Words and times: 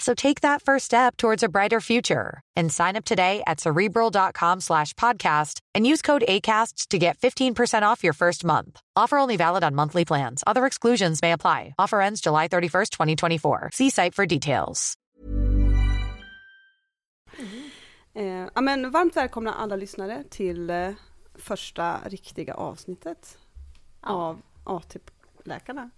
So 0.00 0.14
take 0.14 0.40
that 0.40 0.62
first 0.62 0.86
step 0.86 1.16
towards 1.16 1.42
a 1.42 1.48
brighter 1.48 1.80
future 1.80 2.40
and 2.56 2.72
sign 2.72 2.96
up 2.96 3.04
today 3.04 3.42
at 3.46 3.60
cerebral.com 3.60 4.60
slash 4.60 4.94
podcast 4.94 5.60
and 5.74 5.86
use 5.86 6.02
code 6.02 6.24
ACAST 6.26 6.88
to 6.88 6.98
get 6.98 7.18
15% 7.18 7.82
off 7.92 8.02
your 8.02 8.14
first 8.14 8.44
month. 8.44 8.80
Offer 8.96 9.18
only 9.18 9.36
valid 9.36 9.62
on 9.62 9.74
monthly 9.74 10.04
plans. 10.06 10.42
Other 10.46 10.64
exclusions 10.66 11.20
may 11.22 11.32
apply. 11.32 11.74
Offer 11.78 12.00
ends 12.00 12.20
July 12.22 12.48
31st, 12.48 12.90
2024. 12.90 13.70
See 13.74 13.90
site 13.90 14.14
for 14.14 14.26
details. 14.26 14.94
Eh, 18.14 18.46
ja, 18.54 18.60
men 18.60 18.90
varmt 18.90 19.16
välkomna 19.16 19.54
alla 19.54 19.76
lyssnare 19.76 20.24
till 20.30 20.70
eh, 20.70 20.90
första 21.34 22.00
riktiga 22.06 22.54
avsnittet 22.54 23.38
Ja. 24.02 24.08
av 24.08 24.42
AT-läkarna. 24.64 25.90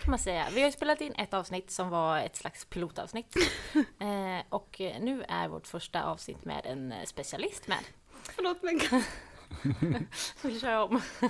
Kan 0.00 0.10
man 0.10 0.18
säga. 0.18 0.46
Vi 0.52 0.60
har 0.60 0.66
ju 0.68 0.72
spelat 0.72 1.00
in 1.00 1.14
ett 1.14 1.34
avsnitt 1.34 1.70
som 1.70 1.90
var 1.90 2.18
ett 2.18 2.36
slags 2.36 2.64
pilotavsnitt. 2.64 3.34
eh, 3.74 4.46
och 4.48 4.76
nu 4.78 5.24
är 5.28 5.48
vårt 5.48 5.66
första 5.66 6.02
avsnitt 6.04 6.44
med 6.44 6.66
en 6.66 6.92
eh, 6.92 7.04
specialist 7.04 7.68
med. 7.68 7.78
Förlåt 8.22 8.62
men 8.62 8.80
Vi 10.42 10.60
kör 10.60 10.76
om. 10.82 11.02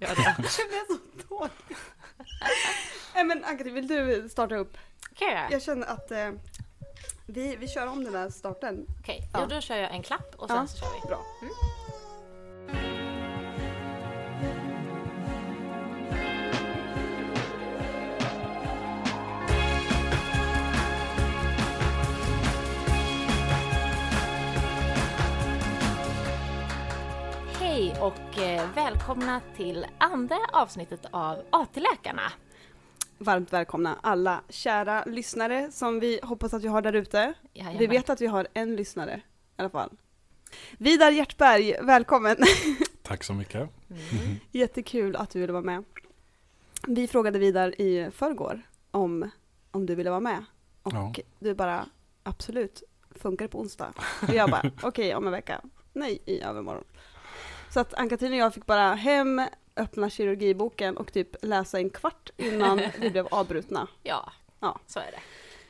Gör 0.00 0.14
det. 0.14 0.22
jag 0.22 0.36
blev 0.68 0.86
så 0.88 0.98
dålig. 1.28 1.52
Nej 3.14 3.24
men 3.24 3.44
Ankati, 3.44 3.70
vill 3.70 3.88
du 3.88 4.28
starta 4.28 4.54
upp? 4.56 4.78
Kan 5.14 5.28
jag? 5.28 5.52
Jag 5.52 5.62
känner 5.62 5.86
att 5.86 6.10
eh, 6.10 6.30
vi, 7.26 7.56
vi 7.56 7.68
kör 7.68 7.86
om 7.86 8.04
den 8.04 8.12
där 8.12 8.30
starten. 8.30 8.86
Okej, 9.00 9.28
Ja. 9.32 9.38
jo, 9.42 9.46
då 9.54 9.60
kör 9.60 9.76
jag 9.76 9.90
en 9.94 10.02
klapp 10.02 10.34
och 10.36 10.48
sen 10.48 10.56
Ja. 10.56 10.66
så 10.66 10.76
kör 10.78 10.86
vi. 11.02 11.08
Bra. 11.08 11.24
Hej 11.40 11.50
och 28.08 28.38
eh, 28.38 28.70
välkomna 28.74 29.40
till 29.56 29.86
andra 29.98 30.36
avsnittet 30.52 31.00
av 31.10 31.42
AT-läkarna. 31.50 32.22
Varmt 33.18 33.52
välkomna 33.52 33.96
alla 34.02 34.40
kära 34.48 35.04
lyssnare 35.04 35.70
som 35.72 36.00
vi 36.00 36.20
hoppas 36.22 36.54
att 36.54 36.62
vi 36.62 36.68
har 36.68 36.82
där 36.82 36.92
ute. 36.92 37.34
Vi 37.78 37.86
vet 37.86 38.10
att 38.10 38.20
vi 38.20 38.26
har 38.26 38.48
en 38.54 38.76
lyssnare 38.76 39.16
i 39.16 39.60
alla 39.60 39.70
fall. 39.70 39.90
Vidar 40.78 41.10
Hjertberg, 41.10 41.74
välkommen! 41.82 42.36
Tack 43.02 43.24
så 43.24 43.32
mycket. 43.32 43.70
Mm. 43.90 44.36
Jättekul 44.50 45.16
att 45.16 45.30
du 45.30 45.40
ville 45.40 45.52
vara 45.52 45.62
med. 45.64 45.84
Vi 46.86 47.08
frågade 47.08 47.38
Vidar 47.38 47.80
i 47.80 48.10
förrgår 48.10 48.62
om, 48.90 49.30
om 49.70 49.86
du 49.86 49.94
ville 49.94 50.10
vara 50.10 50.20
med. 50.20 50.44
Och 50.82 50.92
Ja. 50.94 51.12
du 51.38 51.54
bara, 51.54 51.86
absolut, 52.22 52.82
funkar 53.10 53.44
det 53.44 53.48
på 53.48 53.60
onsdag? 53.60 53.92
Och 54.28 54.34
jag 54.34 54.50
bara, 54.50 54.70
okej 54.82 55.14
om 55.14 55.26
en 55.26 55.32
vecka. 55.32 55.60
Nej, 55.92 56.22
i 56.26 56.40
övermorgon. 56.40 56.84
Så 57.70 57.80
att 57.80 57.94
Ann-Katrin 57.94 58.32
och 58.32 58.38
jag 58.38 58.54
fick 58.54 58.66
bara 58.66 58.94
hem, 58.94 59.42
öppna 59.76 60.10
kirurgiboken 60.10 60.96
och 60.96 61.12
typ 61.12 61.36
läsa 61.42 61.78
en 61.78 61.90
kvart 61.90 62.30
innan 62.36 62.80
vi 63.00 63.10
blev 63.10 63.26
avbrutna. 63.30 63.86
Ja, 64.02 64.32
Ja. 64.60 64.80
så 64.86 64.98
är 64.98 65.10
det. 65.12 65.20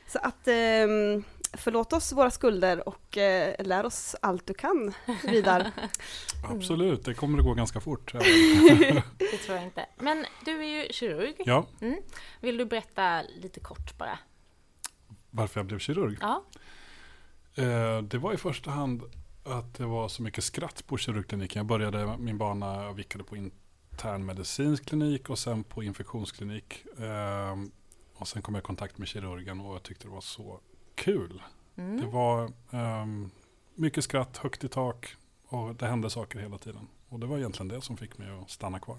Så 0.07 0.19
att 0.19 0.47
ehm, 0.47 1.23
förlåt 1.57 1.93
oss 1.93 2.11
våra 2.13 2.31
skulder 2.31 2.89
och 2.89 3.17
eh, 3.17 3.65
lär 3.65 3.85
oss 3.85 4.15
allt 4.21 4.45
du 4.47 4.53
kan, 4.53 4.93
Vidar. 5.23 5.71
Absolut, 6.49 7.05
det 7.05 7.13
kommer 7.13 7.37
att 7.39 7.45
gå 7.45 7.53
ganska 7.53 7.79
fort. 7.79 8.13
Det 9.17 9.37
tror 9.45 9.55
jag 9.57 9.63
inte. 9.63 9.85
Men 9.97 10.25
du 10.45 10.59
är 10.63 10.83
ju 10.83 10.93
kirurg. 10.93 11.35
Ja, 11.45 11.65
Mm. 11.81 11.95
Vill 12.41 12.57
du 12.57 12.65
berätta 12.65 13.21
lite 13.21 13.59
kort 13.59 13.97
bara? 13.97 14.19
varför 15.31 15.59
jag 15.59 15.67
blev 15.67 15.79
kirurg? 15.79 16.17
Ja. 16.21 16.43
Eh, 17.55 18.01
Det 18.01 18.17
var 18.17 18.33
i 18.33 18.37
första 18.37 18.71
hand 18.71 19.03
att 19.49 19.73
det 19.73 19.85
var 19.85 20.07
så 20.07 20.23
mycket 20.23 20.43
skratt 20.43 20.87
på 20.87 20.97
kirurgkliniken. 20.97 21.59
Jag 21.59 21.65
började 21.65 22.17
min 22.17 22.37
bana, 22.37 22.83
jag 22.83 22.93
vickade 22.93 23.23
på 23.23 23.35
internmedicinsk 23.37 24.85
klinik 24.85 25.29
och 25.29 25.39
sen 25.39 25.63
på 25.63 25.83
infektionsklinik. 25.83 26.85
Eh, 26.99 27.55
Och 28.17 28.27
sen 28.27 28.41
kom 28.41 28.55
jag 28.55 28.61
i 28.61 28.65
kontakt 28.65 28.97
med 28.97 29.07
kirurgen 29.07 29.59
och 29.61 29.75
jag 29.75 29.83
tyckte 29.83 30.07
det 30.07 30.11
var 30.11 30.21
så 30.21 30.59
kul. 30.95 31.41
Det 31.75 31.81
Mm. 31.81 32.11
var 32.11 32.51
ehm, 32.71 33.29
mycket 33.75 34.03
skratt, 34.03 34.37
högt 34.37 34.63
i 34.63 34.67
tak 34.69 35.15
och 35.47 35.75
det 35.75 35.87
hände 35.87 36.09
saker 36.09 36.39
hela 36.39 36.57
tiden. 36.57 36.87
Och 37.09 37.19
det 37.19 37.25
var 37.27 37.37
egentligen 37.37 37.67
det 37.67 37.81
som 37.81 37.97
fick 37.97 38.17
mig 38.17 38.29
att 38.41 38.49
stanna 38.49 38.79
kvar. 38.79 38.97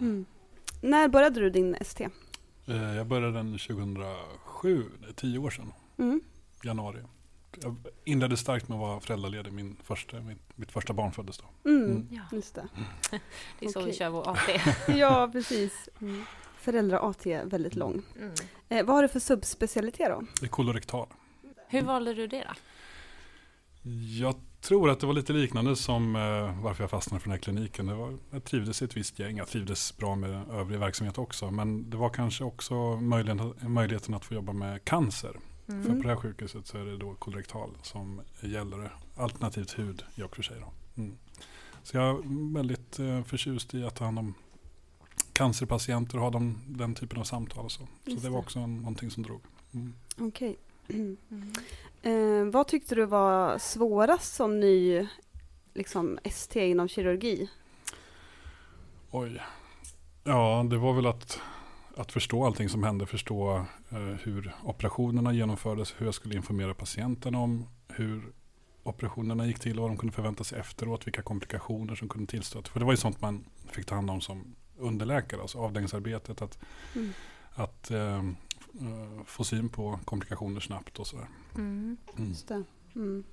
Mm. 0.00 0.24
När 0.80 1.08
började 1.08 1.40
du 1.40 1.50
din 1.50 1.74
ST? 1.74 2.08
Eh, 2.66 2.94
Jag 2.96 3.06
började 3.06 3.32
den 3.32 3.58
2007, 3.58 4.90
det 5.00 5.08
är 5.08 5.12
tio 5.12 5.38
år 5.38 5.50
sedan, 5.50 5.72
Mm. 5.98 6.20
januari. 6.64 6.98
Jag 7.60 7.76
inledde 8.04 8.36
starkt 8.36 8.68
med 8.68 8.76
att 8.76 8.80
vara 8.80 9.00
föräldraledig. 9.00 9.52
Min 9.52 9.76
första, 9.82 10.20
mitt, 10.20 10.38
mitt 10.54 10.72
första 10.72 10.92
barn 10.92 11.12
föddes 11.12 11.38
då. 11.38 11.70
Mm. 11.70 11.84
Mm. 11.84 12.08
Ja, 12.10 12.22
Just 12.32 12.54
det. 12.54 12.68
det 13.58 13.66
är 13.66 13.70
så 13.70 13.82
vi 13.82 13.92
kör 13.92 14.08
vår 14.08 14.30
AT. 14.30 14.38
Ja, 14.96 15.30
precis. 15.32 15.88
Föräldrar-AT 16.58 17.26
är 17.26 17.44
väldigt 17.44 17.74
lång. 17.74 18.02
Mm. 18.18 18.34
Eh, 18.68 18.84
vad 18.84 18.96
har 18.96 19.02
du 19.02 19.08
för 19.08 19.20
subspecialitet 19.20 20.08
då? 20.08 20.22
Det 20.40 20.46
är 20.46 20.50
kolorektal. 20.50 21.08
Hur 21.68 21.82
valde 21.82 22.14
du 22.14 22.26
det 22.26 22.44
då? 22.48 22.54
Jag 24.20 24.34
tror 24.60 24.90
att 24.90 25.00
det 25.00 25.06
var 25.06 25.14
lite 25.14 25.32
liknande 25.32 25.76
som 25.76 26.16
eh, 26.16 26.62
varför 26.62 26.82
jag 26.82 26.90
fastnade 26.90 27.20
för 27.20 27.28
den 27.28 27.32
här 27.32 27.42
kliniken. 27.42 27.86
Det 27.86 27.94
var, 27.94 28.18
jag 28.30 28.44
trivdes 28.44 28.82
i 28.82 28.84
ett 28.84 28.96
visst 28.96 29.18
gäng, 29.18 29.36
jag 29.36 29.48
trivdes 29.48 29.96
bra 29.96 30.14
med 30.14 30.50
övrig 30.50 30.78
verksamhet 30.78 31.18
också. 31.18 31.50
Men 31.50 31.90
det 31.90 31.96
var 31.96 32.10
kanske 32.10 32.44
också 32.44 32.74
möjligheten, 32.96 33.72
möjligheten 33.72 34.14
att 34.14 34.24
få 34.24 34.34
jobba 34.34 34.52
med 34.52 34.84
cancer. 34.84 35.36
För 35.66 35.72
Mm. 35.72 35.96
på 35.96 36.02
det 36.02 36.08
här 36.08 36.16
sjukhuset 36.16 36.66
så 36.66 36.78
är 36.78 36.84
det 36.84 36.96
då 36.96 37.14
kolorektal 37.14 37.70
som 37.82 38.20
gäller. 38.40 38.96
Alternativt 39.16 39.78
hud 39.78 40.04
i 40.14 40.22
och 40.22 40.36
för 40.36 40.42
sig. 40.42 40.56
Då. 40.60 40.72
Mm. 41.02 41.16
Så 41.82 41.96
jag 41.96 42.08
är 42.08 42.54
väldigt 42.54 42.98
eh, 42.98 43.22
förtjust 43.24 43.74
i 43.74 43.84
att 43.84 43.94
ta 43.96 44.04
hand 44.04 44.18
om 44.18 44.34
cancerpatienter 45.32 46.16
och 46.16 46.22
ha 46.22 46.30
dem, 46.30 46.58
den 46.66 46.94
typen 46.94 47.18
av 47.20 47.24
samtal. 47.24 47.64
Och 47.64 47.72
så 47.72 47.88
så 48.04 48.10
det 48.10 48.30
var 48.30 48.38
också 48.38 48.58
en, 48.58 48.76
någonting 48.76 49.10
som 49.10 49.22
drog. 49.22 49.40
Mm. 49.74 49.94
Okej. 50.18 50.56
Mm. 50.88 51.16
Eh, 52.02 52.44
vad 52.52 52.68
tyckte 52.68 52.94
du 52.94 53.04
var 53.06 53.58
svårast 53.58 54.34
som 54.34 54.60
ny 54.60 55.06
liksom, 55.74 56.18
ST 56.24 56.68
inom 56.70 56.88
kirurgi? 56.88 57.50
Oj. 59.10 59.42
Ja, 60.24 60.66
det 60.70 60.76
var 60.78 60.92
väl 60.92 61.06
att, 61.06 61.40
att 61.96 62.12
förstå 62.12 62.46
allting 62.46 62.68
som 62.68 62.82
hände. 62.82 63.06
Förstå 63.06 63.66
eh, 63.90 63.98
hur 63.98 64.54
operationerna 64.64 65.32
genomfördes. 65.32 65.94
Hur 65.98 66.06
jag 66.06 66.14
skulle 66.14 66.34
informera 66.36 66.74
patienten 66.74 67.34
om 67.34 67.66
hur 67.88 68.32
operationerna 68.82 69.46
gick 69.46 69.58
till 69.58 69.78
och 69.78 69.82
vad 69.82 69.90
de 69.90 69.96
kunde 69.96 70.14
förvänta 70.14 70.44
sig 70.44 70.58
efteråt. 70.60 71.06
Vilka 71.06 71.22
komplikationer 71.22 71.94
som 71.94 72.08
kunde 72.08 72.30
tillstöta. 72.30 72.70
För 72.70 72.78
det 72.80 72.86
var 72.86 72.92
ju 72.92 72.96
sånt 72.96 73.20
man 73.20 73.44
fick 73.70 73.86
ta 73.86 73.94
hand 73.94 74.10
om 74.10 74.20
som 74.20 74.54
underläkare. 74.78 75.40
Alltså 75.40 75.58
avdelningsarbetet. 75.58 76.42
Att 76.42 76.58
Mm. 76.94 77.12
att 77.54 77.90
eh, 77.90 78.16
eh, 78.18 79.24
få 79.26 79.44
syn 79.44 79.68
på 79.68 80.00
komplikationer 80.04 80.60
snabbt 80.60 80.98
och 80.98 81.06
sådär. 81.06 81.26
Mm. 81.54 81.96
Mm. 82.16 82.28
Just 82.28 82.48
det. 82.48 82.64
Mm. 82.94 83.24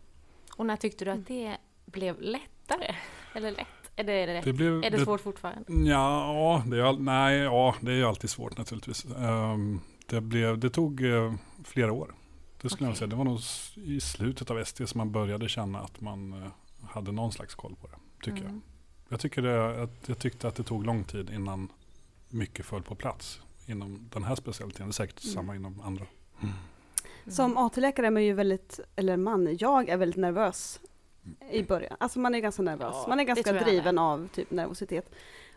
Och 0.58 0.66
när 0.66 0.76
tyckte 0.76 1.06
du 1.06 1.12
att 1.12 1.28
det 1.28 1.58
blev 1.86 2.22
lättare? 2.22 2.96
Eller 3.36 3.52
lätt? 3.52 3.68
Är 4.00 4.04
det, 4.04 4.14
är 4.14 4.28
det, 4.28 4.42
Det 4.42 4.54
blev, 4.54 4.84
är 4.84 4.90
det 4.90 5.00
svårt 5.06 5.22
fortfarande? 5.22 5.90
Ja, 5.90 6.64
det 6.68 6.78
är, 6.78 6.94
nej, 7.00 7.38
ja, 7.38 7.76
det 7.82 7.92
är 7.92 7.96
ju 7.96 8.06
alltid 8.06 8.30
svårt 8.30 8.58
naturligtvis. 8.58 9.06
Ehm, 9.06 9.80
det, 10.06 10.22
blev, 10.22 10.58
det 10.60 10.70
tog 10.70 11.04
eh, 11.04 11.34
flera 11.64 11.92
år. 11.92 12.16
Det 12.62 12.70
skulle 12.70 12.88
jag 12.88 12.92
Okej. 12.92 12.98
säga. 12.98 13.08
Det 13.08 13.16
var 13.16 13.24
nog 13.24 13.40
i 13.76 14.00
slutet 14.00 14.52
av 14.52 14.60
ST 14.60 14.88
som 14.88 14.98
man 14.98 15.12
började 15.12 15.50
känna 15.50 15.80
att 15.80 16.02
man 16.02 16.34
eh, 16.44 16.50
hade 16.90 17.12
någon 17.12 17.32
slags 17.32 17.56
koll 17.56 17.76
på 17.82 17.88
det. 17.88 18.26
Tycker 18.26 18.38
jag. 18.38 18.50
Mm. 18.50 18.62
Jag, 19.10 19.20
tycker 19.20 19.42
det, 19.42 19.84
att, 19.84 20.10
jag 20.10 20.20
tyckte 20.20 20.48
att 20.48 20.56
det 20.56 20.64
tog 20.64 20.86
lång 20.86 21.04
tid 21.04 21.30
innan 21.30 21.72
mycket 22.30 22.66
föll 22.66 22.84
på 22.84 22.96
plats 22.96 23.42
inom 23.66 24.10
den 24.14 24.24
här 24.24 24.36
specialiteten. 24.36 24.88
Det 24.88 24.92
är 24.92 24.94
säkert 24.94 25.24
Mm. 25.24 25.34
samma 25.34 25.56
inom 25.56 25.82
andra. 25.82 26.06
Mm. 26.42 26.54
Som 27.28 27.58
AT-läkare 27.58 28.08
är 28.08 28.12
man 28.12 28.24
ju 28.24 28.34
väldigt, 28.34 28.80
eller 28.96 29.18
man, 29.18 29.58
jag 29.60 29.90
är 29.90 29.98
väldigt 29.98 30.18
nervös 30.18 30.80
i 31.52 31.64
början. 31.64 31.96
Alltså 32.00 32.20
man 32.20 32.36
är 32.36 32.40
ganska 32.40 32.62
nervös. 32.62 32.94
Ja, 32.96 33.06
man 33.08 33.20
är 33.20 33.24
ganska 33.24 33.52
driven 33.54 33.98
av 33.98 34.28
typ 34.28 34.52
nervositet. 34.52 35.12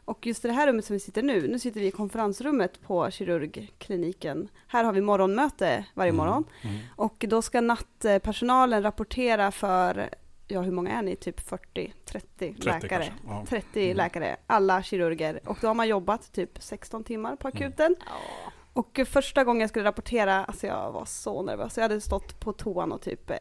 Och 0.05 0.27
just 0.27 0.45
i 0.45 0.49
det 0.49 0.55
här 0.55 0.67
rummet 0.67 0.85
som 0.85 0.95
vi 0.95 1.01
sitter 1.01 1.23
nu, 1.23 1.49
nu 1.49 1.59
sitter 1.59 1.81
vi 1.81 1.87
i 1.87 1.91
konferensrummet 1.91 2.83
på 2.83 3.11
kirurgkliniken. 3.11 4.49
Här 4.67 4.85
har 4.85 4.93
vi 4.93 5.01
morgonmöte 5.01 5.85
varje 5.95 6.09
Mm. 6.11 6.17
morgon. 6.17 6.45
Mm. 6.63 6.77
Och 6.97 7.25
då 7.29 7.43
ska 7.43 7.61
nattpersonalen 7.61 8.83
rapportera 8.83 9.51
för, 9.53 10.09
ja 10.49 10.61
hur 10.61 10.73
många 10.73 10.91
är 10.99 11.03
ni? 11.03 11.17
Typ 11.17 11.41
40, 11.41 11.95
30, 12.05 12.55
30 12.55 12.63
läkare. 12.63 13.13
Ja. 13.27 13.45
30 13.49 13.85
Mm. 13.85 13.97
läkare, 13.97 14.37
alla 14.47 14.83
kirurger. 14.83 15.41
Och 15.45 15.59
då 15.61 15.67
har 15.67 15.75
man 15.75 15.89
jobbat 15.89 16.33
typ 16.33 16.51
16 16.63 17.05
timmar 17.05 17.37
på 17.37 17.49
akuten. 17.49 17.97
Ja. 18.07 18.53
Och 18.73 19.01
första 19.07 19.45
gången 19.45 19.61
jag 19.61 19.71
skulle 19.71 19.85
rapportera, 19.85 20.45
alltså 20.45 20.67
jag 20.67 20.93
var 20.93 21.05
så 21.05 21.43
nervös. 21.43 21.77
Jag 21.77 21.83
hade 21.83 22.01
stått 22.01 22.41
på 22.41 22.53
toan 22.53 22.93
och 22.93 23.01
typ 23.03 23.31
eh, 23.31 23.37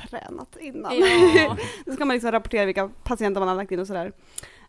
tränat 0.00 0.56
innan. 0.60 0.98
Ja. 0.98 1.56
Då 1.86 1.92
ska 1.92 2.04
man 2.04 2.14
liksom 2.14 2.32
rapportera 2.32 2.64
vilka 2.64 2.90
patienter 3.04 3.40
man 3.40 3.48
har 3.48 3.56
lagt 3.56 3.72
in 3.72 3.80
och 3.80 3.86
sådär. 3.86 4.12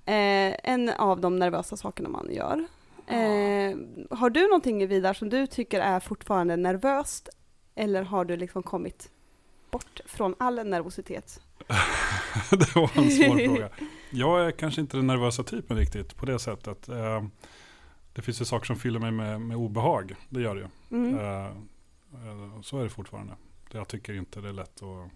Eh, 0.05 0.55
en 0.63 0.89
av 0.89 1.21
de 1.21 1.35
nervösa 1.35 1.77
sakerna 1.77 2.09
man 2.09 2.27
gör. 2.31 2.67
Eh, 3.07 3.77
har 4.17 4.29
du 4.29 4.41
någonting 4.47 4.87
Vidar 4.87 5.13
som 5.13 5.29
du 5.29 5.47
tycker 5.47 5.79
är 5.79 5.99
fortfarande 5.99 6.55
nervöst? 6.55 7.29
Eller 7.75 8.03
har 8.03 8.25
du 8.25 8.37
liksom 8.37 8.63
kommit 8.63 9.09
bort 9.71 10.01
från 10.05 10.35
all 10.37 10.67
nervositet? 10.67 11.41
det 12.49 12.75
var 12.75 12.91
en 12.95 13.11
svår 13.11 13.47
fråga. 13.47 13.69
Jag 14.09 14.45
är 14.45 14.51
kanske 14.51 14.81
inte 14.81 14.97
den 14.97 15.07
nervösa 15.07 15.43
typen 15.43 15.77
riktigt 15.77 16.15
på 16.15 16.25
det 16.25 16.39
sättet. 16.39 16.89
Eh, 16.89 17.23
det 18.13 18.21
finns 18.21 18.41
ju 18.41 18.45
saker 18.45 18.65
som 18.65 18.75
fyller 18.75 18.99
mig 18.99 19.11
med, 19.11 19.41
med 19.41 19.57
obehag. 19.57 20.15
Det 20.29 20.41
gör 20.41 20.55
det 20.55 20.61
ju. 20.61 20.97
Mm. 20.97 21.19
Eh, 21.19 21.45
eh, 21.45 22.61
så 22.61 22.79
är 22.79 22.83
det 22.83 22.89
fortfarande. 22.89 23.33
Jag 23.71 23.87
tycker 23.87 24.13
inte 24.13 24.41
det 24.41 24.49
är 24.49 24.53
lätt 24.53 24.83
att... 24.83 25.11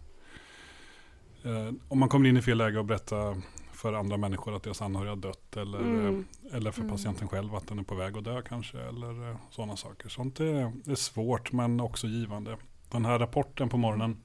Eh, 1.46 1.72
om 1.88 2.00
man 2.00 2.10
kommer 2.10 2.30
in 2.30 2.38
i 2.38 2.42
fel 2.42 2.58
läge 2.58 2.80
och 2.80 2.86
berättar 2.86 3.42
för 3.74 3.94
andra 3.94 4.18
människor 4.18 4.56
att 4.56 4.64
deras 4.64 4.82
anhöriga 4.82 5.12
har 5.12 5.16
dött 5.18 5.58
eller, 5.58 5.80
Mm. 5.80 6.26
eh, 6.50 6.56
eller 6.56 6.72
för 6.72 6.82
Mm. 6.82 6.92
patienten 6.92 7.28
själv 7.28 7.56
att 7.56 7.68
den 7.68 7.80
är 7.80 7.84
på 7.84 7.96
väg 7.96 8.18
att 8.18 8.24
dö 8.24 8.42
kanske 8.42 8.80
eller 8.80 9.30
eh, 9.32 9.38
sådana 9.50 9.78
saker. 9.78 10.10
Sånt 10.10 10.40
är, 10.40 10.72
är 10.92 10.96
svårt 10.96 11.52
men 11.52 11.80
också 11.80 12.08
givande. 12.08 12.58
Den 12.92 13.06
här 13.06 13.20
rapporten 13.20 13.70
på 13.70 13.78
morgonen 13.78 14.22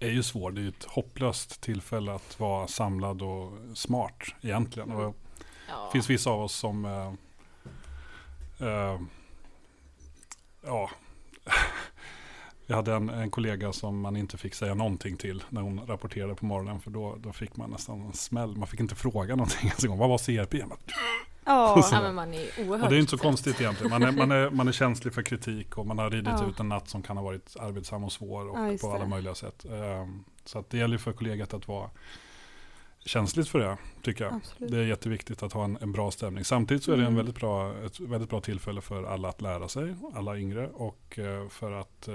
är 0.00 0.10
ju 0.10 0.22
svår. 0.22 0.50
Det 0.50 0.60
är 0.60 0.62
ju 0.62 0.68
ett 0.68 0.84
hopplöst 0.84 1.60
tillfälle 1.60 2.12
att 2.14 2.40
vara 2.40 2.66
samlad 2.66 3.22
och 3.22 3.52
smart 3.74 4.22
egentligen. 4.42 4.90
Mm. 4.90 5.02
Och 5.06 5.16
Ja. 5.68 5.84
det 5.86 5.92
finns 5.92 6.10
vissa 6.10 6.30
av 6.30 6.40
oss 6.42 6.54
som 6.54 6.84
eh, 6.84 7.12
eh, 8.68 9.00
ja, 10.64 10.90
jag 12.66 12.76
hade 12.76 12.94
en, 12.94 13.08
en 13.08 13.30
kollega 13.30 13.72
som 13.72 14.00
man 14.00 14.16
inte 14.16 14.38
fick 14.38 14.54
säga 14.54 14.74
någonting 14.74 15.16
till 15.16 15.44
när 15.48 15.60
hon 15.62 15.86
rapporterade 15.86 16.34
på 16.34 16.44
morgonen 16.46 16.80
för 16.80 16.90
då, 16.90 17.16
då 17.20 17.32
fick 17.32 17.56
man 17.56 17.70
nästan 17.70 18.00
en 18.00 18.12
smäll. 18.12 18.56
Man 18.56 18.68
fick 18.68 18.80
inte 18.80 18.94
fråga 18.94 19.36
någonting 19.36 19.68
ens 19.68 19.84
en 19.84 19.90
gång. 19.90 19.98
Vad 19.98 20.08
var 20.08 20.18
CRP? 20.18 20.54
Ja, 21.46 21.82
men 21.92 22.14
man 22.14 22.34
är 22.34 22.40
oerhört 22.58 22.84
Och 22.84 22.90
det 22.90 22.96
är 22.96 23.00
inte 23.00 23.10
så 23.10 23.18
konstigt 23.18 23.60
egentligen. 23.60 23.90
Man 23.90 24.02
är, 24.02 24.12
man, 24.12 24.30
är, 24.32 24.50
man 24.50 24.68
är 24.68 24.72
känslig 24.72 25.14
för 25.14 25.22
kritik 25.22 25.78
och 25.78 25.86
man 25.86 25.98
har 25.98 26.10
ridit 26.10 26.32
Ja. 26.40 26.48
ut 26.48 26.60
en 26.60 26.68
natt 26.68 26.88
som 26.88 27.02
kan 27.02 27.16
ha 27.16 27.24
varit 27.24 27.56
arbetsam 27.60 28.04
och 28.04 28.12
svår 28.12 28.48
och 28.48 28.58
Ja, 28.58 28.70
just 28.70 28.84
på 28.84 28.90
alla 28.90 29.04
det. 29.04 29.10
möjliga 29.10 29.34
sätt. 29.34 29.64
Ehm, 29.64 30.24
Så 30.44 30.58
att 30.58 30.70
det 30.70 30.78
gäller 30.78 30.98
för 30.98 31.12
kollegat 31.12 31.54
att 31.54 31.68
vara 31.68 31.90
känsligt 33.04 33.48
för 33.48 33.58
det, 33.58 33.76
tycker 34.02 34.24
jag. 34.24 34.34
absolut. 34.34 34.70
Det 34.72 34.78
är 34.78 34.82
jätteviktigt 34.84 35.42
att 35.42 35.52
ha 35.52 35.64
en, 35.64 35.78
en 35.80 35.92
bra 35.92 36.10
stämning. 36.10 36.44
Samtidigt 36.44 36.82
så 36.84 36.92
är 36.92 36.96
det 36.96 37.02
en 37.02 37.06
Mm. 37.06 37.16
väldigt 37.16 37.34
bra, 37.36 37.74
ett 37.84 38.00
väldigt 38.00 38.30
bra 38.30 38.40
tillfälle 38.40 38.80
för 38.80 39.04
alla 39.04 39.28
att 39.28 39.42
lära 39.42 39.68
sig, 39.68 39.94
alla 40.14 40.38
yngre, 40.38 40.68
och 40.68 41.18
eh, 41.18 41.48
för 41.48 41.72
att 41.72 42.08
eh, 42.08 42.14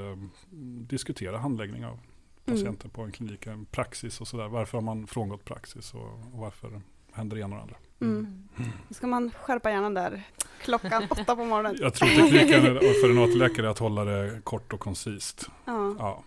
diskutera 0.87 1.37
handläggning 1.37 1.85
av 1.85 1.99
Mm. 2.45 2.59
patienter 2.59 2.89
på 2.89 3.01
en 3.01 3.11
klinik, 3.11 3.47
en 3.47 3.65
praxis 3.65 4.21
och 4.21 4.27
sådär. 4.27 4.47
Varför 4.47 4.77
har 4.77 4.81
man 4.81 5.07
frångått 5.07 5.45
praxis 5.45 5.93
och, 5.93 6.01
och 6.33 6.39
varför 6.39 6.81
händer 7.13 7.37
det 7.37 7.43
ena 7.43 7.55
och 7.55 7.61
andra? 7.61 7.75
Mm. 8.01 8.47
Då 8.87 8.93
ska 8.93 9.07
man 9.07 9.31
skärpa 9.31 9.71
hjärnan 9.71 9.93
där 9.93 10.23
klockan 10.61 11.03
åtta 11.09 11.35
på 11.35 11.45
morgonen. 11.45 11.77
Jag 11.79 11.93
tror 11.93 12.07
tekniken 12.09 12.61
för 13.01 13.09
en 13.11 13.17
AT-läkare 13.17 13.65
är 13.67 13.71
att 13.71 13.79
hålla 13.79 14.03
det 14.05 14.41
kort 14.43 14.73
och 14.73 14.79
koncist. 14.79 15.49
Ja. 15.65 15.95
Ja. 15.99 16.23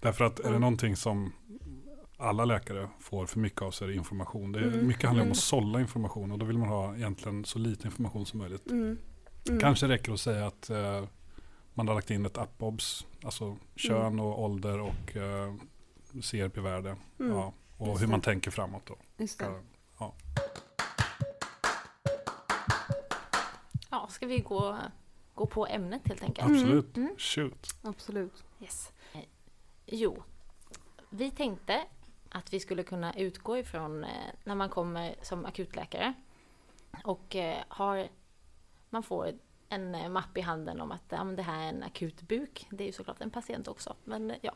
Därför 0.00 0.24
att 0.24 0.38
är 0.38 0.42
det 0.42 0.48
Mm. 0.48 0.60
någonting 0.60 0.96
som 0.96 1.32
alla 2.16 2.44
läkare 2.44 2.88
får 3.00 3.26
för 3.26 3.38
mycket 3.40 3.62
av 3.62 3.72
det 3.80 3.94
information. 3.94 4.52
Det 4.52 4.58
är, 4.60 4.62
Mm. 4.64 4.86
Mycket 4.86 5.02
handlar 5.04 5.22
om 5.22 5.26
Mm. 5.26 5.32
att 5.32 5.38
sålla 5.38 5.80
information 5.80 6.32
och 6.32 6.38
då 6.38 6.46
vill 6.46 6.58
man 6.58 6.68
ha 6.68 6.96
egentligen 6.96 7.44
så 7.44 7.58
lite 7.58 7.86
information 7.88 8.26
som 8.26 8.38
möjligt. 8.38 8.70
Mm. 8.70 8.98
Mm. 9.48 9.60
Kanske 9.60 9.88
räcker 9.88 10.12
att 10.12 10.20
säga 10.20 10.46
att 10.46 10.70
eh, 10.70 11.04
man 11.74 11.88
har 11.88 11.94
lagt 11.94 12.10
in 12.10 12.26
ett 12.26 12.38
appobs, 12.38 13.06
alltså 13.24 13.56
kön 13.76 14.20
och 14.20 14.42
ålder 14.44 14.80
och 14.80 15.16
eh, 15.16 15.54
CRP-värde. 16.22 16.96
Mm. 17.20 17.32
Ja, 17.36 17.52
och 17.76 17.86
Just 17.88 18.00
hur 18.02 18.06
det. 18.06 18.10
man 18.10 18.20
tänker 18.20 18.50
framåt 18.50 18.82
då. 18.86 18.96
Just 19.16 19.38
det. 19.38 19.62
Ja. 19.98 20.14
Ja, 23.90 24.08
ska 24.10 24.26
vi 24.26 24.38
gå, 24.38 24.78
gå 25.34 25.46
på 25.46 25.66
ämnet 25.66 26.08
helt 26.08 26.22
enkelt? 26.22 26.50
Absolut, 26.50 26.96
Mm. 26.96 27.14
shoot. 27.18 27.66
Absolut. 27.82 28.44
Yes. 28.60 28.92
Jo, 29.86 30.22
vi 31.10 31.30
tänkte 31.30 31.82
att 32.30 32.52
vi 32.52 32.60
skulle 32.60 32.82
kunna 32.82 33.14
utgå 33.14 33.58
ifrån 33.58 34.04
eh, 34.04 34.10
när 34.44 34.54
man 34.54 34.68
kommer 34.68 35.14
som 35.22 35.46
akutläkare 35.46 36.14
och 37.04 37.36
eh, 37.36 37.58
har, 37.68 38.08
man 38.90 39.02
får 39.02 39.32
en 39.68 39.94
eh, 39.94 40.08
mapp 40.08 40.38
i 40.38 40.40
handen 40.40 40.80
om 40.80 40.92
att 40.92 41.04
ja, 41.08 41.24
det 41.24 41.42
här 41.42 41.64
är 41.64 41.68
en 41.68 41.82
akut 41.82 42.22
buk. 42.22 42.66
Det 42.70 42.84
är 42.84 42.86
ju 42.86 42.92
såklart 42.92 43.20
en 43.20 43.30
patient 43.30 43.68
också, 43.68 43.96
men 44.04 44.32
ja. 44.40 44.52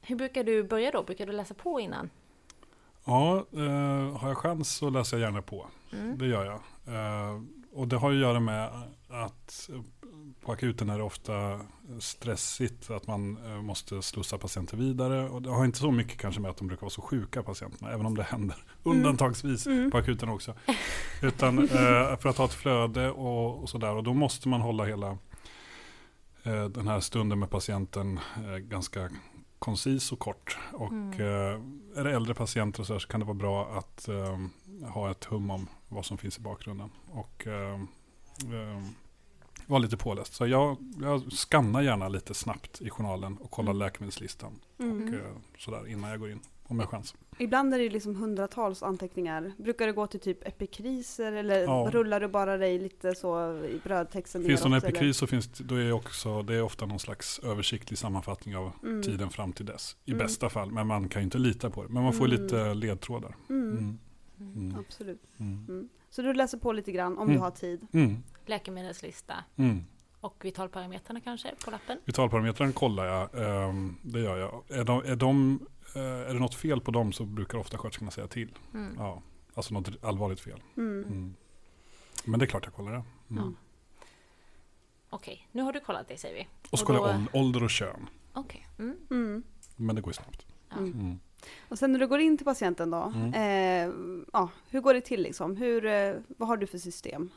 Hur 0.00 0.16
brukar 0.16 0.44
du 0.44 0.64
börja 0.64 0.90
då? 0.90 1.02
Brukar 1.02 1.26
du 1.26 1.32
läsa 1.32 1.54
på 1.54 1.80
innan? 1.80 2.10
Ja, 3.08 3.46
eh, 3.52 4.16
har 4.18 4.28
jag 4.28 4.38
chans 4.38 4.76
så 4.76 4.90
läser 4.90 5.16
jag 5.16 5.26
gärna 5.26 5.42
på. 5.42 5.66
Mm. 5.92 6.18
Det 6.18 6.26
gör 6.26 6.44
jag. 6.44 6.60
Eh, 6.94 7.42
och 7.72 7.88
det 7.88 7.96
har 7.96 8.10
att 8.10 8.16
göra 8.16 8.40
med 8.40 8.70
att 9.08 9.70
på 10.40 10.52
akuten 10.52 10.90
är 10.90 10.98
det 10.98 11.04
ofta 11.04 11.60
stressigt 11.98 12.90
att 12.90 13.06
man 13.06 13.38
eh, 13.46 13.62
måste 13.62 14.02
slussa 14.02 14.38
patienter 14.38 14.76
vidare. 14.76 15.28
Och 15.28 15.42
det 15.42 15.50
har 15.50 15.64
inte 15.64 15.78
så 15.78 15.90
mycket 15.90 16.18
kanske 16.20 16.40
med 16.40 16.50
att 16.50 16.56
de 16.56 16.66
brukar 16.68 16.80
vara 16.80 16.90
så 16.90 17.02
sjuka 17.02 17.42
patienterna, 17.42 17.90
även 17.92 18.06
om 18.06 18.16
det 18.16 18.22
händer 18.22 18.56
undantagsvis 18.82 19.66
Mm. 19.66 19.90
på 19.90 19.98
akuten 19.98 20.28
också. 20.28 20.54
Utan 21.22 21.58
eh, 21.58 22.16
för 22.18 22.26
att 22.28 22.36
ha 22.38 22.44
ett 22.44 22.52
flöde 22.54 23.10
och, 23.10 23.62
och 23.62 23.68
sådär. 23.70 23.94
Och 23.94 24.02
då 24.04 24.14
måste 24.14 24.48
man 24.48 24.60
hålla 24.60 24.84
hela 24.84 25.18
eh, 26.42 26.64
den 26.64 26.88
här 26.88 27.00
stunden 27.00 27.38
med 27.38 27.50
patienten 27.50 28.20
eh, 28.36 28.56
ganska 28.56 29.10
koncis 29.58 30.12
och 30.12 30.18
kort. 30.18 30.58
Och 30.72 30.92
Mm. 30.92 31.12
eh, 31.20 32.00
är 32.00 32.04
det 32.04 32.12
äldre 32.12 32.34
patienter 32.34 32.82
så, 32.82 32.92
här 32.92 33.00
så 33.00 33.08
kan 33.08 33.20
det 33.20 33.26
vara 33.26 33.34
bra 33.36 33.78
att 33.78 34.08
eh, 34.08 34.38
ha 34.90 35.10
ett 35.10 35.24
hum 35.24 35.50
om 35.50 35.66
vad 35.88 36.04
som 36.06 36.18
finns 36.18 36.38
i 36.38 36.40
bakgrunden. 36.40 36.90
Och 37.10 37.46
vara 39.68 39.78
lite 39.78 39.96
påläst. 39.96 40.34
Så 40.34 40.46
jag, 40.46 40.76
jag 41.00 41.32
skannar 41.32 41.82
gärna 41.82 42.08
lite 42.08 42.34
snabbt 42.34 42.80
i 42.80 42.90
journalen 42.90 43.36
och 43.36 43.50
kollar 43.50 43.70
Mm. 43.70 43.78
läkemedelslistan. 43.78 44.52
Mm. 44.78 45.02
Och, 45.08 45.14
eh, 45.14 45.20
sådär 45.58 45.86
innan 45.88 46.10
jag 46.10 46.20
går 46.20 46.30
in. 46.30 46.40
Om 46.70 46.78
jag 46.78 46.86
har 46.86 46.90
chans. 46.90 47.14
Ibland 47.38 47.74
är 47.74 47.78
det 47.78 47.88
liksom 47.90 48.16
hundratals 48.16 48.82
anteckningar. 48.82 49.52
Brukar 49.58 49.86
det 49.86 49.92
gå 49.92 50.06
till 50.06 50.20
typ 50.20 50.46
epikriser 50.48 51.32
eller 51.32 51.60
Ja. 51.62 51.88
rullar 51.92 52.20
du 52.20 52.28
bara 52.28 52.56
dig 52.56 52.78
lite 52.78 53.14
så 53.14 53.52
i 53.64 53.80
brödtexten 53.84 54.44
Finns 54.44 54.62
det 54.62 54.68
någon 54.68 54.78
epikris 54.78 55.16
så 55.16 55.26
finns 55.26 55.48
det, 55.48 55.64
då 55.64 55.74
är 55.74 55.84
det 55.84 55.92
också, 55.92 56.42
det 56.42 56.54
är 56.54 56.62
ofta 56.62 56.86
någon 56.86 56.98
slags 56.98 57.38
översiktlig 57.38 57.98
sammanfattning 57.98 58.56
av 58.56 58.62
eller? 58.82 58.90
Mm. 58.90 59.02
tiden 59.02 59.30
fram 59.30 59.52
till 59.52 59.66
dess. 59.66 59.96
I 60.04 60.10
Mm. 60.10 60.18
bästa 60.26 60.48
fall, 60.50 60.70
men 60.72 60.86
man 60.86 61.08
kan 61.08 61.22
ju 61.22 61.24
inte 61.24 61.38
lita 61.38 61.70
på 61.70 61.82
det. 61.82 61.88
Men 61.88 62.02
man 62.02 62.12
får 62.12 62.24
Mm. 62.26 62.42
lite 62.42 62.74
ledtrådar. 62.74 63.36
Mm. 63.50 63.70
Mm. 63.70 63.98
Mm. 64.40 64.52
Mm. 64.68 64.78
Absolut. 64.78 65.22
Så 66.10 66.22
du 66.22 66.34
läser 66.34 66.58
på 66.58 66.72
lite 66.72 66.92
grann 66.92 67.18
om 67.18 67.22
Mm. 67.22 67.34
du 67.34 67.40
har 67.40 67.50
tid. 67.50 67.86
Mm. 67.92 68.22
Läkemedelslista 68.46 69.34
Mm. 69.56 69.84
och 70.20 70.44
vitalparametrarna 70.44 71.20
kanske 71.20 71.54
på 71.64 71.70
lappen? 71.70 71.98
Vitalparametrarna 72.04 72.72
kollar 72.72 73.04
jag, 73.04 73.28
ehm, 73.68 73.96
det 74.02 74.20
gör 74.20 74.36
jag. 74.38 74.64
Är, 74.78 74.84
de, 74.84 75.02
är, 75.04 75.16
de, 75.16 75.60
eh, 75.94 76.02
är 76.02 76.34
det 76.34 76.40
något 76.40 76.54
fel 76.54 76.80
på 76.80 76.90
dem 76.90 77.12
så 77.12 77.24
brukar 77.24 77.58
ofta 77.58 77.78
sköterskorna 77.78 78.10
säga 78.10 78.26
till. 78.26 78.54
Mm. 78.74 78.94
Ja, 78.98 79.22
alltså 79.54 79.74
något 79.74 80.04
allvarligt 80.04 80.40
fel. 80.40 80.62
Mm. 80.76 81.04
Mm. 81.04 81.34
Men 82.24 82.38
det 82.40 82.44
är 82.44 82.48
klart 82.48 82.64
jag 82.64 82.74
kollar 82.74 82.92
det. 82.92 83.02
Mm. 83.30 83.44
Ja. 83.44 83.52
okej, 85.10 85.48
nu 85.52 85.62
har 85.62 85.72
du 85.72 85.80
kollat 85.80 86.08
det 86.08 86.16
säger 86.16 86.34
vi. 86.34 86.48
Och 86.70 86.78
så 86.78 86.86
kollar 86.86 87.00
jag 87.00 87.16
ål- 87.16 87.28
ålder 87.32 87.62
och 87.64 87.70
kön. 87.70 88.08
Okej. 88.32 88.66
Mm. 88.78 88.96
Mm. 89.10 89.42
Men 89.76 89.96
det 89.96 90.02
går 90.02 90.10
ju 90.10 90.14
snabbt. 90.14 90.46
Ja. 90.70 90.76
Och 91.68 91.78
sen 91.78 91.92
när 91.92 91.98
du 91.98 92.06
går 92.06 92.20
in 92.20 92.36
till 92.36 92.44
patienten 92.44 92.90
då, 92.90 93.12
Mm. 93.16 93.34
eh, 93.34 93.94
ja, 94.32 94.48
hur 94.70 94.80
går 94.80 94.94
det 94.94 95.00
till 95.00 95.22
liksom? 95.22 95.56
Hur, 95.56 95.86
eh, 95.86 96.14
vad 96.26 96.48
har 96.48 96.56
du 96.56 96.66
för 96.66 96.78
system? 96.78 97.30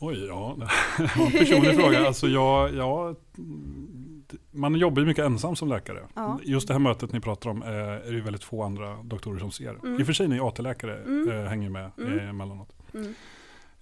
Oj, 0.00 0.26
ja. 0.26 0.56
personlig 1.32 1.76
fråga. 1.80 2.06
Alltså 2.06 2.26
jag, 2.28 2.74
jag, 2.74 3.16
man 4.50 4.74
jobbar 4.74 5.00
ju 5.02 5.06
mycket 5.06 5.24
ensam 5.24 5.56
som 5.56 5.68
läkare. 5.68 6.06
Ja. 6.14 6.38
Just 6.44 6.68
det 6.68 6.74
här 6.74 6.78
mötet 6.78 7.12
ni 7.12 7.20
pratar 7.20 7.50
om 7.50 7.62
eh, 7.62 7.68
är 7.68 8.12
det 8.12 8.20
väldigt 8.20 8.44
få 8.44 8.62
andra 8.62 9.02
doktorer 9.02 9.38
som 9.38 9.50
ser. 9.50 9.70
Mm. 9.70 10.00
I 10.00 10.02
och 10.02 10.06
för 10.06 10.12
sig 10.12 10.28
ni 10.28 10.40
AT-läkare 10.40 10.96
Mm. 11.02 11.28
eh, 11.30 11.44
hänger 11.44 11.70
med 11.70 11.90
Mm. 11.98 12.18
eh, 12.18 12.28
emellanåt. 12.28 12.72
Mm. 12.94 13.14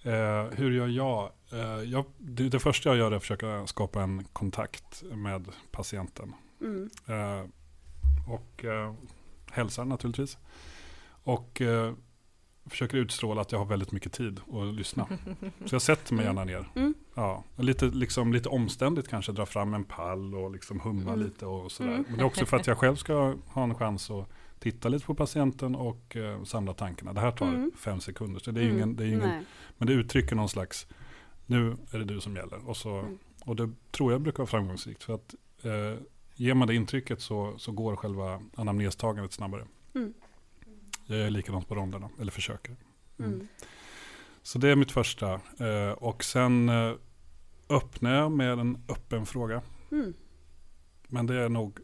Eh, 0.03 0.53
hur 0.59 0.71
gör 0.73 0.87
jag? 0.89 1.31
Eh, 1.53 1.83
jag 1.91 2.05
det, 2.19 2.49
det 2.49 2.59
första 2.59 2.89
jag 2.89 2.97
gör 2.99 3.13
är 3.13 3.17
att 3.17 3.23
försöka 3.23 3.67
skapa 3.67 4.03
en 4.03 4.25
kontakt 4.33 5.03
med 5.13 5.47
patienten. 5.71 6.33
Mm. 6.61 6.91
Eh, 7.07 7.49
och 8.27 8.65
eh, 8.65 8.95
hälsar 9.51 9.85
naturligtvis. 9.85 10.39
Och 11.09 11.61
eh, 11.61 11.93
försöker 12.67 12.99
utstråla 12.99 13.41
att 13.41 13.53
jag 13.53 13.59
har 13.59 13.67
väldigt 13.67 13.93
mycket 13.93 14.13
tid 14.13 14.41
att 14.53 14.75
lyssna. 14.75 15.07
Så 15.65 15.75
jag 15.75 15.83
sätter 15.83 16.15
mig 16.15 16.25
gärna 16.25 16.45
ner. 16.45 16.69
Mm. 16.75 16.95
Ja, 17.15 17.45
lite, 17.57 17.87
liksom, 17.87 18.33
lite 18.33 18.49
omständigt 18.49 19.09
kanske 19.09 19.33
dra 19.33 19.47
fram 19.47 19.75
en 19.75 19.85
pall 19.85 20.35
och 20.35 20.51
liksom 20.51 20.81
humma 20.81 21.13
Mm. 21.13 21.21
lite 21.25 21.47
och 21.47 21.73
sådär. 21.73 21.91
Mm. 21.91 22.05
Men 22.09 22.17
det 22.17 22.23
är 22.23 22.27
också 22.27 22.47
för 22.47 22.57
att 22.57 22.67
jag 22.67 22.79
själv 22.79 22.97
ska 22.97 23.35
ha 23.47 23.63
en 23.65 23.75
chans 23.75 24.11
att 24.11 24.29
titta 24.59 24.89
lite 24.89 25.07
på 25.07 25.15
patienten 25.15 25.75
och 25.75 26.17
eh, 26.17 26.43
samla 26.45 26.75
tankarna. 26.75 27.13
Det 27.13 27.21
här 27.21 27.31
tar 27.33 27.49
Mm. 27.49 27.73
fem 27.77 28.01
sekunder. 28.01 28.41
Så 28.41 28.51
det 28.51 28.61
är 28.61 28.65
ju 28.65 28.71
ingen, 28.73 28.97
det 28.97 29.05
är 29.05 29.09
ingen, 29.09 29.21
Nej. 29.21 29.43
men 29.79 29.87
det 29.89 29.95
uttrycker 29.95 30.37
någon 30.37 30.49
slags, 30.49 30.87
nu 31.47 31.77
är 31.91 31.99
det 31.99 32.05
du 32.05 32.21
som 32.21 32.37
gäller. 32.37 32.69
Och, 32.69 32.77
så, 32.77 32.91
Mm. 32.99 33.19
och 33.45 33.57
det 33.57 33.71
tror 33.91 34.13
jag 34.13 34.21
brukar 34.21 34.39
vara 34.39 34.47
framgångsrikt. 34.47 35.05
För 35.05 35.15
att 35.15 35.35
eh, 35.63 36.03
ger 36.37 36.55
man 36.55 36.69
det 36.69 36.75
intrycket 36.75 37.21
så, 37.21 37.59
så 37.59 37.73
går 37.73 37.97
själva 37.97 38.43
anamnestagandet 38.55 39.33
snabbare. 39.33 39.67
Mm. 39.95 40.15
Jag 41.07 41.19
är 41.19 41.31
likadant 41.31 41.69
på 41.69 41.75
ronderna, 41.75 42.11
eller 42.21 42.33
försöker. 42.33 42.77
Mm. 43.19 43.35
Mm. 43.35 43.49
Så 44.43 44.59
det 44.59 44.69
är 44.69 44.77
mitt 44.77 44.93
första. 44.93 45.41
Eh, 45.61 45.91
och 45.91 46.25
sen 46.25 46.69
eh, 46.69 46.93
öppnar 47.69 48.15
jag 48.15 48.33
med 48.33 48.59
en 48.59 48.85
öppen 48.89 49.27
fråga. 49.27 49.63
Mm. 49.93 50.15
Men 51.09 51.27
det 51.27 51.35
är 51.35 51.49
nog 51.49 51.79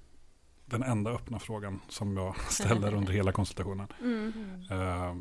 den 0.65 0.83
enda 0.83 1.11
öppna 1.11 1.39
frågan 1.39 1.81
som 1.89 2.17
jag 2.17 2.37
ställer 2.51 2.95
under 2.95 3.13
hela 3.13 3.33
konsultationen. 3.33 3.87
Mm. 4.01 4.33
Eh, 4.71 5.17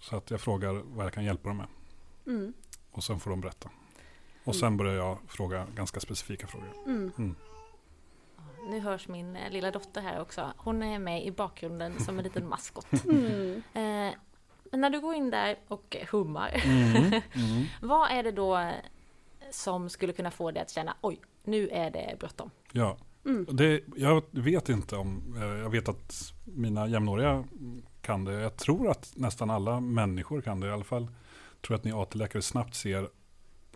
så 0.00 0.16
att 0.16 0.30
jag 0.30 0.40
frågar 0.40 0.72
vad 0.72 1.06
jag 1.06 1.12
kan 1.12 1.24
hjälpa 1.24 1.48
dem 1.48 1.56
med. 1.56 1.68
Och 2.90 3.04
sen 3.04 3.20
får 3.20 3.30
de 3.30 3.40
berätta. 3.40 3.70
Och 4.44 4.56
sen 4.56 4.76
börjar 4.76 4.94
jag 4.94 5.18
fråga 5.28 5.66
ganska 5.74 6.00
specifika 6.00 6.46
frågor. 6.46 6.72
Nu 8.66 8.80
hörs 8.80 9.08
min 9.08 9.36
eh, 9.36 9.50
lilla 9.50 9.70
dotter 9.70 10.00
här 10.00 10.20
också. 10.20 10.52
Hon 10.56 10.82
är 10.82 10.98
med 10.98 11.26
i 11.26 11.30
bakgrunden 11.30 12.00
som 12.00 12.18
en 12.18 12.24
liten 12.24 12.48
maskot. 12.48 12.86
Mm. 13.04 13.62
Eh, 13.74 14.14
men 14.70 14.80
när 14.80 14.90
du 14.90 15.00
går 15.00 15.14
in 15.14 15.30
där 15.30 15.58
och 15.68 15.96
hummar, 16.10 16.62
Mm. 16.64 17.04
Mm. 17.12 17.22
vad 17.82 18.10
är 18.10 18.22
det 18.22 18.32
då 18.32 18.56
eh, 18.58 18.72
som 19.50 19.90
skulle 19.90 20.12
kunna 20.12 20.30
få 20.30 20.50
dig 20.50 20.62
att 20.62 20.70
känna 20.70 20.96
oj, 21.00 21.20
nu 21.44 21.68
är 21.68 21.90
det 21.90 22.16
bråttom? 22.20 22.50
Ja, 22.72 22.96
Mm. 23.24 23.46
Det, 23.50 23.80
jag 23.96 24.22
vet 24.32 24.68
inte 24.68 24.96
om, 24.96 25.36
eh, 25.36 25.44
jag 25.44 25.70
vet 25.70 25.88
att 25.88 26.32
mina 26.44 26.86
jämnåriga 26.88 27.44
kan 28.02 28.24
det. 28.24 28.32
Jag 28.32 28.56
tror 28.56 28.90
att 28.90 29.12
nästan 29.16 29.50
alla 29.50 29.80
människor 29.80 30.40
kan 30.40 30.60
det 30.60 30.66
i 30.66 30.70
alla 30.70 30.84
fall. 30.84 31.02
Jag 31.02 31.62
tror 31.66 31.74
att 31.76 31.84
ni 31.84 31.92
AT-läkare 31.92 32.42
snabbt 32.42 32.74
ser, 32.74 33.08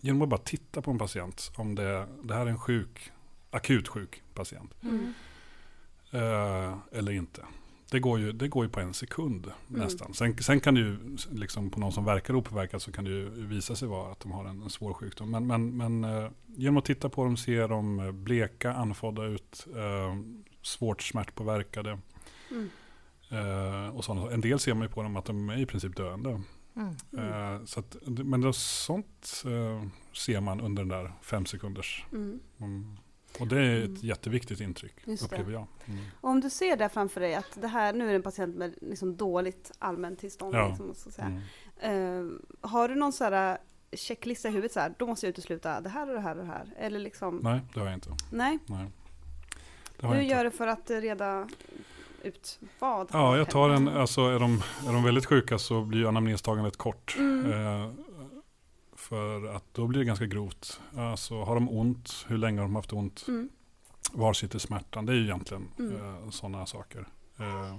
genom 0.01 0.23
att 0.23 0.29
bara 0.29 0.41
titta 0.41 0.83
på 0.83 0.91
en 0.91 0.99
patient, 0.99 1.51
om 1.57 1.75
det, 1.75 2.07
det 2.23 2.35
här 2.35 2.47
är 2.47 2.51
en 2.51 2.59
sjuk, 2.59 3.13
akut 3.53 3.89
sjuk 3.89 4.23
patient. 4.35 4.75
Mm. 4.83 5.15
Eh, 6.11 6.79
eller 6.93 7.13
inte. 7.13 7.45
Det 7.91 8.01
går, 8.01 8.19
ju, 8.21 8.33
det 8.33 8.49
går 8.49 8.65
ju 8.65 8.71
på 8.71 8.81
en 8.81 8.95
sekund 8.95 9.47
Mm. 9.47 9.81
nästan. 9.81 10.15
Sen, 10.15 10.43
sen 10.43 10.61
kan 10.61 10.75
det 10.75 10.81
ju, 10.81 11.17
liksom 11.33 11.71
på 11.71 11.81
någon 11.81 11.93
som 11.93 12.05
verkar 12.05 12.35
opåverkad 12.35 12.83
så 12.83 12.93
kan 12.93 13.05
det 13.05 13.11
ju 13.11 13.47
visa 13.47 13.77
sig 13.77 13.89
vara 13.89 14.13
att 14.13 14.21
de 14.21 14.33
har 14.33 14.45
en, 14.45 14.63
en 14.63 14.71
svår 14.71 14.95
sjukdom. 14.95 15.31
Men, 15.31 15.47
men, 15.47 15.77
men 15.77 16.05
eh, 16.05 16.31
genom 16.47 16.77
att 16.77 16.85
titta 16.85 17.09
på 17.09 17.25
dem 17.25 17.37
ser 17.37 17.69
de 17.69 18.01
eh, 18.01 18.13
bleka, 18.13 18.73
andfådda 18.75 19.25
ut, 19.25 19.67
eh, 19.77 20.17
svårt 20.63 21.03
smärtpåverkade. 21.03 21.99
Mm. 22.51 22.69
Eh, 23.31 23.97
och 23.97 24.05
sådana. 24.05 24.31
En 24.31 24.41
del 24.41 24.59
ser 24.59 24.75
man 24.75 24.83
ju 24.83 24.89
på 24.89 25.03
dem 25.03 25.17
att 25.17 25.25
de 25.25 25.49
är 25.49 25.59
i 25.59 25.67
princip 25.67 25.97
döende. 25.97 26.43
Mm. 26.77 26.95
Eh, 27.19 27.65
så 27.65 27.81
att, 27.81 27.97
men 28.07 28.41
det, 28.41 28.53
sånt 28.53 29.43
eh, 29.47 29.89
ser 30.13 30.41
man 30.41 30.61
under 30.61 30.83
den 30.83 30.89
där 30.89 31.13
fem 31.23 31.47
sekunders. 31.47 32.05
Mm. 32.13 32.41
Och 33.41 33.47
det 33.47 33.59
är 33.61 33.79
ett 33.79 33.85
Mm. 33.85 33.97
jätteviktigt 34.03 34.61
intryck, 34.61 34.95
Just 35.05 35.31
det. 35.31 35.37
upplever 35.37 35.53
jag. 35.53 35.67
Mm. 35.87 36.01
Och 36.21 36.31
om 36.31 36.41
du 36.41 36.51
ser 36.51 36.77
där 36.77 36.89
framför 36.89 37.21
dig 37.21 37.35
att 37.35 37.59
det 37.61 37.69
här, 37.69 37.93
nu 37.93 38.05
är 38.05 38.09
det 38.09 38.15
en 38.15 38.23
patient 38.23 38.57
med 38.57 38.75
liksom 38.81 39.17
dåligt 39.17 39.73
allmänt 39.79 40.19
tillstånd. 40.19 40.55
Ja. 40.55 40.69
Liksom, 40.69 40.95
så 40.95 41.11
säga. 41.11 41.41
Mm. 41.81 42.39
Eh, 42.61 42.69
har 42.69 42.89
du 42.89 42.95
någon 42.95 43.13
så 43.13 43.25
här 43.25 43.59
checklista 43.93 44.49
i 44.49 44.51
huvudet 44.51 44.73
så 44.73 44.81
här, 44.81 44.95
då 44.99 45.07
måste 45.07 45.27
jag 45.27 45.31
utesluta 45.31 45.81
det 45.81 45.89
här 45.89 46.09
och 46.09 46.15
det 46.15 46.21
här 46.21 46.39
och 46.39 46.45
det 46.45 46.51
här? 46.53 46.67
Eller 46.79 46.99
liksom, 46.99 47.37
nej. 47.43 47.53
Nej, 47.53 47.63
det 47.75 47.81
har 47.81 47.87
jag 47.87 47.95
inte. 47.97 48.11
Nej. 48.31 48.59
Har 50.01 50.15
Hur 50.15 50.23
gör 50.23 50.45
du 50.45 50.51
för 50.51 50.67
att 50.67 50.91
reda 50.91 51.49
ut 52.23 52.61
vad? 52.79 53.09
Ja, 53.13 53.37
jag 53.37 53.51
tar 53.51 53.71
en, 53.71 53.89
alltså 53.89 54.21
är 54.21 54.39
de, 54.39 54.63
är 54.89 54.93
de 54.93 55.05
väldigt 55.05 55.27
sjuka 55.27 55.59
så 55.59 55.83
blir 55.83 56.09
anamnestagandet 56.09 56.77
kort. 56.77 57.15
Mm. 57.19 57.53
Eh, 57.53 57.91
för 59.03 59.45
att 59.57 59.65
då 59.75 59.87
blir 59.87 59.99
det 60.01 60.05
ganska 60.07 60.27
grovt. 60.27 60.81
Alltså 60.97 61.43
har 61.43 61.55
de 61.55 61.69
ont, 61.69 62.25
hur 62.29 62.39
länge 62.39 62.59
har 62.61 62.67
de 62.67 62.75
haft 62.77 62.93
ont, 62.93 63.25
Mm. 63.29 63.49
var 64.13 64.33
sitter 64.33 64.59
smärtan? 64.59 65.07
Det 65.07 65.13
är 65.13 65.17
ju 65.17 65.23
egentligen 65.25 65.69
Mm. 65.79 65.97
eh, 66.25 66.31
sådana 66.31 66.67
saker. 66.67 67.09
Eh, 67.39 67.79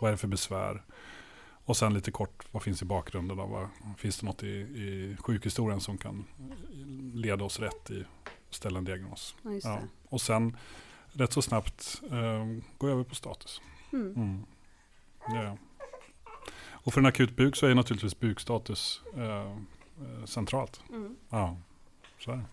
vad 0.00 0.08
är 0.08 0.12
det 0.12 0.16
för 0.16 0.28
besvär? 0.28 0.82
Och 1.64 1.76
sen 1.76 1.94
lite 1.94 2.10
kort, 2.10 2.46
vad 2.50 2.62
finns 2.62 2.82
i 2.82 2.84
bakgrunden? 2.84 3.36
Då? 3.36 3.46
Vad, 3.46 3.68
finns 3.98 4.18
det 4.18 4.26
något 4.26 4.42
i, 4.42 4.48
i 4.58 5.16
sjukhistorien 5.20 5.80
som 5.80 5.98
kan 5.98 6.24
leda 7.14 7.44
oss 7.44 7.60
rätt 7.60 7.90
i 7.90 8.00
att 8.48 8.54
ställa 8.54 8.78
en 8.78 8.84
diagnos? 8.84 9.34
Ja, 9.42 9.50
Ja. 9.62 9.78
Och 10.08 10.20
sen 10.20 10.56
rätt 11.12 11.32
så 11.32 11.42
snabbt 11.42 12.02
eh, 12.10 12.46
gå 12.78 12.88
över 12.88 13.04
på 13.04 13.14
status. 13.14 13.60
Mm. 13.92 14.14
Mm. 14.16 14.46
Ja. 15.28 15.56
Och 16.68 16.92
för 16.94 17.00
en 17.00 17.06
akut 17.06 17.36
buk 17.36 17.56
så 17.56 17.66
är 17.66 17.74
naturligtvis 17.74 18.20
bukstatus 18.20 19.00
eh, 19.16 19.56
centralt. 20.24 20.80
Mm. 20.90 21.16
Ja, 21.30 21.56
så 22.18 22.30
är 22.30 22.36
det. 22.36 22.44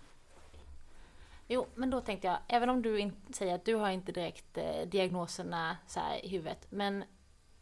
Jo, 1.48 1.66
men 1.76 1.90
då 1.90 2.02
tänkte 2.02 2.28
jag, 2.28 2.38
även 2.48 2.70
om 2.70 2.82
du 2.82 3.12
säger 3.34 3.56
att 3.56 3.66
du 3.66 3.76
har 3.76 3.90
inte 3.90 4.12
direkt 4.12 4.58
eh, 4.58 4.88
diagnoserna 4.88 5.78
så 5.88 6.00
här 6.00 6.26
i 6.26 6.30
huvudet, 6.30 6.68
men 6.70 7.04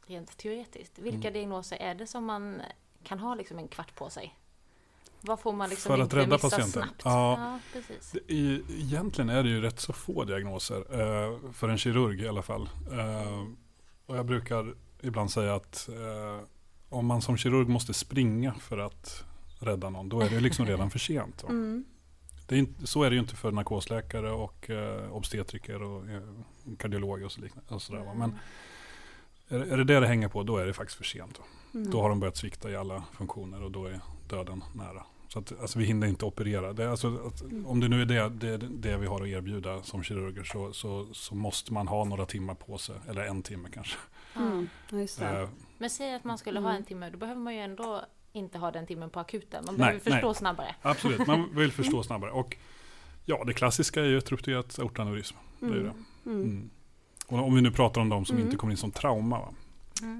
rent 0.05 0.37
teoretiskt, 0.37 0.99
vilka 0.99 1.27
Mm. 1.27 1.33
diagnoser 1.33 1.77
är 1.77 1.95
det 1.95 2.07
som 2.07 2.25
man 2.25 2.61
kan 3.03 3.19
ha 3.19 3.35
liksom 3.35 3.57
en 3.59 3.67
kvart 3.67 3.95
på 3.95 4.09
sig? 4.09 4.35
Vad 5.21 5.39
får 5.39 5.53
man 5.53 5.69
liksom 5.69 5.95
För 5.95 6.03
att 6.03 6.13
rädda 6.13 6.37
patienten? 6.37 6.71
snabbt? 6.71 7.01
Ja. 7.05 7.37
ja, 7.39 7.59
precis. 7.73 8.15
Är, 8.15 8.71
egentligen 8.71 9.29
är 9.29 9.43
det 9.43 9.49
ju 9.49 9.61
rätt 9.61 9.79
så 9.79 9.93
få 9.93 10.23
diagnoser, 10.23 10.77
eh, 10.77 11.51
för 11.53 11.69
en 11.69 11.77
kirurg 11.77 12.21
i 12.21 12.27
alla 12.27 12.41
fall. 12.41 12.69
Eh, 12.91 13.45
och 14.05 14.17
jag 14.17 14.25
brukar 14.25 14.75
ibland 15.01 15.31
säga 15.31 15.55
att 15.55 15.89
eh, 15.89 16.45
om 16.89 17.05
man 17.05 17.21
som 17.21 17.37
kirurg 17.37 17.67
måste 17.67 17.93
springa 17.93 18.53
för 18.53 18.77
att 18.77 19.23
rädda 19.61 19.89
någon, 19.89 20.09
då 20.09 20.21
är 20.21 20.29
det 20.29 20.39
liksom 20.39 20.65
redan 20.65 20.89
för 20.89 20.99
sent. 20.99 21.43
Mm. 21.49 21.85
Det 22.47 22.55
är 22.55 22.59
inte, 22.59 22.87
så 22.87 23.03
är 23.03 23.09
det 23.09 23.13
ju 23.13 23.19
inte 23.21 23.35
för 23.35 23.51
narkosläkare 23.51 24.31
och 24.31 24.69
eh, 24.69 25.13
obstetriker 25.15 25.81
och 25.83 26.09
eh, 26.09 26.21
kardiologer 26.77 27.25
och, 27.25 27.31
så 27.31 27.41
liknande, 27.41 27.73
och 27.75 27.81
sådär. 27.81 27.99
Va? 28.03 28.13
Men 28.13 28.35
är, 29.47 29.59
är 29.73 29.77
det 29.77 29.83
det 29.83 29.99
det 29.99 30.07
hänger 30.07 30.27
på, 30.27 30.43
då 30.43 30.57
är 30.57 30.65
det 30.65 30.73
faktiskt 30.73 30.97
för 30.97 31.03
sent. 31.03 31.39
Va? 31.39 31.45
Mm. 31.73 31.91
Då 31.91 32.01
har 32.01 32.09
de 32.09 32.19
börjat 32.19 32.37
svikta 32.37 32.71
i 32.71 32.75
alla 32.75 33.03
funktioner 33.13 33.63
och 33.63 33.71
då 33.71 33.85
är 33.85 33.99
döden 34.29 34.63
nära. 34.75 35.05
Så 35.27 35.39
att, 35.39 35.59
alltså, 35.61 35.79
vi 35.79 35.85
hinner 35.85 36.07
inte 36.07 36.25
operera. 36.25 36.73
Det, 36.73 36.91
alltså, 36.91 37.27
att, 37.27 37.41
Mm. 37.41 37.65
om 37.67 37.79
det 37.79 37.87
nu 37.87 38.01
är 38.01 38.05
det, 38.05 38.29
det, 38.29 38.57
det 38.57 38.97
vi 38.97 39.07
har 39.07 39.21
att 39.21 39.27
erbjuda 39.27 39.83
som 39.83 40.03
kirurger 40.03 40.43
så, 40.43 40.73
så, 40.73 41.07
så 41.13 41.35
måste 41.35 41.73
man 41.73 41.87
ha 41.87 42.03
några 42.05 42.25
timmar 42.25 42.55
på 42.55 42.77
sig. 42.77 42.95
Eller 43.09 43.21
en 43.25 43.43
timme 43.43 43.69
kanske. 43.73 43.97
Mm. 44.35 44.69
Just 44.91 45.19
det. 45.19 45.41
Eh, 45.41 45.49
Men 45.77 45.89
säg 45.89 46.15
att 46.15 46.23
man 46.23 46.37
skulle 46.37 46.59
ha 46.59 46.69
Mm. 46.69 46.81
en 46.81 46.85
timme, 46.85 47.09
då 47.09 47.17
behöver 47.17 47.41
man 47.41 47.53
ju 47.55 47.59
ändå 47.61 48.01
inte 48.33 48.57
ha 48.57 48.71
den 48.71 48.87
timmen 48.87 49.09
på 49.09 49.19
akuten. 49.19 49.63
Man 49.65 49.75
Nej, 49.75 49.79
behöver 49.79 49.99
förstå 49.99 50.27
nej. 50.27 50.35
snabbare. 50.35 50.75
absolut, 50.81 51.27
man 51.27 51.55
vill 51.55 51.71
förstå 51.71 52.03
snabbare. 52.03 52.31
Och 52.31 52.57
ja, 53.25 53.43
det 53.47 53.53
klassiska 53.53 54.01
är 54.01 54.05
ju 54.05 54.17
ett 54.17 54.31
rupturerat 54.31 54.79
aortaneurism. 54.79 55.35
Det 55.59 55.65
är 55.65 55.69
ju 55.69 55.83
det. 55.83 55.93
Mm. 56.25 56.41
Mm. 56.41 56.69
Och 57.27 57.39
om 57.39 57.55
vi 57.55 57.61
nu 57.61 57.71
pratar 57.71 58.01
om 58.01 58.09
de 58.09 58.25
som 58.25 58.35
Mm. 58.35 58.47
inte 58.47 58.57
kommer 58.57 58.71
in 58.71 58.77
som 58.77 58.91
trauma. 58.91 59.39
Va? 59.39 59.53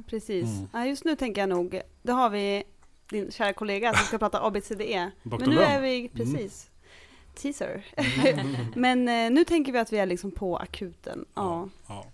Precis. 0.07 0.45
Mm. 0.45 0.67
Ja, 0.73 0.85
just 0.85 1.05
nu 1.05 1.15
tänker 1.15 1.41
jag 1.41 1.49
nog, 1.49 1.81
då 2.01 2.13
har 2.13 2.29
vi 2.29 2.63
din 3.09 3.31
kära 3.31 3.53
kollega 3.53 3.93
som 3.93 4.05
ska 4.05 4.17
prata 4.17 4.41
ABCDE. 4.45 5.11
Men 5.23 5.49
nu 5.49 5.59
är 5.59 5.81
vi, 5.81 6.09
precis, 6.09 6.69
teaser. 7.35 7.85
Men 8.75 9.07
eh, 9.07 9.31
nu 9.31 9.43
tänker 9.45 9.71
vi 9.71 9.79
att 9.79 9.93
vi 9.93 9.97
är 9.97 10.05
liksom 10.05 10.31
på 10.31 10.57
akuten. 10.57 11.25
Ja. 11.33 11.69
Ja. 11.87 12.05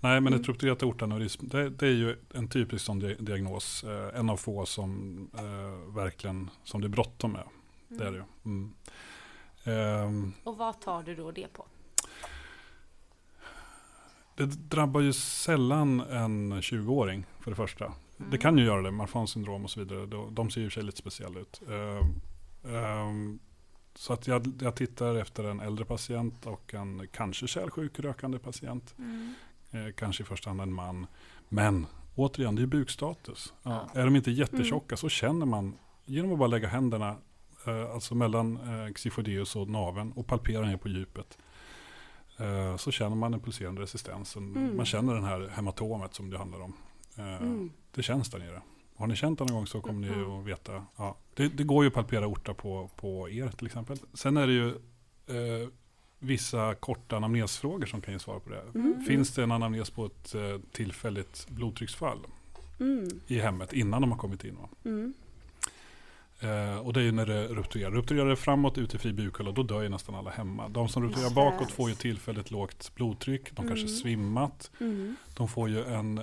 Nej, 0.00 0.20
men 0.20 0.32
ett 0.32 0.38
Mm. 0.38 0.42
rupturerat 0.48 0.82
aortaneurism, 0.82 1.48
det, 1.48 1.70
det 1.70 1.86
är 1.86 1.90
ju 1.92 2.16
en 2.34 2.48
typisk 2.48 2.84
sån 2.84 2.98
di- 2.98 3.16
diagnos. 3.20 3.84
Eh, 3.84 4.18
en 4.20 4.30
av 4.30 4.36
få 4.36 4.66
som 4.66 5.18
eh, 5.38 5.94
verkligen, 5.94 6.50
som 6.64 6.80
det 6.80 6.86
är 6.86 6.88
bråttom 6.88 7.32
med. 7.32 7.44
Det 7.88 8.04
är 8.06 8.10
det 8.12 8.16
ju. 8.18 8.24
Mm. 8.44 8.74
Ehm, 9.64 10.32
Och 10.44 10.56
vad 10.56 10.80
tar 10.80 11.02
du 11.02 11.14
då 11.14 11.30
det 11.30 11.52
på? 11.52 11.66
det 14.36 14.46
drabbar 14.46 15.00
ju 15.00 15.12
sällan 15.12 16.00
en 16.00 16.52
20-åring 16.60 17.26
för 17.40 17.50
det 17.50 17.56
första. 17.56 17.84
Mm. 17.84 18.30
Det 18.30 18.38
kan 18.38 18.58
ju 18.58 18.64
göra 18.64 18.82
det, 18.82 18.90
Marfans 18.90 19.30
syndrom 19.30 19.64
och 19.64 19.70
så 19.70 19.80
vidare. 19.80 20.06
De, 20.06 20.34
de 20.34 20.50
ser 20.50 20.60
ju 20.60 20.66
i 20.66 20.70
sig 20.70 20.82
lite 20.82 20.98
speciella 20.98 21.40
ut. 21.40 21.62
Ehm, 21.68 22.74
ehm, 22.74 23.38
så 23.94 24.12
att 24.12 24.26
jag, 24.26 24.52
jag 24.60 24.76
tittar 24.76 25.14
efter 25.14 25.44
en 25.44 25.60
äldre 25.60 25.84
patient 25.84 26.46
och 26.46 26.74
en 26.74 27.08
kanske 27.12 27.46
kärlsjuk 27.46 27.98
rökande 28.00 28.38
patient. 28.38 28.94
Mm. 28.98 29.34
Eh, 29.70 29.92
kanske 29.96 30.22
i 30.22 30.26
första 30.26 30.50
hand 30.50 30.60
en 30.60 30.72
man. 30.72 31.06
Men 31.48 31.86
återigen, 32.14 32.54
det 32.56 32.62
är 32.62 32.66
bukstatus. 32.66 33.54
Ja. 33.62 33.88
Är 33.94 34.04
de 34.04 34.16
inte 34.16 34.30
jättetjocka 34.30 34.96
så 34.96 35.08
känner 35.08 35.46
man 35.46 35.74
genom 36.04 36.32
att 36.32 36.38
bara 36.38 36.46
lägga 36.48 36.68
händerna 36.68 37.16
eh, 37.66 37.90
alltså 37.94 38.14
mellan 38.14 38.56
eh, 38.56 38.92
xyfoideus 38.94 39.56
och 39.56 39.68
naveln 39.68 40.12
och 40.12 40.26
palpera 40.26 40.66
ner 40.66 40.76
på 40.76 40.88
djupet. 40.88 41.38
Eh, 42.38 42.76
så 42.76 42.90
känner 42.90 43.16
man 43.16 43.32
den 43.32 43.40
pulserande 43.40 43.82
resistensen. 43.82 44.56
Mm. 44.56 44.76
Man 44.76 44.86
känner 44.86 45.14
den 45.14 45.24
här 45.24 45.48
hematomet 45.54 46.14
som 46.14 46.30
det 46.30 46.38
handlar 46.38 46.60
om. 46.60 46.72
Eh, 47.16 47.34
Mm. 47.42 47.70
Det 47.94 48.02
känns 48.02 48.30
där 48.30 48.38
nere. 48.38 48.62
Har 48.96 49.06
ni 49.06 49.16
känt 49.16 49.38
det 49.38 49.44
någon 49.44 49.54
gång 49.54 49.66
så 49.66 49.80
kommer 49.80 50.00
ni 50.00 50.08
Mm. 50.08 50.30
att 50.30 50.46
veta. 50.46 50.84
Ja, 50.96 51.16
det, 51.34 51.48
det 51.48 51.64
går 51.64 51.84
ju 51.84 51.88
att 51.88 51.94
palpera 51.94 52.26
orta 52.26 52.54
på, 52.54 52.90
på 52.96 53.28
er 53.30 53.48
till 53.48 53.66
exempel. 53.66 53.98
Sen 54.14 54.36
är 54.36 54.46
det 54.46 54.52
ju 54.52 54.68
eh, 55.26 55.68
vissa 56.20 56.74
korta 56.74 57.16
anamnesfrågor 57.16 57.86
som 57.86 58.00
kan 58.00 58.14
ge 58.14 58.18
svar 58.20 58.38
på 58.38 58.50
det. 58.50 58.62
Mm. 58.74 59.04
Finns 59.04 59.30
det 59.34 59.42
en 59.42 59.52
anamnes 59.52 59.90
på 59.90 60.06
ett 60.06 60.34
eh, 60.34 60.58
tillfälligt 60.72 61.46
blodtrycksfall 61.48 62.18
Mm. 62.80 63.08
i 63.26 63.38
hemmet 63.38 63.72
innan 63.72 64.00
de 64.00 64.10
har 64.12 64.18
kommit 64.18 64.44
in? 64.44 64.56
Mm. 64.84 65.14
Eh, 66.40 66.76
och 66.78 66.92
det 66.92 67.00
är 67.00 67.04
ju 67.04 67.12
när 67.12 67.26
det 67.26 67.48
rupturerar. 67.48 67.90
Rupturerar 67.90 68.28
det 68.28 68.36
framåt 68.36 68.78
ut 68.78 68.94
i 68.94 68.98
fri 68.98 69.12
bukhåla 69.12 69.52
då 69.52 69.62
dör 69.62 69.82
ju 69.82 69.88
nästan 69.88 70.14
alla 70.14 70.30
hemma. 70.30 70.68
De 70.68 70.88
som 70.88 71.02
rupturerar 71.02 71.30
bakåt 71.34 71.72
får 71.72 71.88
ju 71.88 71.94
tillfälligt 71.94 72.50
lågt 72.50 72.92
blodtryck. 72.94 73.56
De 73.56 73.66
kanske 73.68 73.86
Mm. 73.86 73.88
svimmat. 73.96 74.70
Mm. 74.80 75.16
De 75.36 75.48
får 75.48 75.68
ju 75.68 75.84
en, 75.84 76.20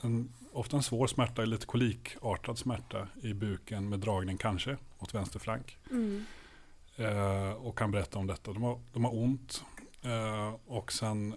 en, 0.00 0.28
ofta 0.52 0.76
en 0.76 0.82
svår 0.82 1.06
smärta, 1.06 1.42
lite 1.44 1.66
kolikartad 1.66 2.58
smärta 2.58 3.08
i 3.22 3.34
buken 3.34 3.88
med 3.88 3.98
dragning 3.98 4.36
kanske 4.38 4.76
åt 4.98 5.14
vänster 5.14 5.38
flank. 5.38 5.78
Mm. 7.00 7.48
Eh, 7.48 7.52
och 7.52 7.78
kan 7.78 7.90
berätta 7.90 8.18
om 8.18 8.26
detta. 8.26 8.52
De 8.52 8.62
har, 8.62 8.78
de 8.92 9.04
har 9.04 9.14
ont. 9.22 9.64
Eh, 10.02 10.54
och 10.66 10.92
sen 10.92 11.34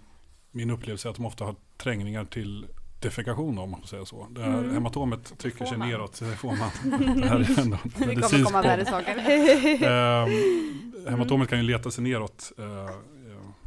min 0.52 0.70
upplevelse 0.70 1.08
är 1.08 1.10
att 1.10 1.16
de 1.16 1.26
ofta 1.26 1.46
har 1.46 1.56
trängningar 1.78 2.26
till 2.26 2.66
defekation 3.00 3.58
om 3.58 3.70
man 3.72 3.80
får 3.82 3.88
säga 3.88 4.06
så. 4.06 4.28
Det 4.32 4.42
här 4.42 4.58
Mm. 4.58 4.74
hematomet 4.74 5.38
trycker 5.38 5.66
sig 5.66 5.78
man. 5.78 5.90
neråt. 5.90 6.20
Det 6.20 6.26
får 6.36 6.56
man. 6.56 6.70
Det 7.22 7.28
här 7.28 7.40
är 7.40 7.60
ändå 7.62 7.78
medicinskt 7.98 8.46
komma 8.54 8.86
saker. 8.86 9.18
Ehm, 9.84 10.30
hematomet 11.10 11.50
kan 11.50 11.58
ju 11.60 11.64
leta 11.64 11.92
sig 11.92 12.04
neråt 12.04 12.52
eh, 12.58 12.66
eh, 12.66 12.90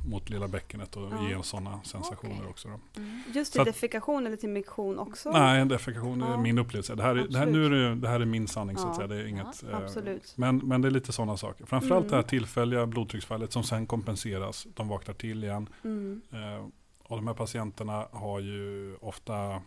mot 0.06 0.30
lilla 0.30 0.48
bäckenet 0.48 0.96
och 0.96 1.02
Ja. 1.12 1.28
ge 1.28 1.42
sådana 1.42 1.80
sensationer 1.84 2.36
Okej. 2.38 2.48
också. 2.50 2.68
Då. 2.68 3.00
Mm. 3.00 3.20
Just 3.34 3.58
att- 3.58 3.64
defekation 3.66 4.26
eller 4.26 4.36
till 4.36 4.48
miktion 4.48 4.98
också? 4.98 5.30
Nej, 5.30 5.64
defekation 5.66 6.22
är 6.22 6.30
Ja. 6.30 6.40
min 6.40 6.58
upplevelse. 6.58 6.94
Det 6.94 7.02
här, 7.02 7.16
är, 7.16 7.28
det, 7.28 7.38
här, 7.38 7.46
nu 7.46 7.66
är 7.66 7.70
det, 7.70 7.94
det 7.94 8.08
här 8.08 8.20
är 8.20 8.24
min 8.24 8.48
sanning 8.48 8.76
så 8.76 8.82
att 8.82 8.88
Ja. 8.88 8.94
säga. 8.96 9.06
Det 9.06 9.16
är 9.16 9.26
inget, 9.26 9.62
eh, 9.62 9.76
Absolut. 9.76 10.34
men, 10.36 10.56
men 10.58 10.82
det 10.82 10.88
är 10.88 10.90
lite 10.90 11.12
sådana 11.12 11.36
saker. 11.36 11.66
Framförallt 11.66 12.02
Mm. 12.04 12.10
det 12.10 12.16
här 12.16 12.22
tillfälliga 12.22 12.86
blodtrycksfallet 12.86 13.52
som 13.52 13.62
sen 13.64 13.86
kompenseras. 13.86 14.66
De 14.74 14.88
vaknar 14.88 15.14
till 15.14 15.44
igen. 15.44 15.68
Mm. 15.84 16.20
Eh, 16.32 16.66
och 17.02 17.16
de 17.16 17.26
här 17.26 17.34
patienterna 17.34 18.06
har 18.12 18.40
ju 18.40 18.96
ofta, 19.00 19.62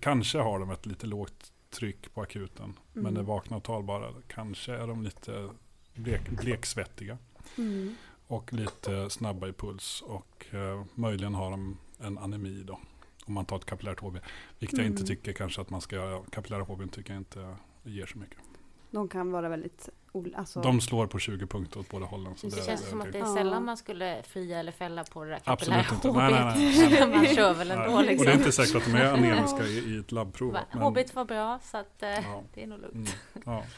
kanske 0.00 0.38
har 0.38 0.58
de 0.58 0.70
ett 0.70 0.86
lite 0.86 1.06
lågt 1.06 1.52
tryck 1.70 2.14
på 2.14 2.22
akuten. 2.22 2.74
Men 2.92 3.00
Mm. 3.02 3.14
det 3.14 3.22
vaknar 3.22 3.56
och 3.56 3.62
talbara. 3.64 4.08
Kanske 4.28 4.74
är 4.74 4.86
de 4.86 5.02
lite 5.02 5.48
blek, 5.94 6.28
bleksvettiga. 6.30 7.18
Mm. 7.58 7.94
Och 8.30 8.52
lite 8.52 9.10
snabba 9.10 9.48
i 9.48 9.52
puls. 9.52 10.02
Och 10.06 10.46
eh, 10.54 10.84
möjligen 10.94 11.34
har 11.34 11.50
de 11.50 11.78
en 12.00 12.18
anemi 12.18 12.62
då. 12.66 12.78
Om 13.26 13.34
man 13.34 13.44
tar 13.44 13.56
ett 13.56 13.64
kapillärt 13.64 14.00
HB. 14.00 14.18
Vilket 14.58 14.78
jag 14.78 14.86
inte 14.86 15.00
Mm. 15.00 15.06
tycker 15.06 15.32
kanske 15.32 15.60
att 15.60 15.70
man 15.70 15.80
ska 15.80 15.96
göra. 15.96 16.22
Kapillära 16.32 16.62
HB 16.62 16.90
tycker 16.92 17.12
jag 17.12 17.20
inte 17.20 17.56
ger 17.82 18.06
så 18.06 18.18
mycket. 18.18 18.38
De 18.90 19.08
kan 19.08 19.32
vara 19.32 19.48
väldigt... 19.48 19.88
ol- 20.12 20.34
Alltså, 20.36 20.60
De 20.60 20.80
slår 20.80 21.06
på 21.06 21.18
20 21.18 21.46
punkter 21.46 21.80
åt 21.80 21.88
båda 21.88 22.06
hållen. 22.06 22.36
Så 22.36 22.46
Det 22.46 22.56
det, 22.56 22.62
känns 22.66 22.88
som 22.88 23.00
att 23.00 23.12
det 23.12 23.18
är 23.18 23.22
Ja. 23.22 23.34
sällan 23.34 23.64
man 23.64 23.76
skulle 23.76 24.22
fria 24.22 24.58
eller 24.58 24.72
fälla 24.72 25.04
på 25.04 25.24
det 25.24 25.30
där 25.30 25.40
Absolut 25.44 25.86
kapillära 25.86 26.54
inte. 26.54 26.60
Nej, 26.60 26.88
nej, 26.90 27.06
nej. 27.08 27.08
Man 27.16 27.26
kör 27.26 27.54
väl 27.54 27.70
ändå 27.70 28.02
liksom. 28.02 28.18
Och 28.18 28.24
det 28.24 28.32
är 28.32 28.36
inte 28.36 28.52
säkert 28.52 28.74
att 28.76 28.84
de 28.84 28.94
är 28.94 29.12
anemiska 29.12 29.64
i, 29.66 29.78
i 29.94 29.98
ett 29.98 30.12
labbprov. 30.12 30.52
Men- 30.72 30.82
HB't 30.82 31.14
var 31.14 31.24
bra 31.24 31.58
så 31.62 31.76
att 31.76 32.02
eh, 32.02 32.08
Ja. 32.10 32.42
det 32.54 32.62
är 32.62 32.66
nog 32.66 32.80
lugnt. 32.80 33.16
Mm, 33.34 33.42
ja. 33.46 33.64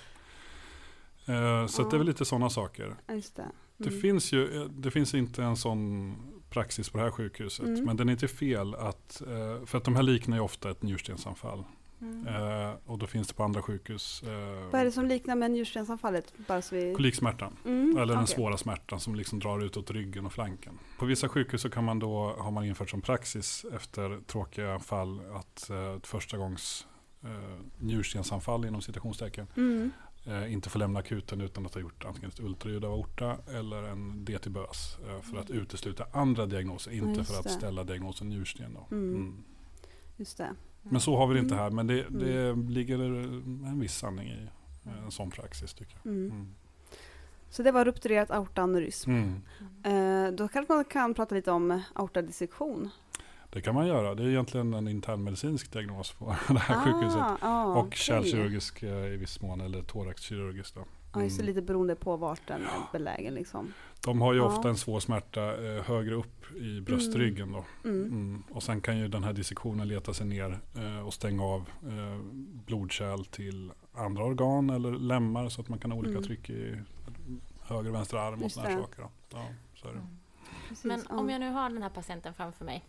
Eh, 1.27 1.67
Så 1.67 1.83
att 1.83 1.91
det 1.91 1.97
är 1.97 1.99
väl 1.99 2.07
lite 2.07 2.25
sådana 2.25 2.51
saker. 2.51 2.97
Ja, 3.07 3.15
Just 3.15 3.37
det. 3.37 3.47
Det, 3.83 3.89
Mm. 3.89 4.01
finns 4.01 4.33
ju, 4.33 4.63
eh, 4.63 4.69
det 4.69 4.91
finns 4.91 5.15
inte 5.15 5.43
en 5.43 5.57
sån 5.57 6.15
praxis 6.51 6.89
på 6.91 6.99
det 6.99 7.05
här 7.05 7.11
sjukhuset. 7.11 7.67
Mm. 7.67 7.85
Men 7.85 7.97
den 7.97 8.09
är 8.09 8.13
inte 8.13 8.29
fel 8.29 8.75
att, 8.75 9.23
eh, 9.27 9.67
för 9.67 9.79
att 9.79 9.85
de 9.85 9.97
här 9.97 10.03
liknar 10.03 10.37
ju 10.37 10.43
ofta 10.43 10.71
ett 10.71 10.83
njurstensanfall. 10.83 11.65
Mm. 12.01 12.27
Eh, 12.27 12.75
Och 12.87 12.99
då 12.99 13.07
finns 13.07 13.29
det 13.29 13.35
på 13.35 13.43
andra 13.45 13.63
sjukhus 13.63 14.23
eh, 14.23 14.71
Vad 14.73 14.81
är 14.81 14.85
det 14.85 14.93
som 14.93 15.07
liknar 15.07 15.37
med 15.37 15.51
njurstensanfallet? 15.51 16.33
Bara 16.49 16.63
så 16.63 16.75
vi... 16.75 16.95
koliksmärtan. 16.95 17.57
Mm, 17.65 17.97
Eller 17.97 18.15
den 18.15 18.23
okej. 18.25 18.35
svåra 18.35 18.57
smärtan 18.57 19.01
som 19.01 19.15
liksom 19.15 19.39
drar 19.39 19.65
utåt 19.65 19.91
ryggen 19.91 20.27
och 20.27 20.33
flanken. 20.33 20.79
På 20.99 21.07
vissa 21.07 21.29
sjukhus 21.29 21.61
så 21.63 21.71
kan 21.71 21.85
man 21.85 21.99
då, 21.99 22.35
har 22.39 22.51
man 22.51 22.65
infört 22.65 22.91
som 22.91 23.01
praxis 23.01 23.67
efter 23.75 24.21
tråkiga 24.27 24.79
fall 24.79 25.21
att 25.35 25.71
eh, 25.71 25.77
ett 25.97 26.07
första 26.07 26.37
gångs 26.37 26.87
eh, 27.25 27.59
njurstensanfall 27.79 28.65
inom 28.65 28.83
citationstecken 28.83 29.47
Mm. 29.57 29.91
Eh, 30.25 30.53
inte 30.53 30.71
får 30.71 30.79
lämna 30.79 30.99
akuten 31.01 31.41
utan 31.41 31.67
att 31.67 31.75
ha 31.75 31.81
gjort 31.81 32.05
antingen 32.05 32.31
ett 32.31 32.41
ultraljud 32.41 32.85
av 32.85 32.93
aorta 32.93 33.37
eller 33.51 33.83
en 33.83 34.25
DT-bös 34.25 34.99
eh, 35.09 35.21
för 35.21 35.37
att 35.37 35.51
utesluta 35.51 36.07
andra 36.13 36.47
diagnoser, 36.47 36.91
inte 36.91 37.05
Mm. 37.05 37.19
just 37.19 37.31
för 37.31 37.39
att 37.39 37.45
det. 37.45 37.51
ställa 37.51 37.85
diagnosen 37.85 38.29
njursten. 38.29 38.75
Då. 38.75 38.97
Mm. 38.97 39.15
Mm. 39.15 39.45
Just 40.17 40.39
det. 40.39 40.55
Men 40.83 41.01
så 41.01 41.17
har 41.17 41.27
vi 41.27 41.35
det 41.35 41.41
inte 41.41 41.55
Mm. 41.55 41.63
här, 41.65 41.71
men 41.71 41.87
det, 41.87 42.07
det 42.11 42.55
ligger 42.55 42.99
en 42.99 43.81
viss 43.81 43.97
sanning 43.99 44.29
i 44.29 44.49
eh, 44.85 45.05
en 45.05 45.11
sån 45.11 45.31
praxis 45.31 45.75
tycker 45.75 45.97
jag. 46.03 46.13
Mm. 46.13 46.31
Mm. 46.31 46.55
Så 47.51 47.63
det 47.63 47.73
var 47.73 47.85
rupturerat 47.85 48.31
aortaneurysm. 48.31 49.11
Mm. 49.11 49.43
Eh, 50.29 50.33
då 50.35 50.49
kanske 50.49 50.73
man 50.75 50.85
kan 50.85 51.15
prata 51.15 51.35
lite 51.35 51.51
om 51.51 51.83
aortadissektion. 51.95 52.91
Det 53.53 53.61
kan 53.61 53.75
man 53.75 53.87
göra. 53.87 54.15
Det 54.15 54.23
är 54.23 54.29
egentligen 54.29 54.75
en 54.75 54.89
internmedicinsk 54.89 55.73
diagnos 55.73 56.13
på 56.13 56.25
det 56.49 56.59
här 56.59 56.85
sjukhuset. 56.85 57.23
ah, 57.41 57.65
Och 57.65 57.79
okej. 57.79 57.99
kärlkirurgisk 57.99 58.83
eh, 58.83 59.07
i 59.07 59.17
viss 59.17 59.41
mån, 59.41 59.61
eller 59.61 59.83
thoraxkirurgisk. 59.83 60.75
Då. 60.75 60.81
Ja, 61.15 61.21
Mm. 61.21 61.47
lite 61.47 61.63
beroende 61.63 61.95
på 61.95 62.17
vart 62.17 62.47
den 62.47 62.61
är 62.63 62.93
belägen 62.93 63.35
liksom. 63.35 63.73
De 64.05 64.21
har 64.21 64.33
ju 64.33 64.39
Ja. 64.39 64.45
ofta 64.45 64.69
en 64.69 64.77
svår 64.77 65.01
smärta 65.01 65.41
eh, 65.67 65.83
högre 65.85 66.15
upp 66.15 66.53
i 66.57 66.81
bröstryggen. 66.81 67.53
Då. 67.53 67.65
Mm. 67.85 68.03
Mm. 68.07 68.43
Och 68.51 68.63
sen 68.63 68.81
kan 68.81 68.99
ju 68.99 69.09
den 69.09 69.25
här 69.25 69.33
dissektionen 69.33 69.89
leta 69.89 70.15
sig 70.15 70.27
ner 70.27 70.59
eh, 70.77 71.07
och 71.07 71.15
stänga 71.15 71.45
av 71.45 71.61
eh, 71.83 72.19
blodkärl 72.67 73.25
till 73.25 73.73
andra 73.95 74.25
organ 74.25 74.71
eller 74.71 74.91
lemmar 74.91 75.49
så 75.49 75.61
att 75.61 75.69
man 75.69 75.79
kan 75.79 75.91
ha 75.93 75.99
olika 75.99 76.11
Mm. 76.19 76.23
tryck 76.25 76.51
i 76.51 76.77
höger 77.63 77.89
och 77.91 77.95
vänster 77.95 78.17
arm 78.17 78.43
och 78.43 78.53
sådana 78.53 78.77
saker. 78.83 79.03
Då. 79.03 79.09
Ja, 79.31 79.47
så 79.75 79.89
är 79.89 79.93
det. 79.93 79.99
Mm. 79.99 80.11
Precis, 80.69 80.85
Men 80.85 81.07
om 81.19 81.31
jag 81.31 81.41
nu 81.41 81.51
har 81.51 81.71
den 81.71 81.83
här 81.83 81.91
patienten 81.91 82.35
framför 82.35 82.65
mig 82.65 82.85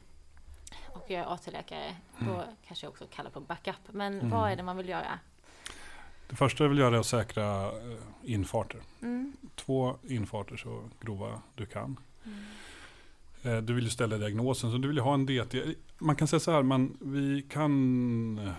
och 0.93 1.05
jag 1.07 1.19
är 1.19 1.33
AT-läkare, 1.33 1.95
då 2.19 2.43
kanske 2.67 2.85
jag 2.85 2.91
också 2.91 3.05
kallar 3.11 3.29
på 3.29 3.39
backup. 3.39 3.75
Men 3.91 4.13
Mm. 4.13 4.29
vad 4.29 4.51
är 4.51 4.55
det 4.55 4.63
man 4.63 4.77
vill 4.77 4.89
göra? 4.89 5.19
Det 6.29 6.35
första 6.35 6.63
jag 6.63 6.69
vill 6.69 6.79
göra 6.79 6.95
är 6.95 6.99
att 6.99 7.05
säkra 7.05 7.65
eh, 7.67 7.97
infarter. 8.23 8.81
Mm. 9.01 9.33
Två 9.55 9.95
infarter 10.03 10.57
så 10.57 10.89
grova 11.01 11.41
du 11.55 11.65
kan. 11.65 11.99
Mm. 12.25 12.37
Eh, 13.57 13.61
Du 13.63 13.73
vill 13.73 13.83
ju 13.83 13.89
ställa 13.89 14.17
diagnosen, 14.17 14.71
så 14.71 14.77
du 14.77 14.87
vill 14.87 14.97
ju 14.97 15.03
ha 15.03 15.13
en 15.13 15.25
DT. 15.25 15.75
Man 15.97 16.15
kan 16.15 16.27
säga 16.27 16.39
så 16.39 16.51
här, 16.51 16.63
man, 16.63 16.97
vi 17.01 17.41
kan 17.41 18.37
eh, 18.39 18.53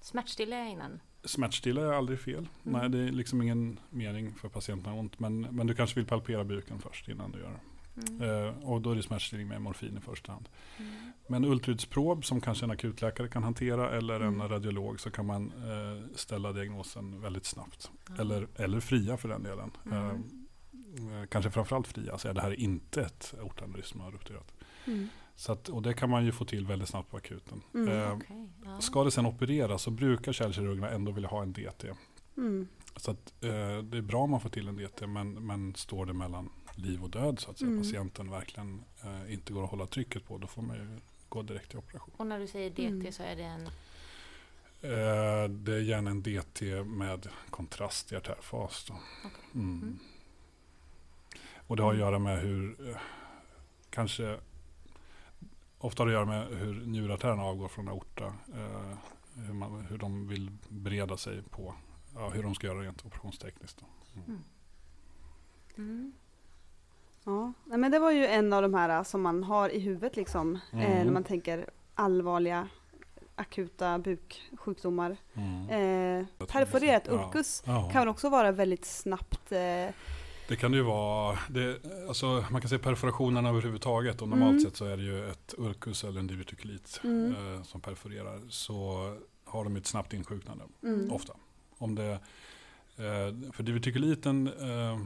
Smärtstilla 0.00 0.64
innan. 0.66 1.00
Smärtstilla 1.24 1.80
är 1.82 1.92
aldrig 1.92 2.20
fel. 2.20 2.48
Nej, 2.62 2.88
det 2.88 2.98
är 2.98 3.12
liksom 3.12 3.42
ingen 3.42 3.80
mening 3.90 4.34
för 4.34 4.48
patienten 4.48 4.86
att 4.86 4.92
ha 4.94 5.00
ont. 5.00 5.18
Men, 5.18 5.40
men 5.40 5.66
du 5.66 5.74
kanske 5.74 5.96
vill 6.00 6.06
palpera 6.06 6.44
buken 6.44 6.80
först 6.80 7.08
innan 7.08 7.32
du 7.32 7.38
gör. 7.38 7.58
Mm. 8.08 8.46
Eh, 8.46 8.68
och 8.68 8.80
då 8.80 8.90
är 8.90 8.96
det 8.96 9.02
smärtstillning 9.02 9.48
med 9.48 9.62
morfin 9.62 9.96
i 9.96 10.00
första 10.00 10.32
hand. 10.32 10.48
Mm. 10.78 10.92
Men 11.26 11.44
ultraljudsprov 11.44 12.20
som 12.20 12.40
kanske 12.40 12.64
en 12.66 12.70
akutläkare 12.70 13.28
kan 13.28 13.42
hantera 13.42 13.90
eller 13.90 14.20
en 14.20 14.34
Mm. 14.34 14.48
radiolog 14.48 15.00
så 15.00 15.10
kan 15.10 15.26
man 15.26 15.52
eh, 15.52 16.16
ställa 16.16 16.52
diagnosen 16.52 17.20
väldigt 17.20 17.44
snabbt. 17.44 17.90
Ja. 18.08 18.14
Eller, 18.20 18.48
eller 18.56 18.80
fria 18.80 19.16
för 19.16 19.28
den 19.28 19.42
delen. 19.42 19.70
Mm. 19.86 19.98
Eh, 19.98 21.20
eh, 21.20 21.26
kanske 21.28 21.50
framförallt 21.50 21.86
fria, 21.86 22.18
säga 22.18 22.34
det 22.34 22.40
här 22.40 22.50
är 22.50 22.60
inte 22.60 23.02
ett 23.02 23.34
aortaneurysm 23.40 23.92
som 23.92 24.00
har 24.00 24.10
rupturerat. 24.10 24.52
Mm. 24.86 25.08
Så 25.34 25.52
att, 25.52 25.68
och 25.68 25.82
det 25.82 25.94
kan 25.94 26.10
man 26.10 26.24
ju 26.24 26.32
få 26.32 26.44
till 26.44 26.66
väldigt 26.66 26.88
snabbt 26.88 27.10
på 27.10 27.16
akuten. 27.16 27.62
Mm. 27.74 27.88
Eh, 27.88 28.12
Okej, 28.12 28.48
ja. 28.64 28.80
Ska 28.80 29.04
det 29.04 29.10
sen 29.10 29.26
opereras 29.26 29.82
så 29.82 29.90
brukar 29.90 30.32
kärlkirurgerna 30.32 30.90
ändå 30.90 31.12
vilja 31.12 31.28
ha 31.28 31.42
en 31.42 31.52
DT. 31.52 31.88
Mm. 32.36 32.68
Så 32.96 33.10
att, 33.10 33.34
eh, 33.40 33.78
det 33.82 33.98
är 33.98 34.02
bra 34.02 34.20
om 34.20 34.30
man 34.30 34.40
får 34.40 34.48
till 34.48 34.68
en 34.68 34.76
DT 34.76 35.06
men, 35.06 35.46
men 35.46 35.74
står 35.74 36.06
det 36.06 36.12
mellan 36.12 36.50
liv 36.78 37.04
och 37.04 37.10
död 37.10 37.38
så 37.40 37.50
att 37.50 37.58
säga, 37.58 37.68
Mm. 37.70 37.82
patienten 37.82 38.30
verkligen 38.30 38.84
eh, 39.04 39.32
inte 39.32 39.52
går 39.52 39.64
att 39.64 39.70
hålla 39.70 39.86
trycket 39.86 40.24
på 40.24 40.38
då 40.38 40.46
får 40.46 40.62
man 40.62 40.76
ju 40.76 40.98
gå 41.28 41.42
direkt 41.42 41.68
till 41.70 41.78
operation. 41.78 42.14
Och 42.16 42.26
när 42.26 42.38
du 42.38 42.46
säger 42.46 42.70
DT 42.70 42.86
Mm. 42.86 43.12
så 43.12 43.22
är 43.22 43.36
det 43.36 43.42
en... 43.42 43.66
Eh, 44.80 45.48
det 45.50 45.74
är 45.74 45.80
gärna 45.80 46.10
en 46.10 46.22
DT 46.22 46.84
med 46.84 47.28
kontrast 47.50 48.12
i 48.12 48.16
artärfas. 48.16 48.84
Då. 48.88 48.94
Okej. 49.24 49.40
Mm. 49.54 49.70
Mm. 49.82 49.98
Och 51.66 51.76
det 51.76 51.82
har 51.82 51.92
att 51.92 51.98
göra 51.98 52.18
med 52.18 52.40
hur, 52.40 52.88
eh, 52.90 52.96
kanske, 53.90 54.38
ofta 55.78 56.02
har 56.02 56.10
det 56.10 56.20
att 56.20 56.28
göra 56.28 56.46
med 56.46 56.58
hur 56.58 56.86
njurartärerna 56.86 57.42
avgår 57.42 57.68
från 57.68 57.88
aorta. 57.88 58.26
Eh, 58.54 58.96
hur, 59.34 59.52
man, 59.54 59.86
hur 59.90 59.98
de 59.98 60.28
vill 60.28 60.50
bereda 60.68 61.16
sig 61.16 61.42
på 61.42 61.74
ja, 62.14 62.28
hur 62.28 62.42
de 62.42 62.54
ska 62.54 62.66
göra 62.66 62.80
rent 62.82 63.04
operationstekniskt. 63.06 63.80
Då. 63.80 63.86
Mm. 64.26 64.42
Mm. 65.76 66.12
Ja, 67.28 67.52
Nej, 67.64 67.78
men 67.78 67.90
det 67.90 67.98
var 67.98 68.10
ju 68.10 68.26
en 68.26 68.52
av 68.52 68.62
de 68.62 68.74
här 68.74 68.88
äh, 68.98 69.02
som 69.02 69.22
man 69.22 69.44
har 69.44 69.68
i 69.68 69.78
huvudet 69.78 70.16
liksom, 70.16 70.58
eh, 70.72 70.90
Mm. 70.92 71.06
när 71.06 71.12
man 71.12 71.24
tänker 71.24 71.66
allvarliga 71.94 72.68
akuta 73.34 73.98
buksjukdomar. 73.98 75.16
Mm. 75.34 75.68
Eh, 76.20 76.46
perforerat 76.46 77.08
ulkus 77.08 77.62
Ja. 77.66 77.90
kan 77.92 78.08
också 78.08 78.28
vara 78.28 78.52
väldigt 78.52 78.84
snabbt. 78.84 79.52
Eh, 79.52 79.94
Det 80.48 80.56
kan 80.56 80.70
det 80.70 80.76
ju 80.76 80.82
vara. 80.84 81.38
Det, 81.50 81.78
alltså, 82.08 82.44
man 82.50 82.60
kan 82.60 82.68
säga 82.68 82.78
perforationerna 82.78 83.48
överhuvudtaget. 83.48 84.22
Och 84.22 84.28
normalt 84.28 84.50
Mm. 84.50 84.60
sett 84.60 84.76
så 84.76 84.84
är 84.84 84.96
det 84.96 85.02
ju 85.02 85.30
ett 85.30 85.54
ulkus 85.58 86.04
eller 86.04 86.20
en 86.20 86.26
divertikulit 86.26 87.00
Mm. 87.04 87.34
eh, 87.56 87.62
som 87.62 87.80
perforerar. 87.80 88.40
Så 88.48 88.76
har 89.44 89.64
de 89.64 89.76
ett 89.76 89.86
snabbt 89.86 90.12
insjuknande. 90.12 90.64
mm. 90.82 91.12
Ofta. 91.12 91.32
Om 91.78 91.94
det, 91.94 92.10
eh, 92.96 93.52
för 93.52 93.62
divertikuliten 93.62 94.46
eh, 94.46 94.98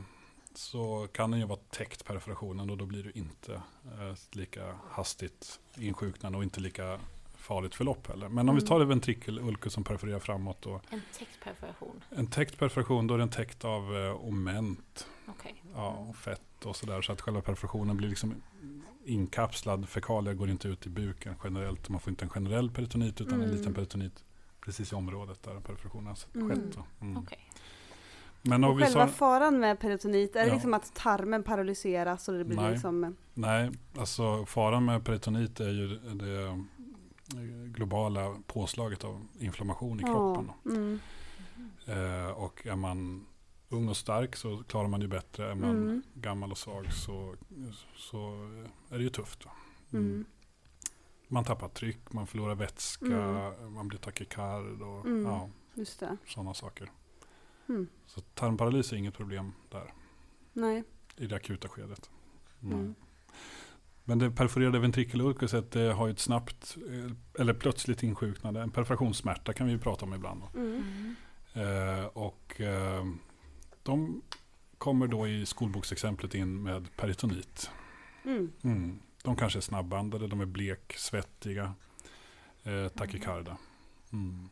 så 0.58 1.08
kan 1.12 1.30
den 1.30 1.40
ju 1.40 1.46
vara 1.46 1.58
täckt 1.70 2.04
perforationen 2.04 2.70
och 2.70 2.76
då 2.76 2.86
blir 2.86 3.02
det 3.04 3.18
inte 3.18 3.52
eh, 3.84 4.14
lika 4.32 4.74
hastigt 4.90 5.60
insjuknande 5.76 6.38
och 6.38 6.44
inte 6.44 6.60
lika 6.60 7.00
farligt 7.36 7.74
förlopp 7.74 8.06
heller. 8.06 8.28
Men 8.28 8.48
om 8.48 8.54
vi 8.54 8.60
Mm. 8.62 8.68
tar 8.68 8.78
det 8.78 8.84
ventrikelulkus 8.84 9.72
som 9.72 9.84
perforerar 9.84 10.18
framåt 10.18 10.66
och 10.66 10.82
En 10.90 11.02
täckt 11.18 11.44
perforation. 11.44 12.00
en 12.10 12.26
täckt 12.26 12.58
perforation 12.58 13.06
då 13.06 13.14
är 13.14 13.18
den 13.18 13.28
täckt 13.30 13.64
av 13.64 13.96
eh, 13.96 14.24
oment 14.24 15.06
Okej. 15.28 15.62
ja, 15.74 15.88
och 15.88 16.16
fett 16.16 16.64
och 16.64 16.76
sådär. 16.76 17.02
Så 17.02 17.12
att 17.12 17.20
själva 17.20 17.40
perforationen 17.40 17.96
blir 17.96 18.08
liksom 18.08 18.34
inkapslad. 19.04 19.88
Fekalier 19.88 20.34
går 20.34 20.50
inte 20.50 20.68
ut 20.68 20.86
i 20.86 20.88
buken 20.90 21.34
generellt. 21.44 21.88
Man 21.88 22.00
får 22.00 22.10
inte 22.10 22.24
en 22.24 22.28
generell 22.30 22.70
peritonit 22.70 23.20
utan 23.20 23.34
en 23.34 23.42
Mm. 23.44 23.56
liten 23.56 23.74
peritonit 23.74 24.24
precis 24.60 24.92
i 24.92 24.94
området 24.94 25.42
där 25.42 25.60
perforationen 25.60 26.06
har 26.06 26.18
Mm. 26.40 26.48
skett. 26.50 26.74
då. 26.76 26.84
Mm. 27.06 27.16
Okej. 27.16 27.38
Men 28.42 28.64
Och 28.64 28.78
själva 28.78 29.09
faran 29.09 29.59
med 29.61 29.78
peritonit, 29.81 30.37
är 30.37 30.40
det 30.42 30.46
Ja. 30.48 30.55
liksom 30.55 30.74
att 30.74 30.94
tarmen 30.94 31.42
paralyseras 31.42 32.28
och 32.28 32.35
det 32.35 32.44
blir 32.44 32.57
Nej. 32.57 32.72
liksom... 32.72 33.16
nej, 33.35 33.70
alltså 33.98 34.46
faran 34.46 34.85
med 34.85 35.05
peritonit 35.05 35.61
är 35.61 35.68
ju 35.70 35.88
det 35.98 36.64
globala 37.66 38.37
påslaget 38.46 39.05
av 39.05 39.26
inflammation 39.38 40.00
i 40.00 40.02
kroppen. 40.02 40.50
Ja, 40.64 40.70
mm, 40.70 41.00
Eh, 41.87 42.31
och 42.31 42.66
är 42.66 42.76
man 42.76 43.26
ung 43.68 43.88
och 43.88 43.96
stark 43.96 44.37
så 44.37 44.62
klarar 44.68 44.88
man 44.88 45.00
ju 45.00 45.09
bättre. 45.09 45.50
Är 45.50 45.55
man 45.55 45.70
Mm. 45.70 46.02
gammal 46.14 46.50
och 46.50 46.59
svag 46.59 46.92
så, 46.92 47.35
så 47.96 48.18
är 48.90 48.98
det 48.98 49.05
ju 49.05 49.11
tufft. 49.11 49.44
va. 49.44 49.50
mm, 49.92 50.24
Man 51.28 51.44
tappar 51.44 51.68
tryck, 51.68 52.12
man 52.12 52.26
förlorar 52.26 52.55
vätska, 52.55 53.52
man 53.74 53.88
blir 53.88 53.98
takikard 53.98 54.83
och 54.83 55.07
Mm. 55.07 55.24
ja, 55.26 55.48
det. 55.74 56.16
sådana 56.26 56.55
saker. 56.55 56.90
Mm. 57.72 57.88
Så 58.06 58.20
tarmparalys 58.20 58.92
är 58.92 58.96
inget 58.96 59.14
problem 59.14 59.52
där 59.70 59.92
Nej. 60.52 60.85
i 61.16 61.26
det 61.26 61.37
akuta 61.37 61.68
skedet. 61.68 62.11
Mm. 62.62 62.85
Nej. 62.87 62.94
Men 64.04 64.18
det 64.18 64.30
perforerade 64.30 64.78
ventrikelulkuset 64.78 65.70
det 65.70 65.92
har 65.92 66.06
ju 66.06 66.12
ett 66.12 66.18
snabbt 66.18 66.76
eh, 66.88 67.40
eller 67.42 67.54
plötsligt 67.54 68.02
insjuknande. 68.02 68.62
En 68.62 68.70
perforationssmärta 68.70 69.52
kan 69.52 69.66
vi 69.66 69.72
ju 69.72 69.78
prata 69.78 70.04
om 70.04 70.14
ibland. 70.14 70.40
Då. 70.40 70.61
Mm. 70.61 70.82
Mm. 71.54 71.98
Eh, 71.98 72.04
och 72.04 72.61
eh, 72.61 73.06
de 73.82 74.22
kommer 74.78 75.06
då 75.06 75.28
i 75.28 75.46
skolboksexemplet 75.46 76.35
in 76.35 76.62
med 76.62 76.96
peritonit. 76.96 77.70
Mm. 78.24 78.52
Mm. 78.62 78.98
De 79.22 79.37
kanske 79.37 79.58
är 79.58 79.61
snabbandade, 79.61 80.26
de 80.26 80.40
är 80.40 80.46
blek, 80.46 80.94
svettiga, 80.96 81.74
eh, 82.62 82.88
takikarda. 82.88 83.56
Mm. 84.12 84.48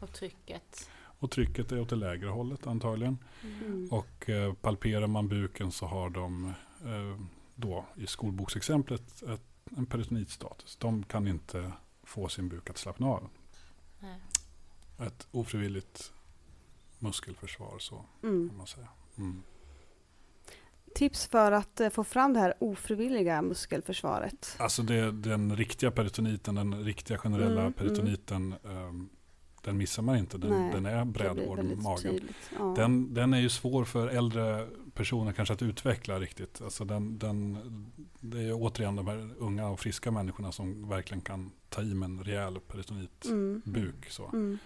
Och 0.00 0.12
trycket. 0.12 0.90
Och 1.18 1.30
trycket 1.30 1.72
är 1.72 1.80
åt 1.80 1.88
det 1.88 1.96
lägre 1.96 2.28
hållet 2.28 2.66
antagligen. 2.66 3.18
Mm. 3.64 3.88
Och 3.90 4.30
eh, 4.30 4.52
palperar 4.54 5.06
man 5.06 5.28
buken 5.28 5.72
så 5.72 5.86
har 5.86 6.10
de 6.10 6.52
eh, 6.84 7.20
då 7.54 7.84
i 7.96 8.06
skolboksexemplet 8.06 9.22
ett, 9.22 9.42
en 9.76 9.86
peritonitstatus. 9.86 10.76
De 10.76 11.02
kan 11.02 11.28
inte 11.28 11.72
få 12.04 12.28
sin 12.28 12.48
buk 12.48 12.70
att 12.70 12.78
slappna 12.78 13.06
av. 13.06 13.28
Nej. 14.00 14.20
Ett 15.06 15.26
ofrivilligt 15.30 16.12
muskelförsvar 16.98 17.78
så 17.78 18.04
Mm. 18.22 18.48
kan 18.48 18.58
man 18.58 18.66
säga. 18.66 18.88
Mm. 19.18 19.42
Tips 20.94 21.26
för 21.26 21.52
att 21.52 21.80
eh, 21.80 21.88
få 21.90 22.04
fram 22.04 22.32
det 22.32 22.40
här 22.40 22.54
ofrivilliga 22.60 23.42
muskelförsvaret. 23.42 24.56
Alltså 24.58 24.82
det, 24.82 25.12
den 25.12 25.56
riktiga 25.56 25.90
peritoniten, 25.90 26.54
den 26.54 26.84
riktiga 26.84 27.18
generella 27.18 27.60
Mm, 27.60 27.72
peritoniten, 27.72 28.54
ehm, 28.64 29.08
den 29.66 29.76
missar 29.76 30.02
man 30.02 30.16
inte. 30.16 30.38
Den, 30.38 30.50
Nej, 30.50 30.72
den 30.72 30.86
är 30.86 31.04
brädvård 31.04 31.56
väldigt 31.56 31.82
magen. 31.82 32.20
Ja. 32.58 32.74
Den, 32.76 33.14
den 33.14 33.34
är 33.34 33.40
ju 33.40 33.48
svår 33.48 33.84
för 33.84 34.08
äldre 34.08 34.68
personer 34.94 35.32
kanske 35.32 35.54
att 35.54 35.62
utveckla 35.62 36.20
riktigt. 36.20 36.60
Alltså 36.62 36.84
den, 36.84 37.18
den, 37.18 37.58
det 38.20 38.42
är 38.42 38.52
återigen 38.52 38.96
de 38.96 39.06
här 39.06 39.30
unga 39.38 39.68
och 39.68 39.80
friska 39.80 40.10
människorna 40.10 40.52
som 40.52 40.88
verkligen 40.88 41.20
kan 41.20 41.50
ta 41.68 41.82
i 41.82 41.94
med 41.94 42.06
en 42.06 42.24
rejäl 42.24 42.60
peritonitbuk. 42.60 43.66
Mm. 43.66 43.94
Så. 44.08 44.30
Mm. 44.32 44.58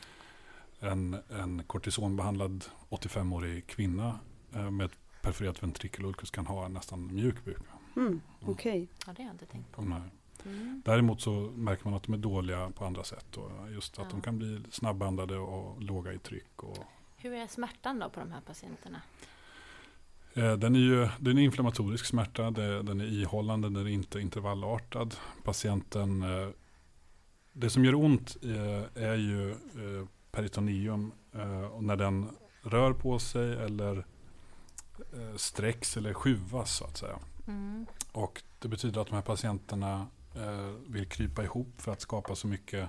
En, 0.81 1.17
en 1.29 1.63
kortisonbehandlad 1.67 2.65
85-årig 2.89 3.67
kvinna 3.67 4.19
eh, 4.55 4.71
med 4.71 4.85
ett 4.87 5.23
perforerat 5.23 5.63
ventrikelulkus 5.63 6.31
kan 6.31 6.47
ha 6.47 6.65
en 6.67 6.73
nästan 6.73 7.15
mjuk 7.15 7.45
buk. 7.45 7.63
Mm. 7.97 8.21
Okej. 8.41 8.89
Ja, 9.07 9.13
det 9.13 9.23
har 9.23 9.29
jag 9.29 9.35
inte 9.35 9.47
tänkt 9.47 9.73
på. 9.73 9.83
Nej. 9.83 10.03
Mm. 10.47 10.83
Däremot 10.85 11.21
så 11.21 11.31
märker 11.57 11.85
man 11.85 11.95
att 11.95 12.03
de 12.03 12.13
är 12.15 12.19
dåliga 12.19 12.71
på 12.71 12.85
andra 12.85 13.05
sätt. 13.05 13.37
Och 13.37 13.51
just 13.71 13.99
att 13.99 14.05
Ja. 14.05 14.11
de 14.11 14.21
kan 14.21 14.39
bli 14.39 14.61
snabbandade 14.71 15.37
och 15.39 15.83
låga 15.83 16.13
i 16.13 16.19
tryck. 16.19 16.63
Och, 16.63 16.79
Hur 17.17 17.33
är 17.33 17.47
smärtan 17.47 17.99
då 17.99 18.09
på 18.11 18.21
de 18.21 18.33
här 18.33 18.41
patienterna? 18.41 19.03
eh, 20.35 20.53
den 20.53 20.75
är 20.75 20.81
ju 20.81 21.09
den 21.19 21.39
är 21.39 21.43
inflammatorisk 21.43 22.05
smärta, 22.07 22.51
den 22.51 23.01
är 23.01 23.05
ihållande, 23.05 23.69
den 23.69 23.87
är 23.87 23.91
inte 23.91 24.21
intervallartad. 24.21 25.09
Patienten, 25.45 26.23
eh, 26.23 26.49
det 27.53 27.71
som 27.71 27.85
gör 27.85 27.95
ont 27.95 28.37
eh, 28.43 29.03
är 29.05 29.15
ju 29.17 29.55
peritoneum 30.33 31.13
och 31.73 31.85
när 31.85 31.97
den 31.97 32.29
rör 32.63 32.93
på 32.93 33.19
sig 33.19 33.53
eller 33.65 34.07
sträcks 35.37 35.97
eller 35.97 36.15
skjuvas 36.15 36.77
så 36.77 36.85
att 36.85 36.97
säga. 36.97 37.19
Mm. 37.49 37.87
Och 38.13 38.43
det 38.59 38.69
betyder 38.69 39.01
att 39.01 39.07
de 39.09 39.15
här 39.15 39.23
patienterna 39.23 40.07
eh, 40.35 40.71
vill 40.89 41.07
krypa 41.07 41.43
ihop 41.45 41.69
för 41.77 41.93
att 41.93 42.01
skapa 42.01 42.35
så 42.35 42.47
mycket 42.47 42.89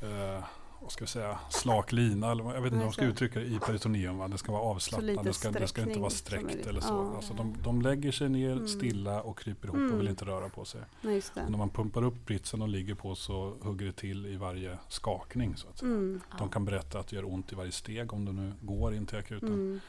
eh, 0.00 0.44
vad 0.80 0.92
ska 0.92 1.02
jag 1.02 1.08
säga, 1.08 1.38
slak 1.50 1.92
lina. 1.92 2.30
Eller, 2.30 2.44
jag 2.44 2.52
vet 2.62 2.64
inte 2.64 2.76
hur 2.76 2.84
man 2.84 2.92
ska 2.92 3.02
det. 3.02 3.08
uttrycka 3.10 3.38
det 3.40 3.46
i 3.46 3.58
peritoneum. 3.58 4.18
Va? 4.18 4.28
Det 4.28 4.38
ska 4.38 4.52
vara 4.52 4.62
avslappnat, 4.62 5.24
det 5.24 5.32
ska, 5.32 5.50
det 5.50 5.66
ska 5.68 5.82
inte 5.82 6.00
vara 6.00 6.10
sträckt 6.10 6.66
eller 6.66 6.80
så. 6.80 6.88
ja. 6.94 7.16
Alltså 7.16 7.34
de, 7.34 7.56
de 7.62 7.82
lägger 7.82 8.12
sig 8.12 8.28
ner 8.28 8.52
Mm. 8.52 8.68
stilla 8.68 9.22
och 9.22 9.38
kryper 9.38 9.68
ihop 9.68 9.76
Mm. 9.76 9.92
och 9.92 10.00
vill 10.00 10.08
inte 10.08 10.24
röra 10.24 10.48
på 10.48 10.64
sig. 10.64 10.80
Nej, 11.02 11.14
just 11.14 11.30
Och 11.30 11.36
när 11.42 11.50
det. 11.50 11.56
man 11.56 11.70
pumpar 11.70 12.02
upp 12.04 12.26
britsen 12.26 12.62
och 12.62 12.68
ligger 12.68 12.94
på 12.94 13.14
så 13.14 13.56
hugger 13.60 13.86
det 13.86 13.92
till 13.92 14.26
i 14.26 14.36
varje 14.36 14.78
skakning. 14.88 15.56
Så 15.56 15.68
att 15.68 15.78
säga. 15.78 15.90
Mm. 15.90 16.20
De 16.38 16.48
kan 16.48 16.64
berätta 16.64 16.98
att 16.98 17.06
det 17.08 17.16
gör 17.16 17.32
ont 17.32 17.52
i 17.52 17.54
varje 17.54 17.72
steg 17.72 18.12
om 18.12 18.24
du 18.24 18.32
nu 18.32 18.52
går 18.60 18.94
in 18.94 19.06
till 19.06 19.18
akuten. 19.18 19.80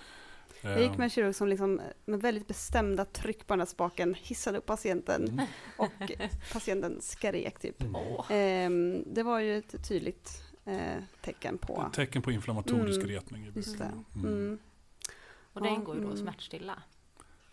Eh, 0.64 0.72
Jag 0.72 0.82
gick 0.82 0.98
med 0.98 1.04
en 1.04 1.10
kirurg 1.10 1.36
som 1.36 1.48
liksom 1.48 1.82
med 2.06 2.22
väldigt 2.22 2.48
bestämda 2.48 3.06
tryck 3.06 3.48
på 3.48 3.54
den 3.54 3.60
här 3.60 3.66
spaken 3.66 4.14
hissade 4.14 4.58
upp 4.58 4.66
patienten 4.66 5.28
mm. 5.30 5.46
och 5.78 5.92
patienten 6.54 7.02
skrek 7.02 7.60
typ. 7.60 7.82
Mm. 7.82 7.96
Ehm, 8.30 9.04
det 9.14 9.24
var 9.24 9.40
ju 9.40 9.58
ett 9.58 9.88
tydligt 9.88 10.42
eh, 10.66 11.04
tecken 11.22 11.58
på, 11.58 11.84
Ett 11.88 11.94
tecken 11.94 12.22
på 12.22 12.32
inflammatorisk 12.32 12.98
Mm. 13.00 13.10
retning 13.12 13.52
just 13.56 13.78
det. 13.78 13.84
Mm. 14.16 14.26
Mm. 14.26 14.60
Och 15.54 15.62
det 15.62 15.68
Ja, 15.68 15.76
ingår 15.76 15.96
ju 15.96 16.02
då 16.02 16.08
mm. 16.08 16.20
smärtstilla. 16.20 16.84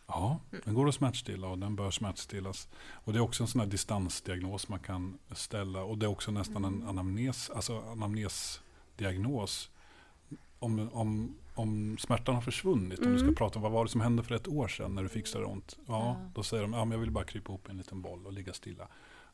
Ja, 0.07 0.41
Mm. 0.53 0.63
den 0.65 0.75
går 0.75 0.89
att 0.89 0.95
smärtstilla 0.95 1.49
och 1.49 1.59
den 1.59 1.77
bör 1.77 1.91
smärtstillas. 1.91 2.69
Och 2.91 3.13
det 3.13 3.19
är 3.19 3.21
också 3.23 3.43
en 3.43 3.49
sån 3.49 3.61
här 3.61 3.69
distansdiagnos 3.69 4.69
man 4.69 4.79
kan 4.79 5.19
ställa. 5.33 5.83
Och 5.83 5.99
det 5.99 6.07
är 6.07 6.11
också 6.11 6.31
nästan 6.31 6.65
en 6.65 6.83
anamnes, 6.89 7.51
alltså 7.51 7.81
anamnesdiagnos. 7.81 9.71
Om, 10.59 10.91
om, 10.93 11.37
om 11.55 11.99
smärtan 11.99 12.35
har 12.35 12.43
försvunnit, 12.43 12.99
om 12.99 13.13
du 13.13 13.19
ska 13.19 13.25
Mm. 13.25 13.35
prata 13.35 13.59
om 13.59 13.63
vad 13.63 13.73
var 13.73 13.85
det 13.85 13.91
som 13.91 14.01
hände 14.01 14.23
för 14.23 14.35
ett 14.35 14.49
år 14.49 14.69
sedan 14.69 14.95
när 14.95 15.03
du 15.03 15.09
fick 15.09 15.27
så 15.27 15.39
där 15.39 15.49
ont. 15.51 15.79
Ja, 15.87 16.05
Ja. 16.23 16.31
då 16.35 16.43
säger 16.43 16.63
de, 16.63 16.73
ja 16.73 16.85
men 16.85 16.93
jag 16.93 16.99
vill 16.99 17.11
bara 17.11 17.25
krypa 17.25 17.53
ihop 17.53 17.69
i 17.69 17.71
en 17.71 17.77
liten 17.79 18.03
boll 18.03 18.27
och 18.27 18.33
ligga 18.33 18.53
stilla. 18.53 18.89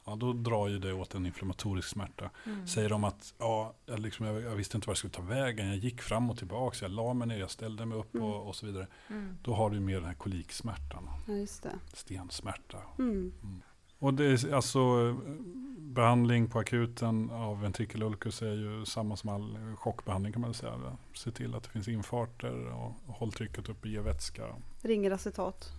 Ja, 0.09 0.17
då 0.17 0.33
drar 0.33 0.69
ju 0.69 0.79
det 0.79 0.93
åt 0.93 1.15
en 1.15 1.27
inflammatorisk 1.27 1.89
smärta. 1.89 2.31
Mm. 2.47 2.67
Säger 2.67 2.89
de 2.89 3.05
att 3.05 3.35
ja, 3.39 3.75
jag, 3.87 3.99
liksom, 4.01 4.27
jag, 4.27 4.43
jag 4.43 4.51
visste 4.57 4.77
inte 4.77 4.87
var 4.87 4.91
jag 4.93 4.99
skulle 4.99 5.13
ta 5.13 5.23
vägen, 5.23 5.67
jag 5.69 5.77
gick 5.77 6.03
fram 6.03 6.31
och 6.31 6.39
tillbaka, 6.39 6.77
jag 6.83 6.91
la 6.91 7.15
mig 7.15 7.29
ner, 7.29 7.39
jag 7.39 7.51
ställde 7.51 7.87
mig 7.87 7.99
upp 7.99 8.15
Mm. 8.15 8.27
och, 8.27 8.49
och 8.49 8.57
så 8.57 8.67
vidare. 8.67 8.87
Mm. 9.09 9.37
Då 9.43 9.55
har 9.55 9.71
du 9.71 9.81
mer 9.81 9.95
den 9.95 10.05
här 10.05 10.15
koliksmärtan, 10.15 11.09
Ja, 11.27 11.71
stensmärta. 11.95 12.79
Och 13.99 14.15
det 14.15 14.25
är 14.25 14.55
alltså 14.55 14.79
eh, 14.79 15.33
behandling 15.79 16.49
på 16.49 16.59
akuten 16.59 17.31
av 17.31 17.61
ventrikelulkus 17.61 18.43
är 18.43 18.53
ju 18.53 18.85
samma 18.85 19.17
som 19.17 19.31
all 19.31 19.59
chockbehandling 19.77 20.33
kan 20.33 20.43
man 20.43 20.55
säga. 20.55 20.97
Se 21.15 21.31
till 21.31 21.55
att 21.55 21.63
det 21.63 21.69
finns 21.71 21.89
infarter 21.89 22.73
och, 22.73 22.93
håll 23.07 23.33
trycket 23.33 23.69
uppe, 23.69 23.89
ge 23.89 24.01
vätska. 24.01 24.43
Ringer 24.83 25.11
acetat. 25.11 25.73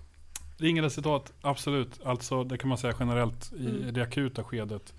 Ringresultat, 0.58 1.34
absolut. 1.41 1.99
Alltså 2.06 2.43
det 2.43 2.58
kan 2.58 2.69
man 2.69 2.77
säga 2.77 2.93
generellt 2.99 3.53
i 3.53 3.65
Mm. 3.69 3.93
det 3.93 4.01
akuta 4.01 4.43
skedet. 4.43 4.93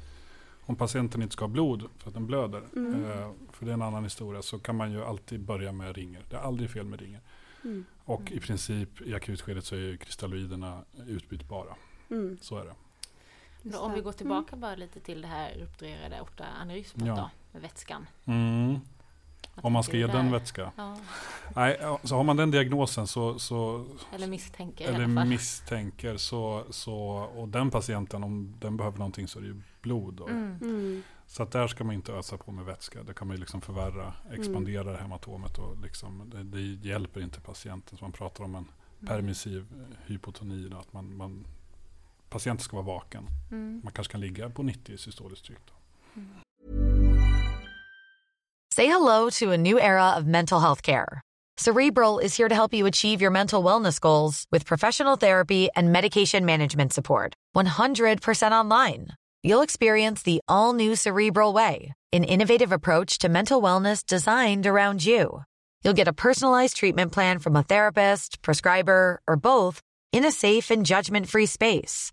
Om 0.60 0.76
patienten 0.76 1.22
inte 1.22 1.32
ska 1.32 1.44
ha 1.44 1.48
blod 1.48 1.84
för 1.98 2.08
att 2.10 2.14
den 2.14 2.26
blöder, 2.26 2.62
Mm. 2.76 3.04
eh, 3.04 3.30
för 3.52 3.64
det 3.66 3.70
är 3.70 3.74
en 3.74 3.82
annan 3.82 4.04
historia, 4.04 4.42
så 4.42 4.58
kan 4.58 4.76
man 4.76 4.92
ju 4.92 5.04
alltid 5.04 5.40
börja 5.40 5.72
med 5.72 5.96
ringer. 5.96 6.24
Det 6.30 6.36
är 6.36 6.40
aldrig 6.40 6.70
fel 6.70 6.84
med 6.86 7.00
ringer. 7.00 7.20
Mm. 7.64 7.84
Och 8.04 8.32
i 8.32 8.40
princip 8.40 9.00
i 9.00 9.14
akutskedet 9.14 9.64
så 9.64 9.74
är 9.74 9.78
ju 9.80 9.96
kristalloiderna 9.96 10.84
utbytbara. 11.06 11.74
Mm. 12.10 12.38
Så 12.40 12.58
är 12.58 12.64
det. 12.64 12.74
Då, 13.62 13.78
om 13.78 13.92
vi 13.92 14.00
går 14.00 14.12
tillbaka 14.12 14.56
bara 14.56 14.74
lite 14.74 15.00
till 15.00 15.22
det 15.22 15.28
här 15.28 15.54
rupturerade 15.54 16.18
aorta 16.20 16.44
aneurysmet 16.44 17.06
Ja. 17.06 17.14
då, 17.16 17.30
med 17.52 17.62
vätskan. 17.62 18.06
Mm. 18.24 18.80
Om 19.54 19.72
man 19.72 19.84
ska 19.84 19.96
ge 19.96 20.06
den 20.06 20.30
vätska. 20.32 20.72
Ja, 20.76 20.96
Nej, 21.56 21.80
så 22.04 22.16
har 22.16 22.24
man 22.24 22.36
den 22.36 22.50
diagnosen 22.50 23.06
så, 23.06 23.38
så 23.38 23.86
eller 24.14 24.26
misstänker 24.26 24.84
i 24.84 24.88
eller 24.88 25.04
alla 25.04 25.14
fall. 25.14 25.28
misstänker 25.28 26.16
så, 26.16 26.64
så, 26.70 26.96
och 27.36 27.48
den 27.48 27.70
patienten 27.70 28.24
om 28.24 28.54
den 28.60 28.76
behöver 28.76 28.98
någonting 28.98 29.28
så 29.28 29.38
är 29.38 29.42
det 29.42 29.48
ju 29.48 29.60
blod. 29.82 30.20
Mm. 30.20 30.58
Mm. 30.60 31.02
Så 31.26 31.42
att 31.42 31.50
där 31.50 31.66
ska 31.66 31.84
man 31.84 31.94
inte 31.94 32.12
ösa 32.12 32.36
på 32.36 32.52
med 32.52 32.64
vätska. 32.64 33.02
Det 33.02 33.14
kan 33.14 33.28
man 33.28 33.36
ju 33.36 33.40
liksom 33.40 33.60
förvärra, 33.60 34.12
expandera 34.32 34.92
det 34.92 34.98
hematomet 34.98 35.58
och 35.58 35.80
liksom, 35.82 36.30
det, 36.34 36.42
det 36.42 36.88
hjälper 36.88 37.20
inte 37.20 37.40
patienten. 37.40 37.98
Så 37.98 38.04
man 38.04 38.12
pratar 38.12 38.44
om 38.44 38.54
en 38.54 38.66
permissiv 39.06 39.66
eh, 39.80 39.96
hypotoni. 40.06 40.68
Då, 40.68 40.76
att 40.78 40.92
man, 40.92 41.16
man, 41.16 41.46
patienten 42.30 42.64
ska 42.64 42.76
vara 42.76 42.86
vaken. 42.86 43.28
Mm. 43.50 43.80
Man 43.84 43.92
kanske 43.92 44.12
kan 44.12 44.20
ligga 44.20 44.50
på 44.50 44.62
90 44.62 44.92
i 44.92 44.98
systoliskt 44.98 45.46
tryck. 45.46 45.60
Då. 45.66 45.72
Say 48.74 48.86
hello 48.86 49.30
to 49.30 49.52
a 49.52 49.56
new 49.56 49.80
era 49.80 50.16
of 50.16 50.26
mental 50.26 50.60
health 50.60 50.82
care. 50.82 51.20
Cerebral 51.56 52.20
is 52.20 52.36
here 52.36 52.48
to 52.48 52.54
help 52.54 52.72
you 52.72 52.86
achieve 52.86 53.20
your 53.20 53.32
mental 53.32 53.64
wellness 53.64 53.98
goals 54.00 54.46
with 54.52 54.64
professional 54.64 55.16
therapy 55.16 55.68
and 55.74 55.92
medication 55.92 56.44
management 56.44 56.92
support. 56.92 57.34
100% 57.56 58.52
online. 58.52 59.08
You'll 59.42 59.62
experience 59.62 60.22
the 60.22 60.40
all 60.46 60.72
new 60.72 60.94
Cerebral 60.94 61.52
Way, 61.52 61.94
an 62.12 62.22
innovative 62.22 62.70
approach 62.70 63.18
to 63.18 63.28
mental 63.28 63.60
wellness 63.60 64.06
designed 64.06 64.66
around 64.66 65.04
you. 65.04 65.42
You'll 65.82 65.94
get 65.94 66.08
a 66.08 66.12
personalized 66.12 66.76
treatment 66.76 67.10
plan 67.10 67.40
from 67.40 67.56
a 67.56 67.64
therapist, 67.64 68.40
prescriber, 68.42 69.20
or 69.26 69.36
both 69.36 69.80
in 70.12 70.24
a 70.24 70.30
safe 70.30 70.70
and 70.70 70.86
judgment 70.86 71.28
free 71.28 71.46
space. 71.46 72.12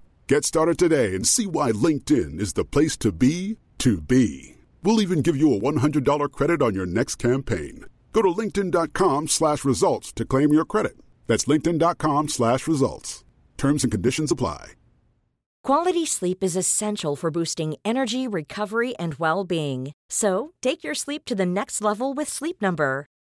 Get 0.31 0.45
started 0.45 0.79
today 0.79 1.13
and 1.13 1.27
see 1.27 1.45
why 1.45 1.73
LinkedIn 1.73 2.39
is 2.39 2.53
the 2.53 2.63
place 2.63 2.95
to 2.99 3.11
be 3.11 3.57
to 3.79 3.99
be. 3.99 4.55
We'll 4.81 5.01
even 5.01 5.21
give 5.21 5.35
you 5.35 5.53
a 5.53 5.59
$100 5.59 6.31
credit 6.31 6.61
on 6.61 6.73
your 6.73 6.85
next 6.85 7.15
campaign. 7.15 7.83
Go 8.13 8.21
to 8.21 8.29
linkedin.com 8.29 9.27
slash 9.27 9.65
results 9.65 10.13
to 10.13 10.23
claim 10.23 10.53
your 10.53 10.63
credit. 10.63 10.93
That's 11.27 11.47
linkedin.com 11.51 12.29
slash 12.29 12.65
results. 12.65 13.25
Terms 13.57 13.83
and 13.83 13.91
conditions 13.91 14.31
apply. 14.31 14.71
Quality 15.65 16.05
sleep 16.05 16.45
is 16.45 16.55
essential 16.55 17.17
for 17.17 17.29
boosting 17.29 17.75
energy, 17.83 18.25
recovery, 18.25 18.95
and 18.95 19.15
well 19.15 19.43
being. 19.43 19.91
So, 20.09 20.53
take 20.61 20.81
your 20.81 20.95
sleep 20.95 21.25
to 21.25 21.35
the 21.35 21.45
next 21.45 21.81
level 21.81 22.13
with 22.13 22.29
Sleep 22.29 22.61
Number. 22.61 23.05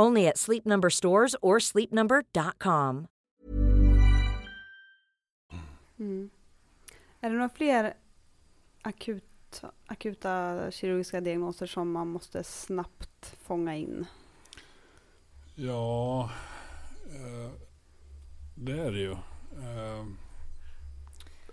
Only 0.00 0.26
at 0.28 0.38
Sleep 0.38 0.64
Number 0.64 0.90
stores 0.90 1.36
or 1.42 1.58
sleepnumber.com. 1.58 3.06
Mm. 5.98 6.30
Är 7.20 7.30
det 7.30 7.36
några 7.36 7.48
fler 7.48 7.94
akut, 8.82 9.62
akuta 9.86 10.70
kirurgiska 10.70 11.20
diagnoser 11.20 11.66
som 11.66 11.92
man 11.92 12.08
måste 12.08 12.44
snabbt 12.44 13.36
fånga 13.42 13.76
in? 13.76 14.06
Ja, 15.54 16.30
eh, 17.04 17.50
det 18.54 18.72
är 18.80 18.92
det 18.92 18.98
ju. 18.98 19.12
Eh, 19.12 20.06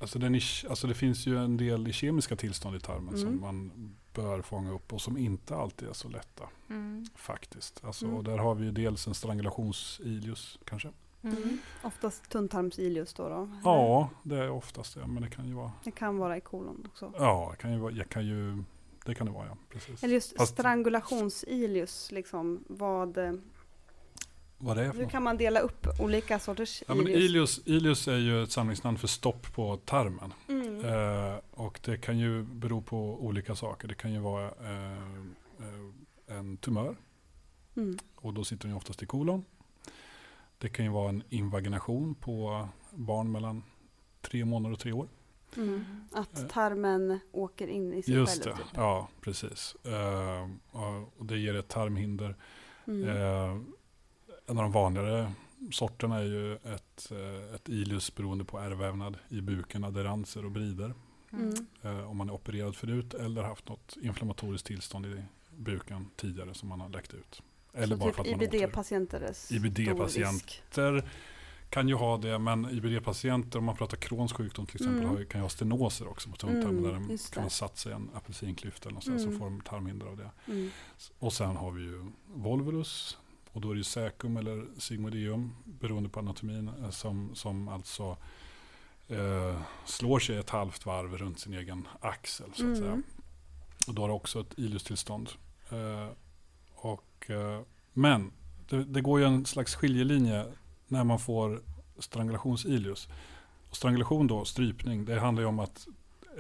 alltså, 0.01 0.19
den 0.19 0.35
är, 0.35 0.43
alltså 0.69 0.87
det 0.87 0.93
finns 0.93 1.27
ju 1.27 1.37
en 1.37 1.57
del 1.57 1.87
i 1.87 1.93
kemiska 1.93 2.35
tillstånd 2.35 2.75
i 2.75 2.79
tarmen 2.79 3.17
som 3.17 3.27
Mm. 3.27 3.41
man 3.41 3.71
bör 4.13 4.41
fånga 4.41 4.71
upp 4.71 4.93
och 4.93 5.01
som 5.01 5.17
inte 5.17 5.55
alltid 5.55 5.89
är 5.89 5.93
så 5.93 6.09
lätta 6.09 6.43
Mm. 6.69 7.05
faktiskt. 7.15 7.83
Alltså, 7.85 8.05
Mm. 8.05 8.17
och 8.17 8.23
där 8.23 8.37
har 8.37 8.55
vi 8.55 8.65
ju 8.65 8.71
dels 8.71 9.07
en 9.07 9.13
strangulationsilius 9.13 10.59
kanske. 10.65 10.89
Mm. 11.23 11.57
Oftast 11.83 12.29
tunntarmsilius 12.29 13.13
då, 13.13 13.29
då? 13.29 13.49
Ja, 13.63 14.09
det 14.23 14.35
är 14.37 14.49
oftast 14.49 14.95
det. 14.95 15.07
Men 15.07 15.23
det 15.23 15.29
kan 15.29 15.47
ju 15.47 15.53
vara, 15.53 15.71
Det 15.83 15.91
kan 15.91 16.17
vara 16.17 16.37
i 16.37 16.41
kolon 16.41 16.87
också. 16.91 17.13
ja, 17.17 17.47
det 17.51 17.57
kan 17.61 17.73
ju 17.73 17.79
vara, 17.79 17.91
jag 17.91 18.09
kan 18.09 18.25
ju, 18.25 18.63
det 19.05 19.15
kan 19.15 19.27
det 19.27 19.33
vara 19.33 19.45
ja. 19.47 19.57
Precis. 19.69 20.03
Eller 20.03 20.13
just 20.13 20.37
Fast- 20.37 20.53
strangulationsilius, 20.53 22.11
liksom, 22.11 22.63
vad, 22.67 23.17
Vad 24.61 24.77
det 24.77 24.83
är 24.85 24.91
för 24.91 24.99
hur 24.99 25.09
kan 25.09 25.23
man 25.23 25.37
dela 25.37 25.59
upp 25.59 25.87
olika 25.99 26.39
sorters 26.39 26.83
Ja, 26.87 26.95
ilius? 26.95 27.17
ilius, 27.19 27.61
ilius 27.65 28.07
är 28.07 28.17
ju 28.17 28.43
ett 28.43 28.51
samlingsnamn 28.51 28.97
för 28.97 29.07
stopp 29.07 29.53
på 29.53 29.77
tarmen. 29.77 30.33
Mm. 30.47 30.85
Eh, 30.85 31.35
och 31.51 31.79
det 31.85 31.97
kan 31.97 32.19
ju 32.19 32.43
bero 32.43 32.81
på 32.81 33.25
olika 33.25 33.55
saker. 33.55 33.87
Det 33.87 33.95
kan 33.95 34.13
ju 34.13 34.19
vara 34.19 34.45
eh, 34.45 34.93
eh, 35.59 36.37
en 36.37 36.57
tumör 36.57 36.95
Mm. 37.75 37.97
och 38.15 38.33
då 38.33 38.43
sitter 38.43 38.67
den 38.67 38.77
oftast 38.77 39.03
i 39.03 39.05
kolon. 39.05 39.45
Det 40.57 40.69
kan 40.69 40.85
ju 40.85 40.91
vara 40.91 41.09
en 41.09 41.23
invagination 41.29 42.15
på 42.15 42.67
barn 42.91 43.31
mellan 43.31 43.63
tre 44.21 44.45
månader 44.45 44.73
och 44.73 44.79
tre 44.79 44.91
år. 44.91 45.07
Mm. 45.57 45.85
Att 46.11 46.39
Eh. 46.39 46.47
tarmen 46.47 47.19
åker 47.31 47.67
in 47.67 47.93
i 47.93 48.03
sig 48.03 48.13
Just 48.13 48.43
själv. 48.43 48.55
det, 48.57 48.63
Typ. 48.63 48.71
ja 48.75 49.07
precis. 49.21 49.75
Eh, 49.85 50.49
och- 50.71 51.13
och 51.19 51.25
det 51.25 51.37
ger 51.37 51.55
ett 51.55 51.67
tarmhinder. 51.67 52.35
Mm. 52.87 53.65
En 54.49 54.57
av 54.57 54.63
de 54.63 54.71
vanligare 54.71 55.31
sorterna 55.71 56.17
är 56.19 56.23
ju 56.23 56.53
ett, 56.55 57.11
eh, 57.11 57.55
ett 57.55 57.69
ilus 57.69 58.15
beroende 58.15 58.43
på 58.45 58.59
ärrvävnad 58.59 59.17
i 59.29 59.41
buken, 59.41 59.83
adherenser 59.83 60.45
och 60.45 60.51
brider. 60.51 60.93
Mm. 61.33 61.53
Eh, 61.81 62.09
om 62.09 62.17
man 62.17 62.29
är 62.29 62.33
opererad 62.33 62.75
förut 62.75 63.13
eller 63.13 63.43
haft 63.43 63.69
något 63.69 63.97
inflammatoriskt 64.01 64.67
tillstånd 64.67 65.05
i 65.05 65.23
buken 65.57 66.09
tidigare 66.15 66.53
som 66.53 66.69
man 66.69 66.79
har 66.81 66.89
läckt 66.89 67.13
ut. 67.13 67.41
Eller 67.73 67.95
Så 67.95 67.99
bara 67.99 68.05
typ 68.09 68.15
för 68.15 68.21
att 68.23 68.31
man. 68.37 68.41
IBD-patienter 68.41 69.21
är 69.21 69.33
stor 69.33 69.55
IBD-patient. 69.57 70.33
risk. 70.43 70.63
Där 70.75 71.09
kan 71.69 71.87
ju 71.89 71.95
ha 71.95 72.17
det, 72.17 72.39
men 72.39 72.65
IBD-patienter, 72.69 73.57
om 73.59 73.65
man 73.65 73.75
pratar 73.75 73.97
Crohns 73.97 74.33
sjukdom 74.33 74.65
till 74.65 74.75
exempel, 74.75 75.03
Mm. 75.05 75.25
kan 75.25 75.39
ju 75.41 75.43
ha 75.43 75.49
stenoser 75.49 76.07
också 76.07 76.29
på 76.29 76.35
tunntarmen. 76.35 76.85
Mm, 76.85 77.07
där 77.07 77.33
kan 77.33 77.43
ha 77.43 77.49
satt 77.49 77.77
sig 77.77 77.91
en 77.93 78.09
apelsinklyfta 78.13 78.89
eller 78.89 78.95
något 78.95 79.07
Mm. 79.07 79.19
så 79.19 79.31
får 79.39 79.45
de 79.45 79.61
tarmhinder 79.61 80.05
av 80.05 80.17
det. 80.17 80.31
Mm. 80.51 80.69
Och 81.19 81.33
sen 81.33 81.55
har 81.55 81.71
vi 81.71 81.81
ju 81.83 82.11
volvulus. 82.27 83.17
Och 83.51 83.61
då 83.61 83.71
är 83.71 83.75
det 83.75 83.83
cecum 83.83 84.37
eller 84.37 84.65
sigmoideum 84.77 85.55
beroende 85.65 86.09
på 86.09 86.19
anatomin 86.19 86.71
eh, 86.83 86.89
som, 86.89 87.35
som 87.35 87.67
alltså 87.67 88.17
eh, 89.07 89.61
slår 89.85 90.19
sig 90.19 90.37
ett 90.37 90.49
halvt 90.49 90.85
varv 90.85 91.17
runt 91.17 91.39
sin 91.39 91.53
egen 91.53 91.87
axel 92.01 92.51
så 92.53 92.71
att 92.71 92.77
säga. 92.77 92.91
Mm. 92.91 93.03
Och 93.87 93.93
då 93.93 94.01
har 94.01 94.09
det 94.09 94.13
också 94.13 94.39
ett 94.39 94.59
ilustillstånd. 94.59 95.29
Eh, 95.69 96.07
och, 96.75 97.29
eh, 97.29 97.61
men 97.93 98.31
det, 98.69 98.83
det 98.83 99.01
går 99.01 99.19
ju 99.19 99.25
en 99.25 99.45
slags 99.45 99.75
skiljelinje 99.75 100.45
när 100.87 101.03
man 101.03 101.19
får 101.19 101.61
strangulationsilus. 101.99 103.07
Och 103.69 103.77
strangulation 103.77 104.27
då, 104.27 104.45
strypning, 104.45 105.05
det 105.05 105.19
handlar 105.19 105.41
ju 105.41 105.47
om 105.47 105.59
att 105.59 105.87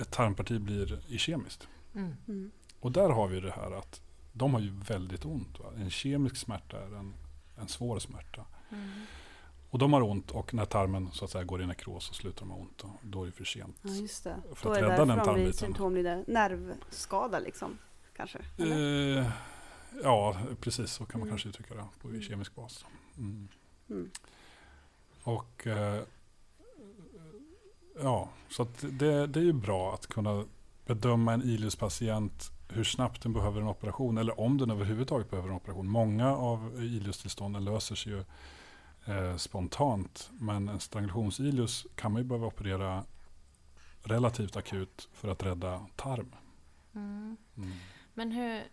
ett 0.01 0.11
tarmparti 0.11 0.59
blir 0.59 0.99
ikemiskt. 1.09 1.67
Mm. 1.95 2.15
Mm. 2.27 2.51
Och 2.79 2.91
där 2.91 3.09
har 3.09 3.27
vi 3.27 3.39
det 3.39 3.51
här 3.51 3.71
att 3.71 4.01
de 4.33 4.53
har 4.53 4.61
ju 4.61 4.69
väldigt 4.71 5.25
ont. 5.25 5.59
Va? 5.59 5.65
En 5.77 5.89
kemisk 5.89 6.35
smärta 6.35 6.77
är 6.81 6.95
en, 6.95 7.13
en 7.57 7.67
svår 7.67 7.99
smärta. 7.99 8.45
Mm. 8.71 8.89
Och 9.69 9.79
de 9.79 9.93
har 9.93 10.01
ont 10.01 10.31
och 10.31 10.53
när 10.53 10.65
tarmen 10.65 11.09
så 11.11 11.25
att 11.25 11.31
säga 11.31 11.43
går 11.43 11.61
i 11.61 11.67
nekros 11.67 12.05
så 12.05 12.13
slutar 12.13 12.39
de 12.39 12.49
ha 12.51 12.57
ont. 12.57 12.81
Och 12.81 12.89
då 13.03 13.21
är 13.23 13.25
det 13.25 13.31
för 13.31 13.43
sent. 13.45 13.77
Ja, 13.81 13.89
just 13.91 14.23
det. 14.23 14.35
För 14.55 14.65
Då 14.65 14.71
att 14.71 14.77
är 14.77 14.81
det 14.81 14.87
rädda 14.87 15.05
därför 15.05 15.05
den 15.05 15.17
de 15.17 15.23
blir 15.23 15.33
tarmbiten. 15.33 15.53
symptomlider. 15.53 16.23
Nervskada 16.27 17.39
liksom, 17.39 17.77
kanske? 18.15 18.39
Eh, 18.57 19.31
ja, 20.03 20.37
precis 20.61 20.91
så 20.91 21.05
kan 21.05 21.19
man 21.19 21.27
Mm. 21.27 21.31
kanske 21.31 21.49
uttrycka 21.49 21.73
det 21.75 21.85
på 22.01 22.07
Mm. 22.07 22.21
kemisk 22.21 22.55
bas. 22.55 22.85
Mm. 23.17 23.47
Mm. 23.89 24.09
Och 25.23 25.67
eh, 25.67 26.01
ja, 28.01 28.29
så 28.49 28.67
det, 28.81 29.27
det 29.27 29.39
är 29.39 29.43
ju 29.43 29.53
bra 29.53 29.93
att 29.93 30.07
kunna 30.07 30.45
bedöma 30.85 31.33
en 31.33 31.41
ILUS-patient 31.43 32.51
hur 32.69 32.83
snabbt 32.83 33.21
den 33.21 33.33
behöver 33.33 33.61
en 33.61 33.67
operation 33.67 34.17
eller 34.17 34.39
om 34.39 34.57
den 34.57 34.71
överhuvudtaget 34.71 35.29
behöver 35.29 35.49
en 35.49 35.55
operation. 35.55 35.87
Många 35.87 36.35
av 36.35 36.83
ILUS-tillstånden 36.83 37.63
löser 37.65 37.95
sig 37.95 38.11
ju 38.11 38.23
eh, 39.05 39.35
spontant 39.35 40.29
men 40.33 40.69
en 40.69 40.79
strangulations-ILUS 40.79 41.87
kan 41.95 42.11
man 42.11 42.21
ju 42.21 42.27
behöva 42.27 42.47
operera 42.47 43.03
relativt 44.03 44.55
akut 44.55 45.09
för 45.13 45.27
att 45.27 45.43
rädda 45.43 45.85
tarm. 45.95 46.35
Mm. 46.95 47.37
Mm. 47.57 47.71
Men 48.13 48.31
hur... 48.31 48.63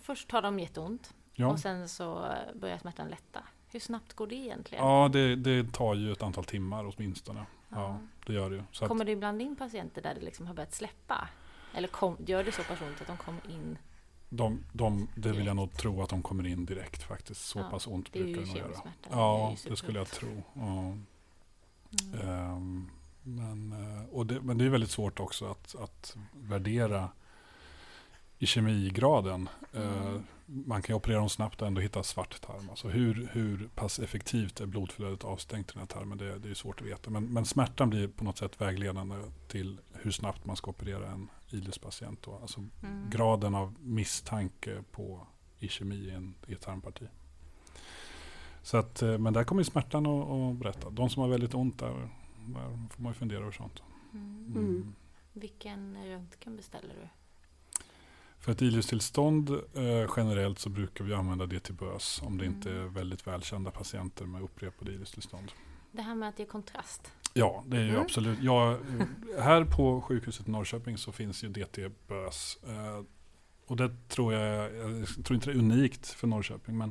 Först 0.00 0.30
har 0.32 0.42
de 0.42 0.58
jätteont 0.58 1.14
Ja. 1.34 1.46
och 1.46 1.58
sen 1.58 1.88
så 1.88 2.28
börjar 2.54 2.78
smärtan 2.78 3.08
lätta. 3.08 3.44
Hur 3.72 3.80
snabbt 3.80 4.12
går 4.12 4.26
det 4.26 4.34
egentligen? 4.34 4.84
Ja, 4.84 5.08
det, 5.12 5.36
det 5.36 5.72
tar 5.72 5.94
ju 5.94 6.12
ett 6.12 6.22
antal 6.22 6.44
timmar 6.44 6.92
åtminstone. 6.96 7.46
Ja, 7.68 7.98
det 8.26 8.32
gör 8.32 8.50
det 8.50 8.56
ju. 8.56 8.62
Så 8.72 8.84
att, 8.84 8.88
Kommer 8.88 9.04
det 9.04 9.12
ibland 9.12 9.42
in 9.42 9.56
patienter 9.56 10.02
där 10.02 10.14
det 10.14 10.20
liksom 10.20 10.46
har 10.46 10.54
börjat 10.54 10.74
släppa? 10.74 11.28
Eller 11.76 11.88
kom, 11.88 12.16
gör 12.26 12.44
det 12.44 12.52
så 12.52 12.62
pass 12.62 12.80
ont 12.80 13.00
att 13.00 13.06
de 13.06 13.16
kommer 13.16 13.40
in? 13.50 13.78
de, 14.28 14.64
de, 14.72 15.08
det 15.14 15.32
vill 15.32 15.46
jag 15.46 15.56
nog 15.56 15.72
tro 15.76 16.02
att 16.02 16.08
de 16.08 16.22
kommer 16.22 16.46
in 16.46 16.64
direkt 16.66 17.02
faktiskt. 17.02 17.40
Så 17.46 17.58
Ja, 17.58 17.70
pass 17.70 17.86
ont 17.86 18.12
det 18.12 18.18
brukar 18.22 18.40
det 18.40 18.46
nog 18.46 18.56
göra. 18.56 18.68
Det 18.68 19.08
Ja, 19.10 19.56
ju 19.64 19.70
det 19.70 19.76
skulle 19.76 19.98
jag 19.98 20.08
tro. 20.08 20.42
Ja. 20.54 20.62
Mm. 22.12 22.28
Ehm, 22.28 22.90
men, 23.22 23.72
eh, 23.72 24.04
och 24.12 24.26
det, 24.26 24.40
men 24.40 24.58
det 24.58 24.64
är 24.64 24.68
väldigt 24.68 24.90
svårt 24.90 25.20
också 25.20 25.46
att, 25.46 25.74
att 25.74 26.16
värdera 26.32 27.08
i 28.38 28.46
kemigraden. 28.46 29.48
Eh, 29.72 30.06
Mm. 30.06 30.24
Man 30.46 30.82
kan 30.82 30.96
operera 30.96 31.18
dem 31.18 31.28
snabbt 31.28 31.62
och 31.62 31.68
ändå 31.68 31.80
hitta 31.80 32.02
svart 32.02 32.40
tarm. 32.40 32.70
Alltså 32.70 32.88
hur, 32.88 33.28
hur 33.32 33.68
pass 33.74 33.98
effektivt 33.98 34.60
är 34.60 34.66
blodflödet 34.66 35.24
avstängt 35.24 35.70
i 35.70 35.72
den 35.72 35.80
här 35.80 35.86
tarmen? 35.86 36.18
Det, 36.18 36.38
det 36.38 36.50
är 36.50 36.54
svårt 36.54 36.80
att 36.80 36.86
veta. 36.86 37.10
Men, 37.10 37.24
men 37.24 37.44
smärtan 37.44 37.90
blir 37.90 38.08
på 38.08 38.24
något 38.24 38.38
sätt 38.38 38.60
vägledande 38.60 39.16
till 39.48 39.78
hur 39.92 40.10
snabbt 40.10 40.44
man 40.44 40.56
ska 40.56 40.70
operera 40.70 41.10
en 41.10 41.30
ILUS-patient. 41.50 42.22
Då. 42.22 42.38
Alltså 42.42 42.60
Mm. 42.82 43.10
graden 43.10 43.54
av 43.54 43.74
misstanke 43.80 44.82
på 44.90 45.26
ischemi 45.58 45.94
i, 45.94 46.10
en, 46.10 46.34
i 46.46 46.52
ett 46.52 46.60
tarmparti. 46.60 47.04
Så 48.62 48.76
att, 48.76 49.02
eh, 49.02 49.18
men 49.18 49.32
där 49.32 49.44
kommer 49.44 49.62
smärtan 49.62 50.06
att, 50.06 50.30
att 50.30 50.56
berätta. 50.56 50.90
De 50.90 51.10
som 51.10 51.22
har 51.22 51.28
väldigt 51.28 51.54
ont 51.54 51.78
där, 51.78 52.08
där 52.46 52.88
får 52.90 53.02
man 53.02 53.12
ju 53.12 53.14
fundera 53.14 53.40
över 53.40 53.52
sånt. 53.52 53.82
Mm. 54.12 54.52
Mm. 54.56 54.94
Vilken 55.32 56.04
röntgen 56.06 56.56
beställer 56.56 56.94
du? 56.94 57.08
För 58.44 58.52
ett 58.52 58.62
ilustillstånd 58.62 59.50
eh, 59.50 60.10
generellt 60.16 60.58
så 60.58 60.68
brukar 60.68 61.04
vi 61.04 61.14
använda 61.14 61.46
det 61.46 61.60
till 61.60 61.74
bös 61.74 62.20
om 62.22 62.38
det 62.38 62.46
inte 62.46 62.70
är 62.70 62.74
Mm. 62.80 62.94
väldigt 62.94 63.26
välkända 63.26 63.70
patienter 63.70 64.24
med 64.24 64.42
upprepade 64.42 64.92
ilustillstånd. 64.92 65.52
Det 65.92 66.02
här 66.02 66.14
med 66.14 66.28
att 66.28 66.38
ge 66.38 66.44
kontrast. 66.46 67.12
Ja, 67.34 67.64
det 67.66 67.76
är 67.76 67.82
ju 67.82 67.88
Mm. 67.88 68.00
absolut. 68.02 68.38
Ja, 68.42 68.72
eh, 68.72 69.42
här 69.42 69.64
på 69.64 70.00
sjukhuset 70.00 70.48
i 70.48 70.50
Norrköping 70.50 70.98
så 70.98 71.12
finns 71.12 71.44
ju 71.44 71.48
DT-bös. 71.48 72.58
Eh, 72.68 73.02
och 73.66 73.76
det 73.76 74.08
tror 74.08 74.32
jag, 74.34 74.74
jag 74.74 75.06
tror 75.24 75.34
inte 75.34 75.46
det 75.50 75.52
är 75.52 75.58
unikt 75.58 76.06
för 76.08 76.26
Norrköping, 76.26 76.78
men 76.78 76.90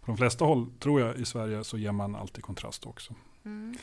på 0.00 0.06
de 0.06 0.16
flesta 0.16 0.44
håll 0.44 0.70
tror 0.78 1.00
jag 1.00 1.16
i 1.16 1.24
Sverige 1.24 1.64
så 1.64 1.78
ger 1.78 1.92
man 1.92 2.16
alltid 2.16 2.44
kontrast 2.44 2.86
också. 2.86 3.14
Mm. 3.44 3.76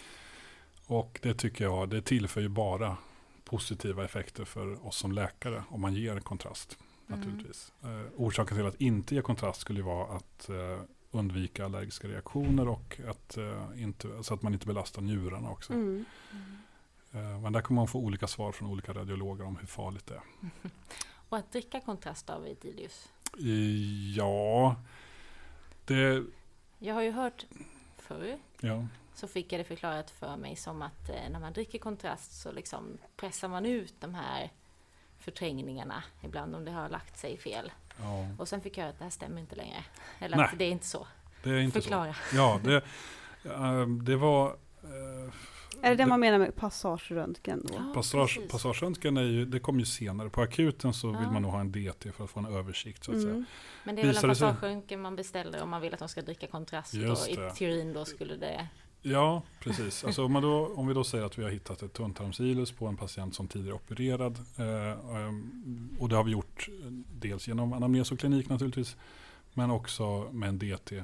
Och 0.85 1.19
det 1.21 1.33
tycker 1.33 1.63
jag, 1.65 1.89
det 1.89 2.01
tillför 2.01 2.41
ju 2.41 2.49
bara 2.49 2.97
positiva 3.43 4.05
effekter 4.05 4.45
för 4.45 4.87
oss 4.87 4.97
som 4.97 5.11
läkare 5.11 5.63
om 5.69 5.81
man 5.81 5.93
ger 5.93 6.19
kontrast. 6.19 6.77
Mm. 7.07 7.19
Naturligtvis. 7.19 7.73
Eh, 7.83 8.05
orsaken 8.17 8.57
till 8.57 8.65
att 8.65 8.81
inte 8.81 9.15
ge 9.15 9.21
kontrast 9.21 9.61
skulle 9.61 9.81
vara 9.81 10.15
att 10.15 10.49
eh, 10.49 10.81
undvika 11.11 11.65
allergiska 11.65 12.07
reaktioner 12.07 12.67
och 12.67 12.99
att, 13.07 13.37
eh, 13.37 13.67
inte, 13.75 14.23
så 14.23 14.33
att 14.33 14.41
man 14.41 14.53
inte 14.53 14.67
belastar 14.67 15.01
njurarna 15.01 15.49
också. 15.51 15.73
Mm. 15.73 16.05
Mm. 17.13 17.41
Men 17.41 17.53
där 17.53 17.61
kommer 17.61 17.81
man 17.81 17.87
få 17.87 17.99
olika 17.99 18.27
svar 18.27 18.51
från 18.51 18.69
olika 18.69 18.93
radiologer 18.93 19.45
om 19.45 19.57
hur 19.57 19.67
farligt 19.67 20.05
det 20.07 20.15
är. 20.15 20.21
Och 21.29 21.37
att 21.37 21.51
dricka 21.51 21.79
kontrast 21.79 22.29
av 22.29 22.47
Etilius. 22.47 23.09
I- 23.37 24.13
Ja, 24.17 24.75
det... 25.85 26.23
Jag 26.79 26.93
har 26.95 27.01
ju 27.01 27.11
hört 27.11 27.45
förr 27.97 28.37
Ja, 28.61 28.87
så 29.13 29.27
fick 29.27 29.53
jag 29.53 29.59
det 29.59 29.63
förklarat 29.63 30.11
för 30.11 30.37
mig 30.37 30.55
som 30.55 30.81
att 30.81 31.09
när 31.29 31.39
man 31.39 31.53
dricker 31.53 31.79
kontrast 31.79 32.41
så 32.41 32.51
liksom 32.51 32.97
pressar 33.15 33.47
man 33.47 33.65
ut 33.65 33.93
de 33.99 34.13
här 34.15 34.51
förträngningarna 35.21 36.03
ibland 36.21 36.55
om 36.55 36.65
det 36.65 36.71
har 36.71 36.89
lagt 36.89 37.17
sig 37.19 37.37
fel. 37.37 37.71
ja, 37.99 38.27
Och 38.37 38.47
sen 38.47 38.61
fick 38.61 38.77
jag 38.77 38.83
höra 38.83 38.89
att 38.93 38.97
det 38.97 39.03
här 39.03 39.11
stämmer 39.11 39.41
inte 39.41 39.55
längre. 39.55 39.83
Eller 40.19 40.37
Nej. 40.37 40.45
att 40.45 40.57
det 40.59 40.65
är 40.65 40.71
inte 40.71 40.85
så. 40.85 41.07
det 41.43 41.49
är 41.49 41.59
inte 41.59 41.81
Förklara. 41.81 42.13
så. 42.13 42.35
Ja, 42.35 42.59
det, 42.63 42.75
eh, 43.45 43.85
det 43.87 44.15
var... 44.15 44.47
eh, 44.83 45.33
Är 45.81 45.89
det 45.89 45.95
det 45.95 46.05
man 46.05 46.19
menar 46.19 46.39
med 46.39 46.55
passageröntgen 46.55 47.65
då? 47.67 47.73
Ja, 47.73 47.93
Passage, 47.93 48.39
passageröntgen 48.49 49.17
är 49.17 49.21
ju, 49.23 49.45
det 49.45 49.59
kommer 49.59 49.79
ju 49.79 49.85
senare. 49.85 50.29
På 50.29 50.41
akuten 50.41 50.93
så 50.93 51.07
vill 51.07 51.17
Ja. 51.23 51.31
man 51.31 51.41
nog 51.41 51.51
ha 51.51 51.59
en 51.59 51.71
DT 51.71 52.11
för 52.11 52.23
att 52.23 52.29
få 52.29 52.39
en 52.39 52.45
översikt 52.45 53.03
så 53.03 53.11
att 53.11 53.21
säga. 53.21 53.29
Mm. 53.33 53.45
Men 53.83 53.95
det 53.95 54.01
är 54.01 54.05
väl 54.05 54.15
en 54.15 54.21
passageröntgen 54.21 55.01
man 55.01 55.15
beställer 55.15 55.61
om 55.63 55.69
man 55.69 55.81
vill 55.81 55.93
att 55.93 55.99
de 55.99 56.09
ska 56.09 56.21
dricka 56.21 56.47
kontrast. 56.47 56.93
Just 56.93 57.21
och 57.23 57.29
i 57.29 57.35
teorin 57.55 57.93
då 57.93 58.05
skulle 58.05 58.35
det... 58.35 58.67
Ja, 59.01 59.41
precis. 59.59 60.03
Alltså 60.03 60.25
om, 60.25 60.33
då, 60.33 60.73
om 60.75 60.87
vi 60.87 60.93
då 60.93 61.03
säger 61.03 61.25
att 61.25 61.39
vi 61.39 61.43
har 61.43 61.49
hittat 61.49 61.81
ett 61.83 61.93
tunntarmsilus 61.93 62.71
på 62.71 62.87
en 62.87 62.97
patient 62.97 63.35
som 63.35 63.47
tidigare 63.47 63.75
opererad. 63.75 64.39
Eh, 64.57 65.15
ehm, 65.15 65.97
och 65.99 66.09
det 66.09 66.15
har 66.15 66.23
vi 66.23 66.31
gjort 66.31 66.69
eh, 66.83 66.91
dels 67.19 67.47
genom 67.47 67.73
anamnes 67.73 68.11
och 68.11 68.19
klinik 68.19 68.49
naturligtvis. 68.49 68.95
Men 69.53 69.71
också 69.71 70.29
med 70.31 70.49
en 70.49 70.59
DT. 70.59 71.03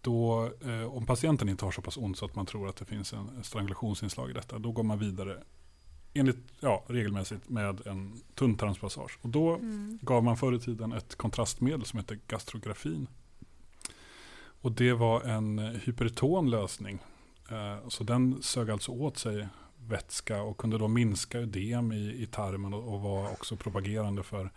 Då, 0.00 0.50
eh, 0.64 0.96
om 0.96 1.06
patienten 1.06 1.48
inte 1.48 1.64
har 1.64 1.72
så 1.72 1.82
pass 1.82 1.96
ont 1.96 2.18
så 2.18 2.24
att 2.24 2.34
man 2.34 2.46
tror 2.46 2.68
att 2.68 2.76
det 2.76 2.84
finns 2.84 3.12
en 3.12 3.28
en 3.36 3.44
strangulationsinslag 3.44 4.30
i 4.30 4.32
detta. 4.32 4.58
Då 4.58 4.72
går 4.72 4.82
man 4.82 4.98
vidare 4.98 5.42
enligt, 6.14 6.38
ja, 6.60 6.84
regelmässigt 6.88 7.48
med 7.48 7.86
en 7.86 8.20
tunntarmspassage. 8.34 9.18
Och 9.22 9.28
då 9.28 9.54
Mm. 9.54 9.98
gav 10.02 10.24
man 10.24 10.36
förr 10.36 10.54
i 10.54 10.60
tiden 10.60 10.92
ett 10.92 11.16
kontrastmedel 11.16 11.84
som 11.84 11.98
heter 11.98 12.18
gastrografin. 12.28 13.06
Och 14.62 14.72
det 14.72 14.92
var 14.92 15.22
en 15.22 15.58
eh, 15.58 15.70
hyperton 15.70 16.50
lösning. 16.50 16.98
Eh, 17.50 17.88
Så 17.88 18.04
den 18.04 18.42
sög 18.42 18.70
alltså 18.70 18.90
åt 18.92 19.18
sig 19.18 19.48
vätska 19.88 20.42
och 20.42 20.56
kunde 20.58 20.78
då 20.78 20.88
minska 20.88 21.38
ödem 21.38 21.92
i, 21.92 22.22
i 22.22 22.26
tarmen 22.26 22.74
och, 22.74 22.94
och 22.94 23.00
var 23.00 23.30
också 23.30 23.56
propagerande 23.56 24.22
för, 24.22 24.50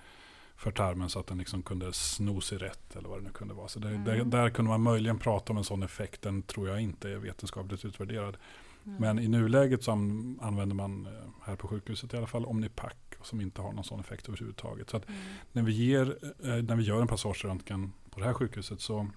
för 0.56 0.72
tarmen 0.72 1.10
så 1.10 1.20
att 1.20 1.28
den 1.28 1.38
liksom 1.38 1.64
kunde 1.64 1.94
sno 1.94 2.42
sig 2.42 2.58
rätt 2.58 2.96
eller 2.96 3.10
vad 3.10 3.20
det 3.20 3.24
nu 3.24 3.30
kunde 3.30 3.54
vara. 3.54 3.68
Så 3.68 3.80
det, 3.80 3.88
Mm. 3.90 4.04
där, 4.04 4.24
där 4.24 4.50
kunde 4.50 4.70
man 4.70 4.82
möjligen 4.82 5.20
prata 5.20 5.54
om 5.54 5.58
en 5.58 5.64
sån 5.64 5.84
effekt. 5.84 6.22
Den 6.22 6.42
tror 6.42 6.70
jag 6.70 6.82
inte 6.82 7.10
är 7.10 7.16
vetenskapligt 7.18 7.86
utvärderad. 7.86 8.38
Mm. 8.86 8.98
Men 9.00 9.20
i 9.20 9.28
nuläget 9.28 9.84
så 9.84 9.92
an- 9.92 10.40
använder 10.42 10.76
man 10.76 11.06
eh, 11.06 11.12
här 11.44 11.56
på 11.56 11.68
sjukhuset 11.68 12.14
i 12.14 12.18
alla 12.18 12.28
fall 12.28 12.46
Omnipac 12.46 12.94
som 13.22 13.42
inte 13.42 13.62
har 13.62 13.72
någon 13.74 13.84
sån 13.84 14.00
effekt 14.00 14.28
överhuvudtaget. 14.28 14.90
Så 14.90 14.98
Mm. 14.98 15.20
när 15.52 15.62
vi, 15.64 15.72
ger, 15.74 16.18
eh, 16.44 16.64
när 16.64 16.76
vi 16.76 16.84
gör 16.84 17.02
en 17.02 17.08
passageröntgen 17.08 17.94
på 18.10 18.20
det 18.20 18.26
här 18.26 18.34
sjukhuset 18.34 18.82
så 18.82 19.08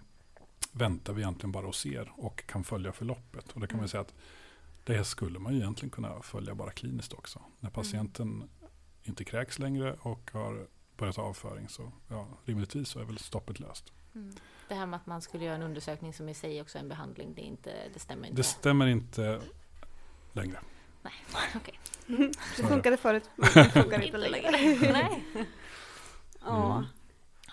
väntar 0.77 1.13
vi 1.13 1.23
egentligen 1.23 1.53
bara 1.53 1.67
och 1.67 1.75
ser 1.75 2.13
och 2.17 2.47
kan 2.47 2.65
följa 2.65 2.93
förloppet. 2.93 3.53
Och 3.53 3.61
det 3.61 3.67
kan 3.67 3.77
man 3.77 3.81
Mm. 3.81 3.89
säga 3.89 4.01
att 4.01 4.15
det 4.85 5.05
skulle 5.05 5.39
man 5.39 5.53
ju 5.55 5.59
egentligen 5.61 5.91
kunna 5.91 6.23
följa 6.23 6.55
bara 6.55 6.71
kliniskt 6.71 7.13
också. 7.13 7.43
När 7.61 7.71
patienten 7.71 8.49
inte 9.03 9.25
kräks 9.25 9.59
längre 9.59 9.97
och 10.01 10.31
har 10.33 10.67
börjat 10.97 11.19
avföring 11.19 11.69
så 11.69 11.93
ja, 12.09 12.29
rimligtvis 12.45 12.89
så 12.89 12.99
är 13.01 13.05
väl 13.05 13.19
stoppet 13.19 13.61
löst. 13.61 13.93
Det 14.69 14.75
här 14.75 14.87
med 14.87 14.97
att 14.97 15.07
man 15.07 15.23
skulle 15.23 15.45
göra 15.45 15.55
en 15.57 15.63
undersökning 15.63 16.15
som 16.15 16.29
i 16.29 16.35
sig 16.35 16.61
också 16.63 16.79
är 16.79 16.83
en 16.83 16.89
behandling, 16.89 17.33
det, 17.35 17.43
är 17.43 17.47
inte, 17.47 17.75
det 17.95 17.99
stämmer 17.99 18.29
inte. 18.29 18.37
Det 18.41 18.45
stämmer 18.45 18.87
inte 18.87 19.41
längre. 20.33 20.59
Okej. 21.57 21.79
Det 22.57 22.63
funkade 22.63 22.97
förut, 22.97 23.31
men 23.37 23.49
det 23.55 23.71
funkar 23.83 24.03
inte 24.03 24.19
längre. 24.19 24.51
längre. 24.51 24.93
Nej. 24.93 25.25
Ja. 26.41 26.77
Mm. 26.77 26.87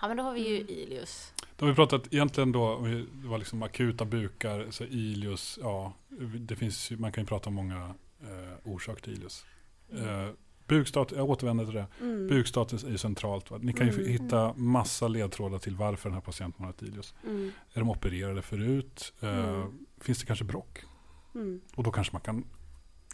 Ja, 0.00 0.08
men 0.08 0.16
då 0.16 0.22
har 0.22 0.32
vi 0.32 0.48
ju 0.48 0.58
Ilius. 0.60 1.32
Då 1.56 1.66
har 1.66 1.70
vi 1.70 1.76
pratat 1.76 2.14
egentligen 2.14 2.52
då, 2.52 2.80
det 3.22 3.28
var 3.28 3.38
liksom 3.38 3.62
akuta 3.62 4.04
bukar, 4.04 4.66
så 4.70 4.84
ilius, 4.84 5.58
ja, 5.62 5.92
det 6.38 6.56
finns, 6.56 6.90
man 6.90 7.12
kan 7.12 7.22
ju 7.24 7.28
prata 7.28 7.48
om 7.48 7.54
många 7.54 7.94
eh, 8.22 8.58
orsaker 8.72 9.02
till 9.02 9.12
ilius. 9.12 9.44
Eh, 9.92 10.28
bukstatus, 10.68 11.16
jag 11.18 11.30
återvänder 11.30 11.64
till 11.64 11.74
det. 11.74 11.86
Mm. 12.00 12.28
Bukstatus 12.28 12.84
är 12.84 12.88
ju 12.90 12.98
centralt. 12.98 13.50
Va? 13.50 13.58
Ni 13.62 13.72
kan 13.72 13.86
ju 13.86 13.92
Mm. 13.92 14.06
hitta 14.12 14.54
massa 14.54 15.08
ledtrådar 15.08 15.58
till 15.58 15.76
varför 15.76 16.08
den 16.08 16.14
här 16.14 16.20
patienten 16.20 16.64
har 16.64 16.70
ett 16.70 16.82
ilius. 16.82 17.14
Mm. 17.26 17.50
Är 17.72 17.80
de 17.80 17.90
opererade 17.90 18.42
förut? 18.42 19.12
Eh, 19.20 19.28
Mm. 19.48 19.86
Finns 20.00 20.18
det 20.20 20.26
kanske 20.26 20.44
brock? 20.44 20.78
Mm. 21.34 21.60
Och 21.74 21.82
då 21.82 21.90
kanske 21.90 22.12
man 22.12 22.20
kan 22.22 22.44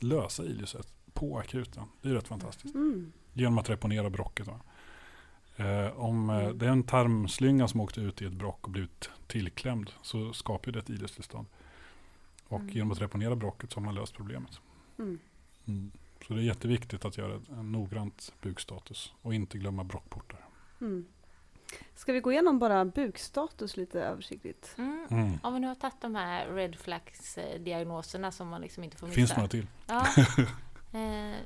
lösa 0.00 0.44
iliuset 0.44 0.92
på 1.12 1.38
akuten. 1.38 1.82
Det 2.02 2.08
är 2.08 2.12
ju 2.12 2.16
rätt 2.18 2.28
fantastiskt. 2.28 2.74
Mm. 2.74 3.12
Genom 3.32 3.58
att 3.58 3.70
reponera 3.70 4.10
brocket. 4.10 4.46
Va? 4.46 4.60
Eh, 5.60 6.00
om 6.00 6.30
eh, 6.30 6.36
Mm. 6.36 6.58
det 6.58 6.66
är 6.66 6.70
en 6.70 6.82
tarmslynga 6.82 7.68
som 7.68 7.80
åkte 7.80 8.00
ut 8.00 8.22
i 8.22 8.24
ett 8.26 8.32
brock 8.32 8.58
och 8.64 8.70
blivit 8.70 9.10
tillklämd 9.26 9.90
så 10.02 10.32
skapar 10.32 10.72
det 10.72 10.78
ett 10.78 10.90
iliustillstånd. 10.90 11.46
Och 12.48 12.60
Mm. 12.60 12.72
genom 12.74 12.90
att 12.90 13.00
reponera 13.00 13.36
brocket 13.36 13.72
så 13.72 13.80
har 13.80 13.84
man 13.84 13.94
löst 13.94 14.14
problemet. 14.14 14.60
Mm. 14.98 15.18
Mm. 15.66 15.90
Så 16.26 16.32
det 16.34 16.40
är 16.40 16.44
jätteviktigt 16.44 17.04
att 17.04 17.18
göra 17.18 17.40
en 17.50 17.72
noggrant 17.72 18.32
bukstatus 18.42 19.12
och 19.22 19.34
inte 19.34 19.58
glömma 19.58 19.84
brockportar. 19.84 20.44
Mm. 20.80 21.06
Ska 21.94 22.12
vi 22.12 22.20
gå 22.20 22.32
igenom 22.32 22.58
bara 22.58 22.84
bukstatus 22.84 23.76
lite 23.76 24.00
översiktligt? 24.02 24.74
Mm. 24.78 25.06
Mm. 25.10 25.38
Om 25.42 25.54
vi 25.54 25.60
nu 25.60 25.66
har 25.66 25.74
tagit 25.74 26.00
de 26.00 26.14
här 26.14 26.46
red 26.52 26.76
flags-diagnoserna 26.76 28.32
som 28.32 28.48
man 28.48 28.60
liksom 28.60 28.84
inte 28.84 28.96
får 28.96 29.06
missa. 29.06 29.16
Finns 29.16 29.36
några 29.36 29.48
till? 29.48 29.66
Ja. 29.86 30.06
Eh, 30.92 31.36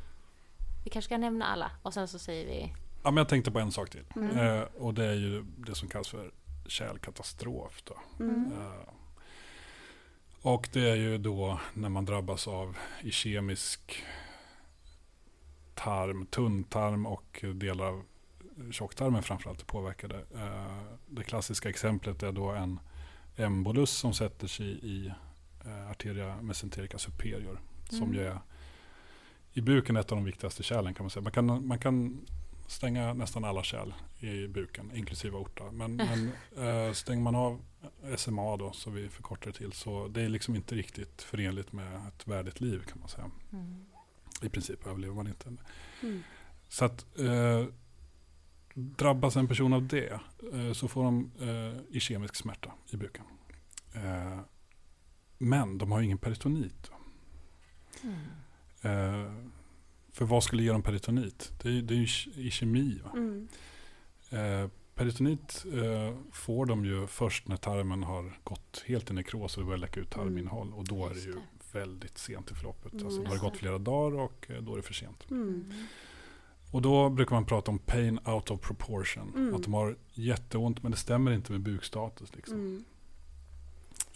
vi 0.84 0.90
kanske 0.90 1.08
ska 1.08 1.18
nämna 1.18 1.46
alla 1.46 1.70
och 1.82 1.94
sen 1.94 2.08
så 2.08 2.18
säger 2.18 2.46
vi... 2.46 2.74
Ja, 3.04 3.10
men 3.10 3.16
jag 3.16 3.28
tänkte 3.28 3.50
på 3.50 3.58
en 3.58 3.72
sak 3.72 3.90
till. 3.90 4.04
Mm. 4.16 4.38
Eh, 4.38 4.62
och 4.62 4.94
det 4.94 5.04
är 5.04 5.14
ju 5.14 5.44
det 5.56 5.74
som 5.74 5.88
kallas 5.88 6.08
för 6.08 6.30
kärlkatastrof. 6.66 7.82
Då. 7.84 8.24
Mm. 8.24 8.52
Eh, 8.52 8.88
och 10.40 10.68
det 10.72 10.90
är 10.90 10.94
ju 10.94 11.18
då 11.18 11.60
när 11.74 11.88
man 11.88 12.04
drabbas 12.04 12.48
av 12.48 12.76
ischemisk 13.02 14.04
tarm, 15.74 16.26
tunntarm 16.26 17.06
och 17.06 17.44
delar 17.54 17.86
av 17.86 18.02
tjocktarmen 18.70 19.22
framförallt 19.22 19.60
är 19.60 19.66
påverkade. 19.66 20.24
Eh, 20.34 20.82
det 21.06 21.22
klassiska 21.22 21.68
exemplet 21.68 22.22
är 22.22 22.32
då 22.32 22.50
en 22.50 22.80
embolus 23.36 23.90
som 23.90 24.14
sätter 24.14 24.46
sig 24.46 24.66
i 24.66 25.12
eh, 25.64 25.90
arteria 25.90 26.42
mesenterica 26.42 26.98
superior. 26.98 27.60
Som 27.88 28.02
Mm. 28.02 28.14
ju 28.14 28.26
är 28.26 28.38
i 29.52 29.60
buken 29.60 29.96
ett 29.96 30.12
av 30.12 30.18
de 30.18 30.24
viktigaste 30.24 30.62
kärlen 30.62 30.94
kan 30.94 31.04
man 31.04 31.10
säga. 31.10 31.22
Man 31.22 31.32
kan, 31.32 31.66
man 31.66 31.78
kan 31.78 32.20
stänga 32.66 33.14
nästan 33.14 33.44
alla 33.44 33.62
kärl 33.62 33.94
i 34.18 34.48
buken, 34.48 34.96
inklusive 34.96 35.36
aorta. 35.36 35.70
Men, 35.72 35.96
men 35.96 36.32
eh, 36.66 36.92
stänger 36.92 37.22
man 37.22 37.34
av 37.34 37.64
SMA 38.16 38.56
då, 38.56 38.72
så 38.72 38.90
vi 38.90 39.08
förkortar 39.08 39.46
det 39.46 39.58
till, 39.58 39.72
så 39.72 40.08
det 40.08 40.22
är 40.22 40.28
liksom 40.28 40.56
inte 40.56 40.74
riktigt 40.74 41.22
förenligt 41.22 41.72
med 41.72 41.96
ett 42.08 42.26
värdigt 42.26 42.60
liv 42.60 42.84
kan 42.88 43.00
man 43.00 43.08
säga. 43.08 43.30
Mm. 43.52 43.84
I 44.42 44.48
princip 44.48 44.86
överlever 44.86 45.14
man 45.14 45.26
inte. 45.26 45.52
Mm. 46.02 46.22
Så 46.68 46.84
att 46.84 47.18
eh, 47.18 47.66
drabbas 48.74 49.36
en 49.36 49.48
person 49.48 49.72
av 49.72 49.86
det 49.86 50.20
eh, 50.52 50.72
så 50.72 50.88
får 50.88 51.04
de 51.04 51.30
eh, 51.40 51.96
ischemisk 51.96 52.36
smärta 52.36 52.72
i 52.90 52.96
buken. 52.96 53.24
Men 55.38 55.78
de 55.78 55.92
har 55.92 56.00
ingen 56.00 56.18
peritonit. 56.18 56.90
Mm. 58.82 59.50
För 60.14 60.24
vad 60.24 60.44
skulle 60.44 60.62
ge 60.62 60.72
dem 60.72 60.82
peritonit? 60.82 61.52
Det 61.62 61.68
är, 61.68 61.82
det 61.82 61.94
är 61.94 61.98
ju 61.98 62.06
ischemi. 62.46 63.00
Va? 63.04 63.10
Mm. 63.14 63.48
Eh, 64.30 64.70
peritonit 64.94 65.64
eh, 65.72 66.16
får 66.32 66.66
de 66.66 66.84
ju 66.84 67.06
först 67.06 67.48
när 67.48 67.56
tarmen 67.56 68.02
har 68.02 68.38
gått 68.44 68.84
helt 68.86 69.10
i 69.10 69.14
nekros 69.14 69.56
och 69.56 69.62
det 69.62 69.66
börjar 69.66 69.78
läcka 69.78 70.00
ut 70.00 70.10
tarminnehåll. 70.10 70.72
Och 70.74 70.84
då 70.84 71.06
är 71.06 71.14
det 71.14 71.20
ju 71.20 71.34
väldigt 71.72 72.18
sent 72.18 72.50
i 72.50 72.54
förloppet. 72.54 72.92
Mm, 72.92 73.06
alltså, 73.06 73.20
har 73.20 73.26
det 73.26 73.32
just 73.32 73.42
gått 73.42 73.56
flera 73.56 73.78
dagar 73.78 74.18
och 74.18 74.46
eh, 74.50 74.62
då 74.62 74.72
är 74.72 74.76
det 74.76 74.82
för 74.82 74.94
sent. 74.94 75.30
Mm. 75.30 75.48
Mm. 75.48 75.86
Och 76.70 76.82
då 76.82 77.10
brukar 77.10 77.36
man 77.36 77.46
prata 77.46 77.70
om 77.70 77.78
pain 77.78 78.18
out 78.26 78.50
of 78.50 78.60
proportion. 78.60 79.32
Mm. 79.36 79.54
Att 79.54 79.62
de 79.62 79.74
har 79.74 79.96
jätteont 80.12 80.82
men 80.82 80.92
det 80.92 80.98
stämmer 80.98 81.32
inte 81.32 81.52
med 81.52 81.60
bukstatus. 81.60 82.34
Liksom. 82.36 82.56
Mm. 82.56 82.84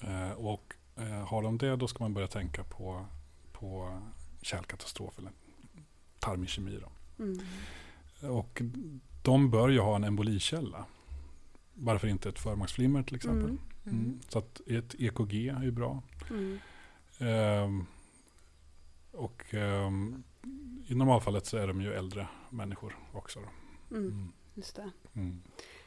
Eh, 0.00 0.32
och 0.32 0.74
eh, 0.96 1.26
har 1.28 1.42
de 1.42 1.58
det 1.58 1.76
då 1.76 1.88
ska 1.88 2.04
man 2.04 2.14
börja 2.14 2.28
tänka 2.28 2.64
på, 2.64 3.06
på 3.52 4.00
kärlkatastrof 4.42 5.18
eller 5.18 5.32
tarmischemi. 6.20 6.80
Då. 6.82 7.22
Mm. 7.24 7.38
Och 8.34 8.62
de 9.22 9.50
bör 9.50 9.68
ju 9.68 9.78
ha 9.80 9.96
en 9.96 10.04
embolikälla. 10.04 10.84
Varför 11.74 12.08
inte 12.08 12.28
ett 12.28 12.38
förmaksflimmer 12.38 13.02
till 13.02 13.16
exempel. 13.16 13.44
Mm. 13.50 13.58
Mm. 13.86 14.20
Så 14.28 14.38
att 14.38 14.60
ett 14.66 14.94
EKG 14.98 15.48
är 15.48 15.62
ju 15.62 15.70
bra. 15.70 16.02
Mm. 16.30 16.58
Ehm, 17.18 17.86
och 19.12 19.54
ehm, 19.54 20.22
i 20.86 20.94
normalfallet 20.94 21.46
så 21.46 21.56
är 21.56 21.66
de 21.66 21.80
ju 21.80 21.92
äldre 21.92 22.28
människor 22.50 22.96
också. 23.12 23.38
Mm. 23.90 24.02
Mm. 24.06 24.32
Just 24.54 24.76
det. 24.76 24.90
Mm. 25.14 25.42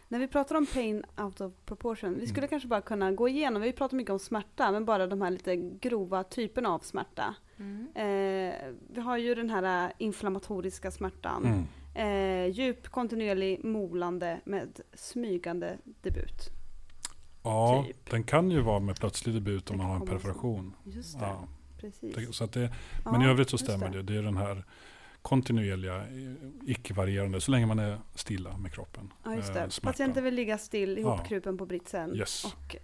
När 0.07 0.19
vi 0.19 0.27
pratar 0.27 0.55
om 0.55 0.65
pain 0.65 1.03
out 1.17 1.41
of 1.41 1.53
proportion, 1.65 2.13
vi 2.19 2.27
skulle 2.27 2.41
Mm. 2.41 2.49
kanske 2.49 2.67
bara 2.67 2.81
kunna 2.81 3.11
gå 3.11 3.27
igenom, 3.29 3.61
vi 3.61 3.73
pratar 3.73 3.97
mycket 3.97 4.11
om 4.11 4.19
smärta, 4.19 4.71
men 4.71 4.85
bara 4.85 5.07
de 5.07 5.21
här 5.21 5.31
lite 5.31 5.55
grova 5.55 6.23
typerna 6.23 6.69
av 6.69 6.79
smärta. 6.79 7.35
Mm. 7.61 7.87
Eh, 7.95 8.55
vi 8.89 9.01
har 9.01 9.17
ju 9.17 9.35
den 9.35 9.49
här 9.49 9.85
eh, 9.87 9.91
inflammatoriska 9.97 10.91
smärtan, 10.91 11.45
Mm. 11.45 12.47
eh, 12.47 12.51
djup, 12.55 12.87
kontinuerlig, 12.87 13.63
molande 13.65 14.39
med 14.45 14.79
smygande 14.93 15.77
debut. 16.01 16.49
Ja, 17.43 17.83
Typ. 17.87 18.09
den 18.11 18.23
kan 18.23 18.51
ju 18.51 18.61
vara 18.61 18.79
med 18.79 18.95
plötslig 18.99 19.35
debut 19.35 19.69
om 19.69 19.77
Det 19.77 19.83
man 19.83 19.91
har 19.91 20.01
en 20.01 20.07
perforation. 20.07 20.73
Just 20.83 21.19
det, 21.19 21.25
Ja, 21.25 21.47
precis. 21.77 22.15
det, 22.15 22.33
så 22.33 22.43
att 22.43 22.51
det, 22.53 22.73
Ja, 23.05 23.11
men 23.11 23.21
i 23.21 23.25
övrigt 23.27 23.49
så 23.49 23.57
stämmer 23.57 23.89
det. 23.89 24.01
Det 24.01 24.15
är 24.17 24.23
den 24.23 24.37
här 24.37 24.63
kontinuerliga, 25.21 25.95
eh, 25.97 26.33
icke-varierande, 26.65 27.41
så 27.41 27.51
länge 27.51 27.65
man 27.65 27.79
är 27.79 27.97
stilla 28.15 28.57
med 28.57 28.73
kroppen. 28.73 29.13
Ja, 29.23 29.35
just 29.35 29.49
eh, 29.49 29.53
det. 29.55 29.69
smärtan. 29.71 29.91
Patienten 29.91 30.23
vill 30.23 30.33
ligga 30.35 30.57
still, 30.57 30.91
Ja. 30.97 30.99
ihopkrupen 30.99 31.57
på 31.57 31.65
britsen 31.65 32.15
Yes. 32.15 32.45
och 32.45 32.75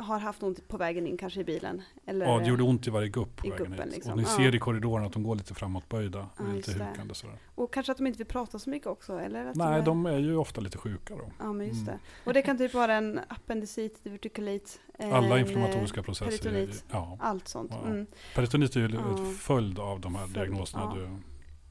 har 0.00 0.18
haft 0.18 0.42
ont 0.42 0.68
på 0.68 0.76
vägen 0.76 1.06
in, 1.06 1.16
kanske 1.16 1.40
i 1.40 1.44
bilen. 1.44 1.82
Eller, 2.06 2.26
Ja, 2.26 2.38
det 2.38 2.46
gjorde 2.46 2.62
ont 2.62 2.86
i 2.86 2.90
varje 2.90 3.08
gupp 3.08 3.36
på 3.36 3.46
i 3.46 3.50
vägen 3.50 3.66
guppen, 3.66 3.84
hit. 3.84 3.94
liksom. 3.94 4.12
Och 4.12 4.18
ni 4.18 4.22
Ja. 4.24 4.28
ser 4.28 4.54
i 4.54 4.58
korridoren 4.58 5.04
att 5.06 5.12
de 5.12 5.22
går 5.22 5.34
lite 5.36 5.54
framåtböjda, 5.54 6.26
Ja, 6.38 6.44
lite 6.52 6.72
hukande 6.72 7.14
sådär. 7.14 7.36
Och 7.54 7.72
kanske 7.72 7.92
att 7.92 7.98
de 7.98 8.06
inte 8.06 8.16
vill 8.18 8.26
prata 8.26 8.58
så 8.58 8.70
mycket 8.70 8.86
också? 8.88 9.20
Eller 9.20 9.46
att 9.46 9.56
Nej, 9.56 9.78
är- 9.80 9.82
de 9.84 10.06
är 10.06 10.18
ju 10.18 10.36
ofta 10.36 10.60
lite 10.60 10.78
sjuka 10.78 11.16
då. 11.16 11.30
Ja, 11.38 11.52
men 11.52 11.66
just 11.66 11.82
Mm. 11.82 11.94
det. 11.94 11.98
Och 12.28 12.34
det 12.34 12.42
kan 12.42 12.58
typ 12.58 12.74
vara 12.74 12.94
en 12.94 13.20
appendicit, 13.28 14.04
divertikulit, 14.04 14.80
en, 14.98 15.12
Alla 15.12 15.34
eh, 15.36 15.40
inflammatoriska 15.42 16.02
processer. 16.02 16.30
peritonit. 16.30 16.84
Ja. 16.90 17.16
Allt 17.20 17.48
sånt. 17.48 17.70
Ja. 17.82 17.86
Mm. 17.90 18.06
Peritonit 18.34 18.76
är 18.76 18.80
ju 18.80 18.88
Ja. 18.94 19.00
en 19.18 19.34
följd 19.34 19.78
av 19.78 20.00
de 20.00 20.14
här 20.14 20.26
diagnoserna 20.26 20.92
ja. 20.96 21.18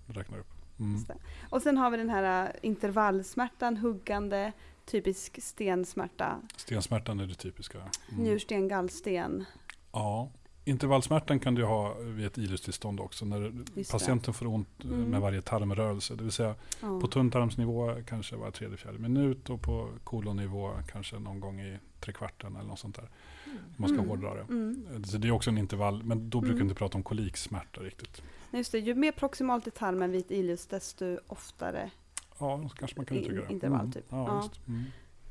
du 0.07 0.13
räknar 0.13 0.39
upp. 0.39 0.47
Mm. 0.79 1.03
Det. 1.07 1.15
Och 1.49 1.61
sen 1.61 1.77
har 1.77 1.91
vi 1.91 1.97
den 1.97 2.09
här 2.09 2.45
eh, 2.45 2.51
intervallsmärtan, 2.61 3.77
huggande, 3.77 4.51
typisk 4.85 5.43
stensmärta, 5.43 6.41
Stensmärtan 6.55 7.19
är 7.19 7.27
det 7.27 7.35
typiska. 7.35 7.77
Mm. 7.77 8.23
njursten, 8.23 8.67
gallsten. 8.67 9.45
Ja. 9.91 10.29
Intervallsmärtan 10.65 11.39
kan 11.39 11.55
du 11.55 11.63
ha 11.65 11.93
vid 11.93 12.25
ett 12.25 12.37
ilustillstånd 12.37 12.99
också. 12.99 13.25
När 13.25 13.53
Just 13.75 13.91
patienten 13.91 14.33
får 14.33 14.47
ont 14.47 14.67
eh, 14.83 14.89
Mm. 14.89 15.01
med 15.09 15.21
varje 15.21 15.41
tarmrörelse. 15.41 16.15
Det 16.15 16.23
vill 16.23 16.31
säga 16.31 16.55
Ja. 16.81 16.99
på 17.01 17.07
tunntarmsnivå 17.07 17.95
kanske 18.07 18.35
var 18.35 18.51
tredje, 18.51 18.77
fjärde 18.77 18.97
minut 18.99 19.49
och 19.49 19.61
på 19.61 19.89
kolonnivå 20.03 20.71
kanske 20.91 21.19
någon 21.19 21.39
gång 21.39 21.61
i 21.61 21.77
trekvarten 21.99 22.55
eller 22.55 22.67
något 22.67 22.79
sånt 22.79 22.95
där. 22.95 23.09
Om 23.45 23.51
man 23.77 23.89
ska 23.89 23.97
Mm. 23.97 24.09
hårdra 24.09 24.33
det. 24.33 24.41
Mm. 24.41 25.03
Så 25.05 25.17
det 25.17 25.27
är 25.27 25.31
också 25.31 25.49
en 25.49 25.57
intervall, 25.57 26.03
men 26.03 26.29
då 26.29 26.39
brukar 26.41 26.53
Mm. 26.53 26.57
vi 26.57 26.69
inte 26.69 26.75
prata 26.79 26.97
om 26.97 27.03
koliksmärta 27.03 27.81
riktigt. 27.81 28.21
Nej, 28.51 28.59
Just 28.59 28.71
det, 28.71 28.79
ju 28.79 28.95
mer 28.95 29.11
proximalt 29.11 29.67
i 29.67 29.71
tarmen 29.71 30.11
vid 30.11 30.25
ett 30.25 30.31
ilus, 30.31 30.65
desto 30.67 31.17
oftare. 31.27 31.91
Ja, 32.39 32.69
kanske 32.75 32.97
man 32.97 33.05
kan 33.05 33.17
uttrycka 33.17 33.47
det. 33.47 33.53
intervall 33.53 33.91
typ. 33.93 34.05
Ja, 34.09 34.25
Ja. 34.27 34.35
Just. 34.43 34.67
Mm. 34.67 34.85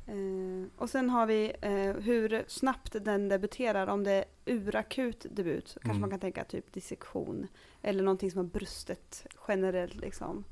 Eh, 0.07 0.81
och 0.81 0.89
sen 0.89 1.09
har 1.09 1.25
vi 1.25 1.53
eh, 1.61 1.71
hur 2.03 2.43
snabbt 2.47 2.95
den 3.05 3.29
debuterar. 3.29 3.87
Om 3.87 4.03
det 4.03 4.11
är 4.11 4.25
urakut 4.45 5.25
debut 5.31 5.67
så 5.67 5.79
kanske 5.79 5.89
Mm. 5.89 6.01
man 6.01 6.09
kan 6.09 6.19
tänka 6.19 6.43
typ 6.43 6.73
dissektion. 6.73 7.47
Eller 7.81 8.03
någonting 8.03 8.31
som 8.31 8.37
har 8.37 8.45
brustet 8.45 9.27
generellt 9.47 9.95
liksom. 9.95 10.43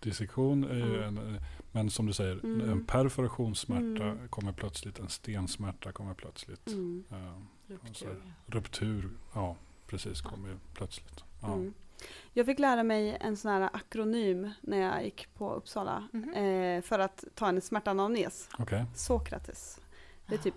Dissektion 0.00 0.64
är 0.64 0.74
ju 0.76 1.02
en, 1.02 1.38
men 1.72 1.90
som 1.90 2.06
du 2.06 2.12
säger, 2.12 2.32
Mm. 2.44 2.70
en 2.70 2.84
perforationssmärta 2.84 4.04
Mm. 4.04 4.28
kommer 4.28 4.52
plötsligt, 4.52 4.98
en 4.98 5.08
stensmärta 5.08 5.92
kommer 5.92 6.14
plötsligt. 6.14 6.66
Mm. 6.66 7.04
Ja, 7.08 7.16
Ruptur. 7.66 8.22
ruptur, 8.46 9.10
ja 9.34 9.56
precis, 9.86 10.20
kommer 10.20 10.48
ju 10.48 10.54
plötsligt. 10.74 11.24
Ja. 11.42 11.58
Mm. 12.04 12.30
Jag 12.32 12.46
fick 12.46 12.58
lära 12.58 12.82
mig 12.82 13.16
en 13.20 13.36
sån 13.36 13.50
här 13.50 13.70
akronym 13.72 14.50
när 14.60 14.78
jag 14.78 15.04
gick 15.04 15.34
på 15.34 15.54
Uppsala 15.54 16.08
Mhm. 16.12 16.34
eh, 16.34 16.82
för 16.82 16.98
att 16.98 17.24
ta 17.34 17.48
en 17.48 17.60
smärtanamnes. 17.60 18.48
Okej, 18.58 18.84
Sokrates. 18.94 19.80
Det 20.26 20.34
är 20.34 20.38
typ 20.38 20.54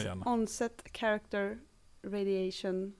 igen. 0.00 0.22
Onset, 0.26 0.82
Character, 0.94 1.58
Radiation, 2.02 2.94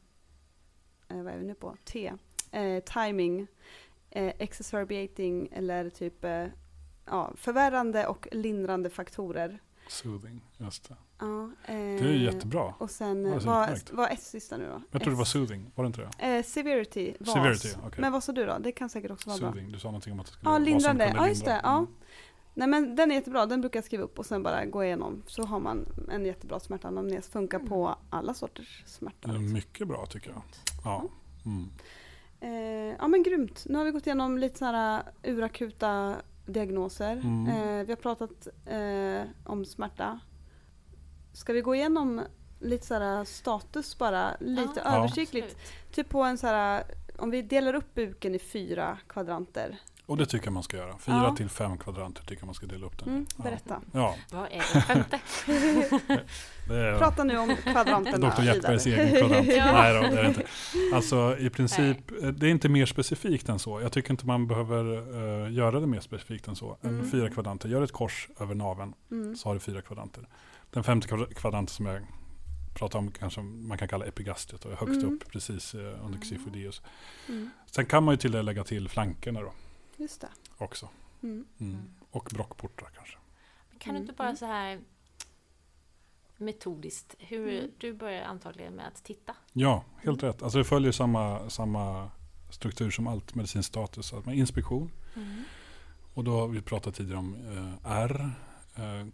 eh, 1.09 1.23
vad 1.23 1.33
är 1.35 1.39
vi 1.39 1.45
nu 1.47 1.55
på? 1.55 1.77
T. 1.85 2.13
Eh, 2.51 2.81
timing, 2.85 3.47
eh, 4.11 4.33
exacerbating 4.39 5.49
eller 5.53 5.91
typ 5.91 6.25
eh, 6.25 6.47
ja, 7.07 7.33
förvärrande 7.37 8.07
och 8.07 8.29
lindrande 8.33 8.91
faktorer. 8.91 9.59
Soothing, 9.89 10.41
just 10.59 10.89
det. 10.89 10.97
Ja, 11.21 11.51
eh, 11.65 11.75
Det 11.75 12.01
är 12.01 12.13
ju 12.13 12.25
jättebra. 12.25 12.75
Och 12.79 12.91
sen, 12.91 13.27
eh, 13.27 13.33
vad, 13.33 13.81
vad 13.93 14.07
är 14.11 14.13
S 14.15 14.31
sista 14.31 14.57
nu 14.57 14.67
då? 14.69 14.83
Jag 14.91 15.03
tror 15.03 15.11
det 15.13 15.19
var 15.19 15.25
soothing, 15.25 15.71
var 15.75 15.85
det 15.85 15.87
inte 15.87 16.09
det? 16.19 16.37
Eh, 16.37 16.43
severity, 16.45 17.15
VAS. 17.21 17.33
Severity, 17.33 17.69
okej. 17.87 18.01
Men 18.01 18.13
vad 18.13 18.25
sa 18.25 18.33
du 18.33 18.47
då? 18.47 18.59
Det 18.61 18.73
kan 18.73 18.89
säkert 18.89 19.11
också 19.11 19.29
vara 19.29 19.39
bra. 19.41 19.53
Soothing, 19.53 19.73
du 19.73 19.79
sa 19.79 19.89
någonting 19.89 20.13
om 20.13 20.21
att 20.21 20.27
det 20.27 20.33
skulle 20.33 20.47
Ja, 20.49 20.51
vara 20.51 20.59
lindrande. 20.59 21.13
Ja, 21.17 21.29
just 21.29 21.45
det. 21.45 21.61
Ja. 21.63 21.79
Mm. 21.79 21.87
Nej 22.55 22.69
men 22.69 22.97
den 22.97 23.11
är 23.11 23.15
jättebra, 23.15 23.47
den 23.47 23.61
brukar 23.61 23.79
jag 23.79 23.85
skriva 23.85 24.03
upp 24.03 24.19
och 24.19 24.27
sen 24.27 24.43
bara 24.43 24.65
gå 24.65 24.85
igenom. 24.85 25.23
Så 25.27 25.43
har 25.43 25.61
man 25.61 25.87
en 26.11 26.27
jättebra 26.27 26.61
smärtanamnes. 26.61 27.29
Funkar 27.29 27.59
på 27.59 27.95
alla 28.11 28.35
sorters 28.35 28.83
smärta. 28.87 29.29
Liksom. 29.29 29.53
mycket 29.53 29.89
bra 29.89 30.07
tycker 30.07 30.31
jag. 30.31 30.43
Ja. 30.85 31.05
Mm. 31.47 31.69
Eh, 32.41 32.97
ja 32.99 33.09
men 33.09 33.23
grymt. 33.23 33.65
Nu 33.69 33.79
har 33.79 33.85
vi 33.85 33.91
gått 33.91 34.07
igenom 34.07 34.39
lite 34.39 34.59
sådana 34.59 34.79
här 34.79 35.03
urakuta 35.33 36.17
diagnoser. 36.47 37.13
Mm. 37.13 37.47
Eh, 37.47 37.87
vi 37.87 37.93
har 37.93 37.97
pratat 37.97 38.49
eh, 38.67 39.51
om 39.53 39.65
smärta. 39.65 40.21
Ska 41.41 41.53
vi 41.53 41.61
gå 41.61 41.75
igenom 41.75 42.21
lite 42.61 42.87
så 42.87 42.95
här 42.95 43.25
status 43.25 43.99
bara, 43.99 44.37
lite 44.41 44.81
Ja, 44.85 44.97
översiktligt? 44.97 45.47
absolut. 45.47 45.93
Typ 45.95 46.09
på 46.09 46.23
en 46.23 46.39
så 46.39 46.47
här, 46.47 46.85
om 47.19 47.31
vi 47.31 47.43
delar 47.43 47.75
upp 47.75 47.95
buken 47.95 48.35
i 48.35 48.39
fyra 48.39 48.99
kvadranter. 49.09 49.77
Och 50.07 50.17
det 50.17 50.27
tycker 50.27 50.47
jag 50.47 50.53
man 50.53 50.63
ska 50.63 50.77
göra. 50.77 50.99
Fyra 50.99 51.25
Ja. 51.29 51.37
till 51.37 51.49
fem 51.49 51.79
kvadranter 51.79 52.23
tycker 52.23 52.43
jag 52.43 52.47
man 52.47 52.55
ska 52.55 52.67
dela 52.67 52.87
upp 52.87 52.99
den. 52.99 53.09
Mm, 53.09 53.27
Ja. 53.37 53.43
berätta. 53.45 53.81
Ja, 53.93 54.15
Vad 54.33 54.45
är 54.53 54.57
det 54.75 54.81
femte? 54.81 55.21
är 56.71 56.99
Prata 56.99 57.25
nu 57.25 57.39
om 57.39 57.57
kvadranterna 57.57 58.31
Dr. 58.31 58.43
Hjeltbergs 58.43 58.87
egen 58.87 59.09
kvadrant. 59.21 59.49
Ja. 59.57 59.73
Nej 59.73 59.95
då, 59.95 60.01
det 60.17 60.21
är 60.21 60.29
inte. 60.29 60.43
Alltså 60.95 61.37
i 61.39 61.51
princip, 61.51 62.11
eh, 62.23 62.29
det 62.29 62.47
är 62.47 62.51
inte 62.51 62.69
mer 62.69 62.87
specifikt 62.87 63.49
än 63.49 63.59
så. 63.59 63.81
Jag 63.81 63.93
tycker 63.93 64.11
inte 64.11 64.27
man 64.27 64.47
behöver 64.47 64.85
eh, 65.47 65.53
göra 65.53 65.81
det 65.81 65.87
mer 65.87 66.01
specifikt 66.01 66.49
än 66.49 66.57
så. 66.57 66.77
Mm. 66.83 66.99
En 67.01 67.11
fyra 67.11 67.31
kvadranter, 67.31 67.69
gör 67.69 67.83
ett 67.83 67.93
kors 67.93 68.29
över 68.41 68.55
naveln 68.55 68.95
Mm. 69.11 69.37
så 69.37 69.49
har 69.49 69.55
du 69.55 69.61
fyra 69.61 69.83
kvadranter. 69.83 70.29
Den 70.71 70.85
femte 70.85 71.09
kvadra- 71.09 71.35
kvadranten 71.35 71.75
som 71.75 71.87
jag 71.87 72.07
pratar 72.75 72.99
om 72.99 73.11
kanske 73.11 73.41
man 73.43 73.79
kan 73.79 73.89
kalla 73.89 74.07
epigastriet 74.07 74.65
och 74.65 74.71
högst 74.73 75.03
Mm. 75.03 75.15
upp 75.15 75.29
precis 75.29 75.75
eh, 75.75 76.05
under 76.05 76.21
Xiphoideus. 76.21 76.83
Mm. 77.29 77.51
Sen 77.67 77.87
kan 77.87 78.05
man 78.05 78.13
ju 78.15 78.19
till 78.19 78.33
det 78.33 78.43
lägga 78.43 78.65
till 78.65 78.89
flankerna 78.89 79.41
då 79.41 79.53
Just 79.97 80.21
det. 80.21 80.29
också. 80.59 80.89
Mm. 81.23 81.45
Mm. 81.59 81.73
Mm. 81.75 81.91
Och 82.11 82.31
brockportar 82.35 82.91
kanske. 82.95 83.17
Kan 83.79 83.95
du 83.95 84.01
inte 84.01 84.13
Mm. 84.13 84.17
bara 84.19 84.37
så 84.37 84.47
här 84.47 84.81
metodiskt, 86.37 87.15
hur 87.19 87.49
Mm. 87.59 87.71
du 87.79 87.93
börjar 87.93 88.23
antagligen 88.25 88.75
med 88.75 88.87
att 88.87 89.05
titta. 89.05 89.35
Ja, 89.53 89.85
helt 90.03 90.23
rätt. 90.23 90.43
Alltså 90.43 90.59
det 90.59 90.65
följer 90.65 90.93
samma, 90.93 91.51
samma 91.51 92.11
struktur 92.51 92.91
som 92.91 93.07
allt 93.07 93.35
medicinskt 93.35 93.69
status. 93.73 94.13
Att 94.13 94.27
man 94.27 94.35
inspektion. 94.35 94.91
Och 96.15 96.25
då 96.25 96.41
har 96.41 96.49
vi 96.49 96.63
pratat 96.63 96.95
tidigare 96.95 97.19
om 97.19 97.35
eh, 97.35 97.91
R, 97.93 98.31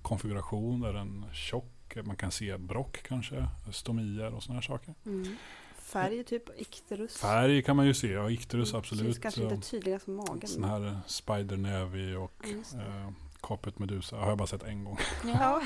konfiguration, 0.03 0.83
är 0.83 0.93
den 0.93 1.27
tjock? 1.33 1.97
Man 2.05 2.17
kan 2.17 2.31
se 2.31 2.59
brock 2.59 3.03
kanske, 3.03 3.49
stomier 3.73 4.35
och 4.35 4.43
sådana 4.43 4.61
här 4.61 4.67
saker. 4.67 4.95
Mm. 5.07 5.37
Färg 5.79 6.25
typ, 6.25 6.61
ikterus. 6.61 7.17
Färg 7.17 7.63
kan 7.63 7.77
man 7.77 7.87
ju 7.87 7.95
se, 7.95 8.13
ja, 8.13 8.31
ikterus 8.31 8.71
Mm, 8.71 8.79
absolut. 8.79 9.05
Syns 9.05 9.19
kanske 9.19 9.43
inte 9.43 9.71
tydliga 9.71 9.99
som 9.99 10.15
magen. 10.15 10.49
Sån 10.49 10.65
här 10.65 10.87
eh, 10.87 10.99
spidernävi 11.07 12.15
och 12.15 12.47
Ja, 12.73 12.81
eh, 12.81 13.11
kapet 13.41 13.79
medusa 13.79 14.17
har 14.17 14.29
jag 14.29 14.39
bara 14.39 14.47
sett 14.47 14.63
en 14.63 14.85
gång. 14.85 14.99
Ja. 15.25 15.63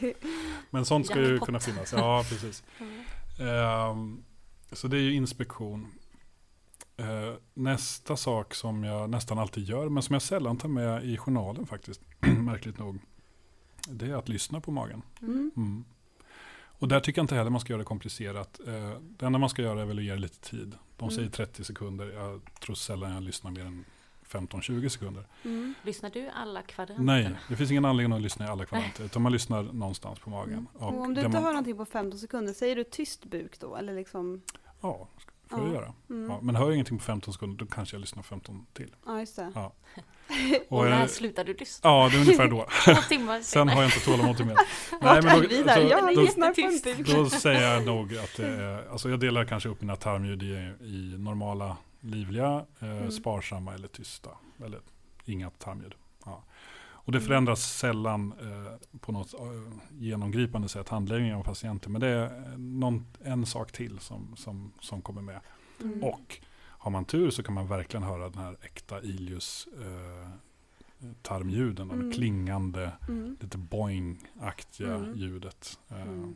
Men 0.70 0.84
sånt 0.84 1.06
ska 1.06 1.20
ju 1.20 1.38
kunna 1.38 1.60
finnas. 1.60 1.92
Ja, 1.92 2.24
precis. 2.28 2.64
Mm. 2.80 3.04
Ehm, 3.40 4.24
så 4.72 4.88
det 4.88 4.96
är 4.96 5.00
ju 5.00 5.12
inspektion. 5.12 5.92
Eh, 6.96 7.34
nästa 7.54 8.16
sak 8.16 8.54
som 8.54 8.84
jag 8.84 9.10
nästan 9.10 9.38
alltid 9.38 9.64
gör, 9.64 9.88
men 9.88 10.02
som 10.02 10.12
jag 10.12 10.22
sällan 10.22 10.56
tar 10.56 10.68
med 10.68 11.04
i 11.04 11.16
journalen 11.16 11.66
faktiskt, 11.66 12.00
märkligt 12.20 12.78
nog, 12.78 12.98
det 13.88 14.06
är 14.06 14.14
att 14.14 14.28
lyssna 14.28 14.60
på 14.60 14.70
magen. 14.70 15.02
Mm. 15.22 15.50
Mm. 15.56 15.84
Och 16.78 16.88
där 16.88 17.00
tycker 17.00 17.18
jag 17.18 17.24
inte 17.24 17.34
heller 17.34 17.50
man 17.50 17.60
ska 17.60 17.72
göra 17.72 17.78
det 17.78 17.84
komplicerat. 17.84 18.60
Eh, 18.66 18.90
det 19.00 19.26
enda 19.26 19.38
man 19.38 19.48
ska 19.48 19.62
göra 19.62 19.82
är 19.82 19.84
väl 19.86 19.98
att 19.98 20.04
ge 20.04 20.10
det 20.12 20.18
lite 20.18 20.40
tid. 20.40 20.74
De 20.96 21.04
Mm. 21.04 21.16
säger 21.16 21.28
30 21.30 21.64
sekunder, 21.64 22.06
jag 22.12 22.40
tror 22.60 22.74
sällan 22.76 23.12
jag 23.12 23.22
lyssnar 23.22 23.50
mer 23.50 23.64
än 23.64 23.84
15-20 24.28 24.88
sekunder. 24.88 25.26
Mm. 25.44 25.74
Lyssnar 25.82 26.10
du 26.10 26.28
alla 26.28 26.62
kvadranter? 26.62 27.04
Nej, 27.04 27.30
det 27.48 27.56
finns 27.56 27.70
ingen 27.70 27.84
anledning 27.84 28.16
att 28.16 28.22
lyssna 28.22 28.44
i 28.46 28.48
alla 28.48 28.64
kvadranter, 28.64 29.04
utan 29.04 29.22
man 29.22 29.32
lyssnar 29.32 29.62
någonstans 29.62 30.18
på 30.18 30.30
magen. 30.30 30.52
Mm. 30.52 30.66
Och 30.72 31.00
om 31.00 31.14
du 31.14 31.20
inte 31.20 31.32
man, 31.32 31.42
hör 31.42 31.52
någonting 31.52 31.76
på 31.76 31.84
15 31.84 32.18
sekunder, 32.18 32.52
säger 32.52 32.76
du 32.76 32.84
tyst 32.84 33.24
buk 33.24 33.60
då? 33.60 33.76
Eller 33.76 33.94
liksom? 33.94 34.42
Ja, 34.80 35.08
får 35.48 35.58
jag 35.58 35.68
Ja. 35.68 35.72
göra. 35.74 35.92
Mm. 36.10 36.30
Ja, 36.30 36.38
men 36.42 36.56
hör 36.56 36.64
jag 36.64 36.74
ingenting 36.74 36.98
på 36.98 37.04
15 37.04 37.34
sekunder, 37.34 37.64
då 37.64 37.66
kanske 37.66 37.96
jag 37.96 38.00
lyssnar 38.00 38.22
15 38.22 38.66
till. 38.72 38.94
Ja, 39.06 39.20
just 39.20 39.36
det. 39.36 39.52
Ja. 39.54 39.72
Och, 40.68 40.78
Och, 40.78 40.84
när 40.84 41.00
eh, 41.00 41.06
slutar 41.06 41.44
du 41.44 41.54
lyssna? 41.54 41.90
Ja, 41.90 42.08
det 42.12 42.16
är 42.16 42.20
ungefär 42.20 42.48
då. 42.48 42.66
Två 42.84 42.94
timmar 43.08 43.40
Sen 43.40 43.68
har 43.68 43.82
jag 43.82 43.88
inte 43.88 44.00
tålamod 44.04 44.36
till 44.36 44.46
mer. 44.46 44.56
Vart 45.00 45.24
men 45.24 45.40
då- 45.42 45.54
Jag 45.54 46.14
då- 46.14 46.22
buk. 46.96 47.06
Då 47.06 47.30
säger 47.30 47.72
jag 47.72 47.86
nog 47.86 48.16
att 48.16 48.36
det 48.36 48.46
är, 48.48 48.90
alltså 48.90 49.10
jag 49.10 49.20
delar 49.20 49.44
kanske 49.44 49.68
upp 49.68 49.80
mina 49.80 49.96
tarmljud 49.96 50.42
i, 50.42 50.46
i 50.80 51.14
normala, 51.18 51.76
livliga, 52.00 52.64
eh, 52.80 52.88
Mm. 52.90 53.10
sparsamma 53.10 53.74
eller 53.74 53.88
tysta. 53.88 54.30
Eller 54.64 54.80
inga 55.24 55.50
tarmljud. 55.50 55.94
Och 57.06 57.12
det 57.12 57.20
förändras 57.20 57.72
sällan 57.78 58.32
eh, 58.40 58.98
på 59.00 59.12
något 59.12 59.34
eh, 59.34 59.40
genomgripande 59.98 60.68
sätt, 60.68 60.88
handläggningen 60.88 61.36
av 61.36 61.42
patienter. 61.42 61.90
Men 61.90 62.00
det 62.00 62.08
är 62.08 62.56
någon, 62.58 63.06
en 63.24 63.46
sak 63.46 63.72
till 63.72 63.98
som, 63.98 64.36
som, 64.36 64.72
som 64.80 65.02
kommer 65.02 65.22
med. 65.22 65.40
Mm. 65.82 66.04
Och 66.04 66.40
har 66.58 66.90
man 66.90 67.04
tur 67.04 67.30
så 67.30 67.42
kan 67.42 67.54
man 67.54 67.66
verkligen 67.68 68.04
höra 68.04 68.28
den 68.28 68.42
här 68.42 68.56
äkta 68.62 69.02
Ilius 69.02 69.68
eh, 69.80 70.30
tarmljuden, 71.22 71.90
Mm. 71.90 72.10
de 72.10 72.16
klingande, 72.16 72.92
Mm. 73.08 73.36
lite 73.40 73.58
boing-aktiga 73.58 74.94
Mm. 74.94 75.16
ljudet. 75.16 75.78
Eh, 75.88 76.02
Mm. 76.02 76.34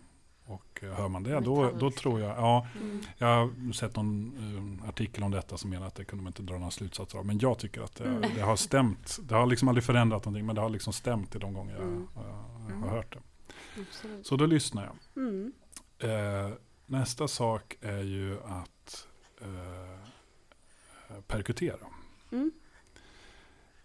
Och 0.51 0.81
eh, 0.85 0.93
hör 0.93 1.09
man 1.09 1.23
det, 1.23 1.41
då, 1.41 1.71
då 1.71 1.91
tror 1.91 2.21
jag, 2.21 2.31
ja, 2.39 2.67
Mm. 2.81 3.01
jag 3.19 3.27
har 3.27 3.73
sett 3.73 3.97
någon 3.97 4.81
eh, 4.83 4.89
artikel 4.89 5.23
om 5.23 5.31
detta 5.31 5.57
som 5.57 5.71
menar 5.71 5.87
att 5.87 5.95
det 5.95 6.05
kunde 6.05 6.23
man 6.25 6.31
inte 6.31 6.43
dra 6.43 6.59
några 6.59 6.71
slutsatser 6.71 7.19
av. 7.19 7.27
Men 7.27 7.39
jag 7.39 7.59
tycker 7.59 7.81
att 7.83 7.95
det, 7.95 8.05
Mm. 8.05 8.31
det 8.35 8.41
har 8.41 8.57
stämt. 8.57 9.19
Det 9.23 9.35
har 9.35 9.47
liksom 9.47 9.69
aldrig 9.69 9.85
förändrat 9.85 10.25
någonting, 10.25 10.47
men 10.47 10.55
det 10.55 10.61
har 10.61 10.69
liksom 10.69 10.93
stämt 10.93 11.35
i 11.35 11.39
de 11.39 11.55
gånger 11.55 11.75
jag 11.75 11.83
Mm. 11.83 12.07
eh, 12.17 12.67
Mm. 12.67 12.83
har 12.83 12.91
hört 12.91 13.13
det. 13.13 13.21
Absolut. 13.81 14.27
Så 14.27 14.37
då 14.37 14.47
lyssnar 14.47 14.85
jag. 14.85 15.25
Mm. 15.27 15.53
Eh, 15.99 16.51
nästa 16.87 17.29
sak 17.29 17.77
är 17.81 18.03
ju 18.03 18.39
att 18.45 19.07
eh, 19.41 21.21
perkutera. 21.27 21.77
Mm. 22.33 22.51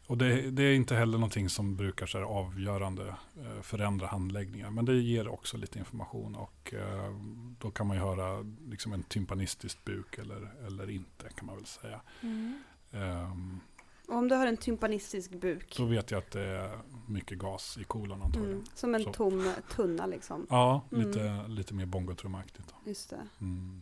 Och 0.08 0.18
det, 0.18 0.52
det 0.52 0.64
är 0.64 0.76
inte 0.76 0.96
heller 0.96 1.18
någonting 1.18 1.50
som 1.50 1.76
brukar 1.76 2.06
så 2.06 2.18
här 2.18 2.26
avgörande 2.26 3.08
eh, 3.38 3.62
förändra 3.62 4.08
handläggningar. 4.08 4.70
Men 4.70 4.86
det 4.86 4.94
ger 4.96 5.28
också 5.28 5.58
lite 5.58 5.80
information 5.80 6.36
och 6.36 6.74
eh, 6.74 7.16
då 7.60 7.72
kan 7.72 7.88
man 7.88 7.98
ju 7.98 8.04
höra 8.04 8.46
liksom 8.68 8.94
en 8.94 9.04
tympanistisk 9.04 9.86
buk 9.86 10.18
eller, 10.18 10.66
eller 10.68 10.90
inte 10.90 11.30
kan 11.36 11.46
man 11.46 11.56
väl 11.56 11.66
säga. 11.66 12.02
Mm. 12.22 12.64
Ehm, 12.92 13.60
Och 14.08 14.16
om 14.16 14.28
du 14.28 14.36
har 14.36 14.48
en 14.48 14.58
tympanistisk 14.58 15.32
buk, 15.32 15.78
då 15.78 15.86
vet 15.86 16.12
jag 16.12 16.18
att 16.18 16.32
det 16.32 16.42
är 16.48 16.80
mycket 17.08 17.38
gas 17.38 17.78
i 17.78 17.84
kolon 17.84 18.22
antagligen. 18.22 18.52
mm. 18.54 18.66
som 18.76 18.96
en 18.96 19.04
Så. 19.04 19.14
tom 19.14 19.52
tunna 19.76 20.06
liksom. 20.06 20.48
Ja, 20.50 20.82
Mm. 20.92 21.08
lite, 21.08 21.46
lite 21.48 21.74
mer 21.74 21.86
bongotrumaktigt. 21.86 22.74
Just 22.86 23.10
det. 23.10 23.28
Mm. 23.42 23.82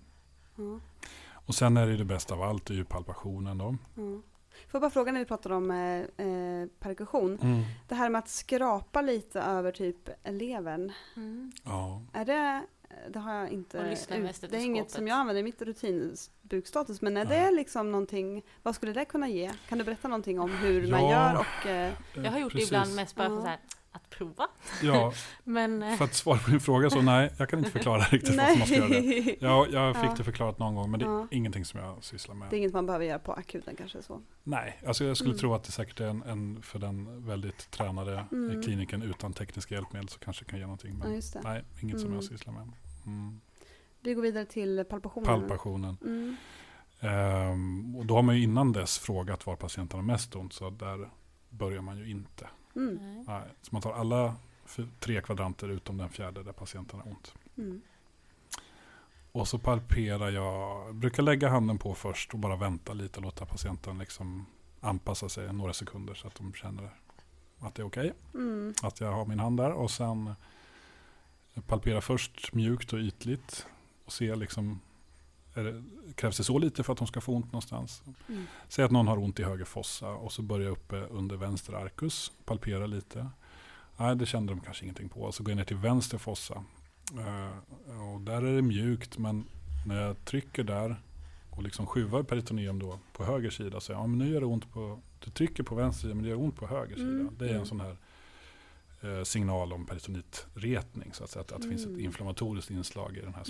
Och 1.45 1.55
sen 1.55 1.78
är 1.78 1.88
det 1.88 1.97
det 1.97 2.05
bästa 2.05 2.34
av 2.34 2.41
allt, 2.41 2.65
det 2.65 2.74
är 2.74 2.76
ju 2.76 2.86
palpationen 2.86 3.57
då. 3.57 3.78
Får 4.74 4.78
jag 4.78 4.82
bara 4.82 4.93
fråga 4.93 5.11
när 5.11 5.19
vi 5.19 5.26
pratar 5.26 5.49
om 5.49 5.71
eh, 5.71 6.26
eh, 6.28 6.67
perkussion. 6.80 7.39
Mm. 7.41 7.61
Det 7.88 7.95
här 7.95 8.09
med 8.09 8.19
att 8.19 8.30
skrapa 8.30 9.01
lite 9.01 9.41
över 9.41 9.71
typ 9.71 10.09
levern. 10.26 10.91
Mm. 11.15 11.51
Ja. 11.63 12.01
Är 12.13 12.26
det, 12.26 12.61
det 13.09 13.19
har 13.19 13.34
jag 13.34 13.49
inte, 13.49 13.97
det 14.49 14.57
är 14.57 14.65
inget 14.65 14.91
som 14.91 15.07
jag 15.07 15.15
använder 15.17 15.39
i 15.39 15.43
mitt 15.43 15.61
rutinbukstatus. 15.61 17.01
Men 17.01 17.17
är 17.17 17.26
Nej. 17.26 17.39
det 17.41 17.51
liksom 17.51 17.91
någonting, 17.91 18.43
vad 18.63 18.76
skulle 18.76 18.93
det 18.93 19.05
kunna 19.05 19.28
ge? 19.30 19.51
Kan 19.69 19.78
du 19.78 19.84
berätta 19.84 20.07
någonting 20.07 20.39
om 20.39 20.51
hur 20.51 20.91
man 20.91 21.05
Ja. 21.05 21.11
gör 21.11 21.39
och 21.39 21.67
eh, 21.69 21.93
Jag 22.15 22.32
har 22.32 22.39
gjort 22.39 22.51
Precis. 22.51 22.69
det 22.69 22.76
ibland 22.76 22.95
mest 22.95 23.15
bara 23.15 23.28
för 23.30 23.36
Ja. 23.36 23.41
så 23.41 23.47
här, 23.47 23.59
att 23.95 24.09
prova. 24.09 24.47
Ja, 24.83 25.13
Men 25.43 25.83
eh, 25.83 25.95
för 25.97 26.05
att 26.05 26.13
svara 26.13 26.37
på 26.37 26.49
din 26.51 26.59
fråga 26.59 26.89
så 26.89 27.01
nej, 27.01 27.33
jag 27.37 27.49
kan 27.49 27.59
inte 27.59 27.71
förklara 27.71 27.99
riktigt 28.11 28.35
varför 28.37 28.57
man 28.57 28.67
ska 28.67 28.75
göra 28.75 28.87
det. 28.89 29.35
Ja, 29.41 29.67
jag 29.71 29.95
fick 29.95 30.05
Ja. 30.09 30.15
det 30.17 30.23
förklarat 30.23 30.59
någon 30.59 30.75
gång, 30.75 30.91
men 30.91 30.99
det 30.99 31.05
är 31.05 31.09
Ja. 31.09 31.27
ingenting 31.31 31.65
som 31.65 31.79
jag 31.79 32.03
sysslar 32.03 32.35
med. 32.35 32.49
Det 32.49 32.55
är 32.55 32.57
inget 32.57 32.73
man 32.73 32.85
behöver 32.85 33.05
göra 33.05 33.19
på 33.19 33.33
akuten 33.33 33.75
kanske 33.77 34.01
så. 34.03 34.21
Nej, 34.43 34.79
alltså 34.87 35.03
jag 35.05 35.17
skulle 35.17 35.31
Mm. 35.31 35.39
tro 35.39 35.53
att 35.53 35.63
det 35.63 35.71
säkert 35.71 35.99
är 35.99 36.07
en, 36.07 36.23
en 36.23 36.61
för 36.61 36.79
den 36.79 37.25
väldigt 37.25 37.71
tränade 37.71 38.25
Mm. 38.31 38.61
kliniken 38.63 39.01
utan 39.01 39.33
tekniska 39.33 39.75
hjälpmedel 39.75 40.09
så 40.09 40.19
kanske 40.19 40.45
kan 40.45 40.59
ge 40.59 40.65
någonting. 40.65 40.91
Ja, 40.99 41.05
Men 41.05 41.15
just 41.15 41.33
det. 41.33 41.41
nej, 41.43 41.63
inget 41.81 41.99
som 41.99 42.05
Mm. 42.07 42.15
jag 42.15 42.23
sysslar 42.23 42.53
med. 42.53 42.71
Mm. 43.05 43.41
Vi 44.01 44.13
går 44.13 44.21
vidare 44.21 44.45
till 44.45 44.85
palpationen. 44.89 45.25
Palpationen. 45.25 45.97
Mm. 46.01 46.35
Ehm, 46.99 47.95
och 47.95 48.05
då 48.05 48.15
har 48.15 48.21
man 48.21 48.35
ju 48.37 48.43
innan 48.43 48.71
dess 48.71 48.99
frågat 48.99 49.45
var 49.45 49.55
patienten 49.55 49.99
har 49.99 50.05
mest 50.05 50.35
ont, 50.35 50.53
så 50.53 50.69
där 50.69 51.09
börjar 51.49 51.81
man 51.81 51.97
ju 51.97 52.09
inte. 52.09 52.47
Mm. 52.76 53.24
nej. 53.28 53.43
Så 53.61 53.69
man 53.71 53.82
tar 53.82 53.93
alla 53.93 54.36
tre 54.99 55.21
kvadranter 55.21 55.69
utom 55.69 55.97
den 55.97 56.09
fjärde 56.09 56.43
där 56.43 56.51
patienten 56.51 56.99
har 56.99 57.07
ont. 57.07 57.34
Mm. 57.57 57.82
Och 59.32 59.47
så 59.47 59.57
palperar 59.57 60.30
jag, 60.30 60.86
jag 60.88 60.95
brukar 60.95 61.24
lägga 61.24 61.49
handen 61.49 61.78
på 61.78 61.95
först 61.95 62.34
och 62.34 62.39
bara 62.39 62.55
vänta 62.55 62.93
lite 62.93 63.17
och 63.17 63.24
låta 63.24 63.45
patienten 63.45 63.97
liksom 63.97 64.45
anpassa 64.80 65.30
sig 65.30 65.53
några 65.53 65.74
sekunder 65.74 66.13
så 66.13 66.28
att 66.28 66.36
de 66.36 66.53
känner 66.53 66.89
att 67.59 67.76
det 67.76 67.82
är 67.82 67.88
okej. 67.88 68.13
Mm. 68.34 68.74
Att 68.84 68.99
jag 68.99 69.11
har 69.11 69.26
min 69.26 69.39
hand 69.39 69.57
där 69.57 69.71
och 69.71 69.91
sen 69.91 70.34
palpera 71.67 72.01
först 72.01 72.53
mjukt 72.53 72.93
och 72.93 72.99
ytligt 72.99 73.67
och 74.05 74.13
se 74.13 74.36
liksom 74.36 74.80
det, 75.54 75.84
krävs 76.16 76.38
det 76.38 76.43
så 76.43 76.58
lite 76.58 76.84
för 76.84 76.93
att 76.93 76.97
de 76.99 77.08
ska 77.08 77.22
få 77.22 77.34
ont 77.34 77.45
någonstans? 77.45 78.04
Mm. 78.30 78.45
Säg 78.68 78.86
att 78.86 78.91
någon 78.91 79.08
har 79.08 79.18
ont 79.18 79.39
i 79.39 79.43
höger 79.43 79.66
fossa 79.66 80.10
och 80.10 80.32
så 80.32 80.41
börjar 80.41 80.66
jag 80.66 80.72
uppe 80.72 80.95
under 81.01 81.36
vänster 81.38 81.74
arkus, 81.74 82.32
palpera 82.45 82.86
lite. 82.86 83.30
Nej, 83.97 84.16
det 84.16 84.26
kände 84.26 84.54
de 84.54 84.60
kanske 84.60 84.84
ingenting 84.84 85.10
på. 85.10 85.32
Så 85.32 85.43
går 85.43 85.51
jag 85.51 85.58
ner 85.58 85.64
till 85.64 85.78
vänster 85.78 86.18
fossa. 86.18 86.64
Eh, 87.20 88.12
och 88.14 88.22
där 88.22 88.41
är 88.41 88.56
det 88.56 88.62
mjukt, 88.62 89.18
men 89.18 89.45
när 89.88 90.01
jag 90.01 90.26
trycker 90.26 90.64
där 90.64 91.01
och 91.49 91.64
liksom 91.64 91.86
skjuvar 91.86 92.24
peritoneum 92.24 92.80
då 92.80 92.99
på 93.14 93.24
höger 93.24 93.49
sida 93.49 93.80
så 93.80 93.91
ja, 93.91 94.08
men 94.08 94.20
nu 94.20 94.30
gör 94.34 94.39
det 94.39 94.45
ont 94.45 94.72
på, 94.72 94.99
du 95.20 95.32
trycker 95.32 95.64
på 95.64 95.76
vänster 95.76 96.01
sida 96.01 96.14
men 96.16 96.24
det 96.24 96.30
gör 96.30 96.39
ont 96.39 96.56
på 96.56 96.68
höger 96.68 96.95
sida. 96.95 97.10
Mm. 97.10 97.36
Det 97.38 97.45
är 97.45 97.49
en 97.49 97.56
Mm. 97.56 97.66
sån 97.68 97.80
här 97.80 97.97
eh, 99.01 99.24
signal 99.24 99.74
om 99.74 99.86
peritonitretning 99.86 101.14
så 101.14 101.24
att, 101.24 101.30
säga, 101.30 101.41
att, 101.41 101.51
att 101.51 101.62
det 101.62 101.68
finns 101.70 101.82
ett 101.82 101.88
Mm. 101.88 101.99
inflammatoriskt 102.06 102.72
inslag 102.72 103.18
i 103.18 103.22
den 103.22 103.34
här 103.34 103.43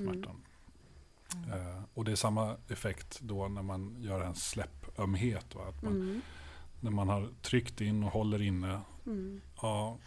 Mm. 1.36 1.84
och 1.93 2.05
det 2.05 2.11
är 2.11 2.15
samma 2.15 2.55
effekt 2.67 3.19
då 3.21 3.47
när 3.47 3.61
man 3.61 3.95
gör 3.99 4.21
en 4.21 4.36
släppömhet. 4.36 5.55
Va? 5.55 5.61
Att 5.67 5.81
man, 5.81 5.93
Mm. 5.93 6.21
När 6.79 6.91
man 6.91 7.09
har 7.09 7.29
tryckt 7.41 7.81
in 7.81 8.03
och 8.03 8.11
håller 8.11 8.41
inne, 8.41 8.81
Mm. 9.05 9.41
ja, 9.61 9.97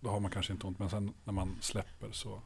då 0.00 0.10
har 0.10 0.20
man 0.20 0.30
kanske 0.30 0.52
inte 0.52 0.66
ont. 0.66 0.78
Men 0.78 0.90
sen 0.90 1.12
när 1.24 1.32
man 1.32 1.56
släpper 1.60 2.12
så 2.12 2.40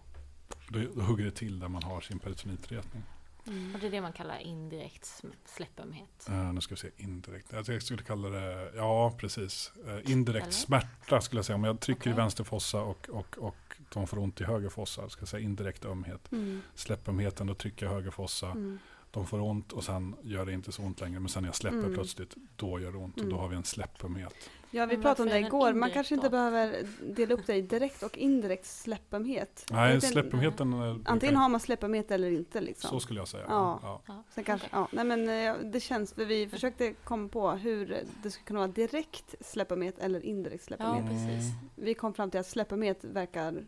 då, 0.69 0.81
då 0.95 1.03
hugger 1.03 1.25
det 1.25 1.31
till 1.31 1.59
där 1.59 1.69
man 1.69 1.83
har 1.83 2.01
sin 2.01 2.19
peritonitretning. 2.19 3.03
Mm. 3.47 3.75
Och 3.75 3.81
det 3.81 3.87
är 3.87 3.91
det 3.91 4.01
man 4.01 4.13
kallar 4.13 4.39
indirekt 4.39 5.23
släppömhet. 5.45 6.27
Uh, 6.29 6.53
nu 6.53 6.61
ska 6.61 6.75
vi 6.75 6.81
se, 6.81 6.91
indirekt. 6.97 7.53
Jag, 7.53 7.83
skulle 7.83 8.03
kalla 8.03 8.29
det, 8.29 8.73
ja 8.77 9.15
precis. 9.19 9.73
Eh, 9.87 10.11
indirekt 10.13 10.43
Eller? 10.43 10.53
smärta 10.53 11.21
skulle 11.21 11.39
jag 11.39 11.45
säga. 11.45 11.57
Om 11.57 11.65
jag 11.65 11.81
trycker 11.81 12.11
i 12.11 12.13
Okej. 12.13 12.23
vänster 12.23 12.45
fossa 12.45 12.81
och, 12.81 13.09
och, 13.09 13.39
och 13.39 13.77
de 13.93 14.07
får 14.07 14.19
ont 14.19 14.41
i 14.41 14.45
höger 14.45 14.69
fossa, 14.69 15.09
ska 15.09 15.21
jag 15.21 15.29
säga 15.29 15.45
indirekt 15.45 15.85
ömhet. 15.85 16.33
Mm. 16.33 16.63
Släppömheten, 16.75 17.47
då 17.47 17.55
trycker 17.55 17.87
jag 17.87 17.93
höger 17.93 18.11
fossa. 18.11 18.47
Mm. 18.47 18.79
De 19.13 19.27
får 19.27 19.41
ont 19.41 19.73
och 19.73 19.85
sen 19.85 20.17
gör 20.23 20.47
det 20.47 20.53
inte 20.53 20.73
så 20.73 20.83
ont 20.83 21.01
längre. 21.01 21.21
Men 21.21 21.29
sen 21.29 21.43
när 21.43 21.49
jag 21.49 21.55
släpper 21.57 21.79
Mm. 21.79 21.95
plötsligt, 21.95 22.35
då 22.57 22.81
gör 22.81 22.93
det 22.93 22.99
ont. 22.99 23.17
Och 23.17 23.23
då 23.25 23.29
Mm. 23.31 23.39
har 23.39 23.49
vi 23.49 23.57
en 23.57 23.65
släppömhet. 23.65 24.35
Ja, 24.75 24.87
vi 24.87 24.97
pratade 24.97 25.23
om 25.23 25.29
det 25.29 25.47
igår. 25.47 25.73
Man 25.73 25.91
kanske 25.91 26.15
inte 26.15 26.27
då? 26.27 26.31
behöver 26.31 26.87
dela 27.15 27.35
upp 27.35 27.47
det 27.47 27.55
i 27.55 27.63
direkt 27.63 28.03
och 28.03 28.19
indirekt 28.19 28.67
släppömhet. 28.67 29.67
Nej, 29.71 30.01
släppömheten... 30.01 30.73
eh, 30.73 30.97
Antingen 31.05 31.37
har 31.37 31.49
man 31.49 31.61
släppömhet 31.61 32.11
eller 32.11 32.31
inte 32.31 32.61
liksom. 32.61 32.91
Så 32.91 33.01
skulle 33.01 33.21
jag 33.21 33.29
säga. 33.29 33.45
Ja. 33.49 33.81
Ja. 33.83 34.03
Ja. 34.07 34.23
Sen 34.35 34.45
kanske, 34.45 34.69
ja, 34.73 34.89
nej 34.93 35.05
men 35.05 35.29
eh, 35.29 35.55
det 35.73 35.81
känns, 35.81 36.13
för 36.15 36.25
vi 36.25 36.49
försökte 36.49 36.93
komma 36.93 37.29
på 37.29 37.51
hur 37.51 37.87
det 38.23 38.31
skulle 38.31 38.45
kunna 38.47 38.59
vara 38.61 38.69
direkt 38.71 39.35
släppömhet 39.41 39.99
eller 39.99 40.25
indirekt 40.25 40.63
Ja, 40.63 40.67
släppömhet. 40.77 41.07
precis. 41.09 41.51
Vi 41.75 41.95
kom 41.95 42.15
fram 42.15 42.31
till 42.31 42.41
att 42.41 42.47
släppömhet 42.47 43.05
verkar 43.05 43.65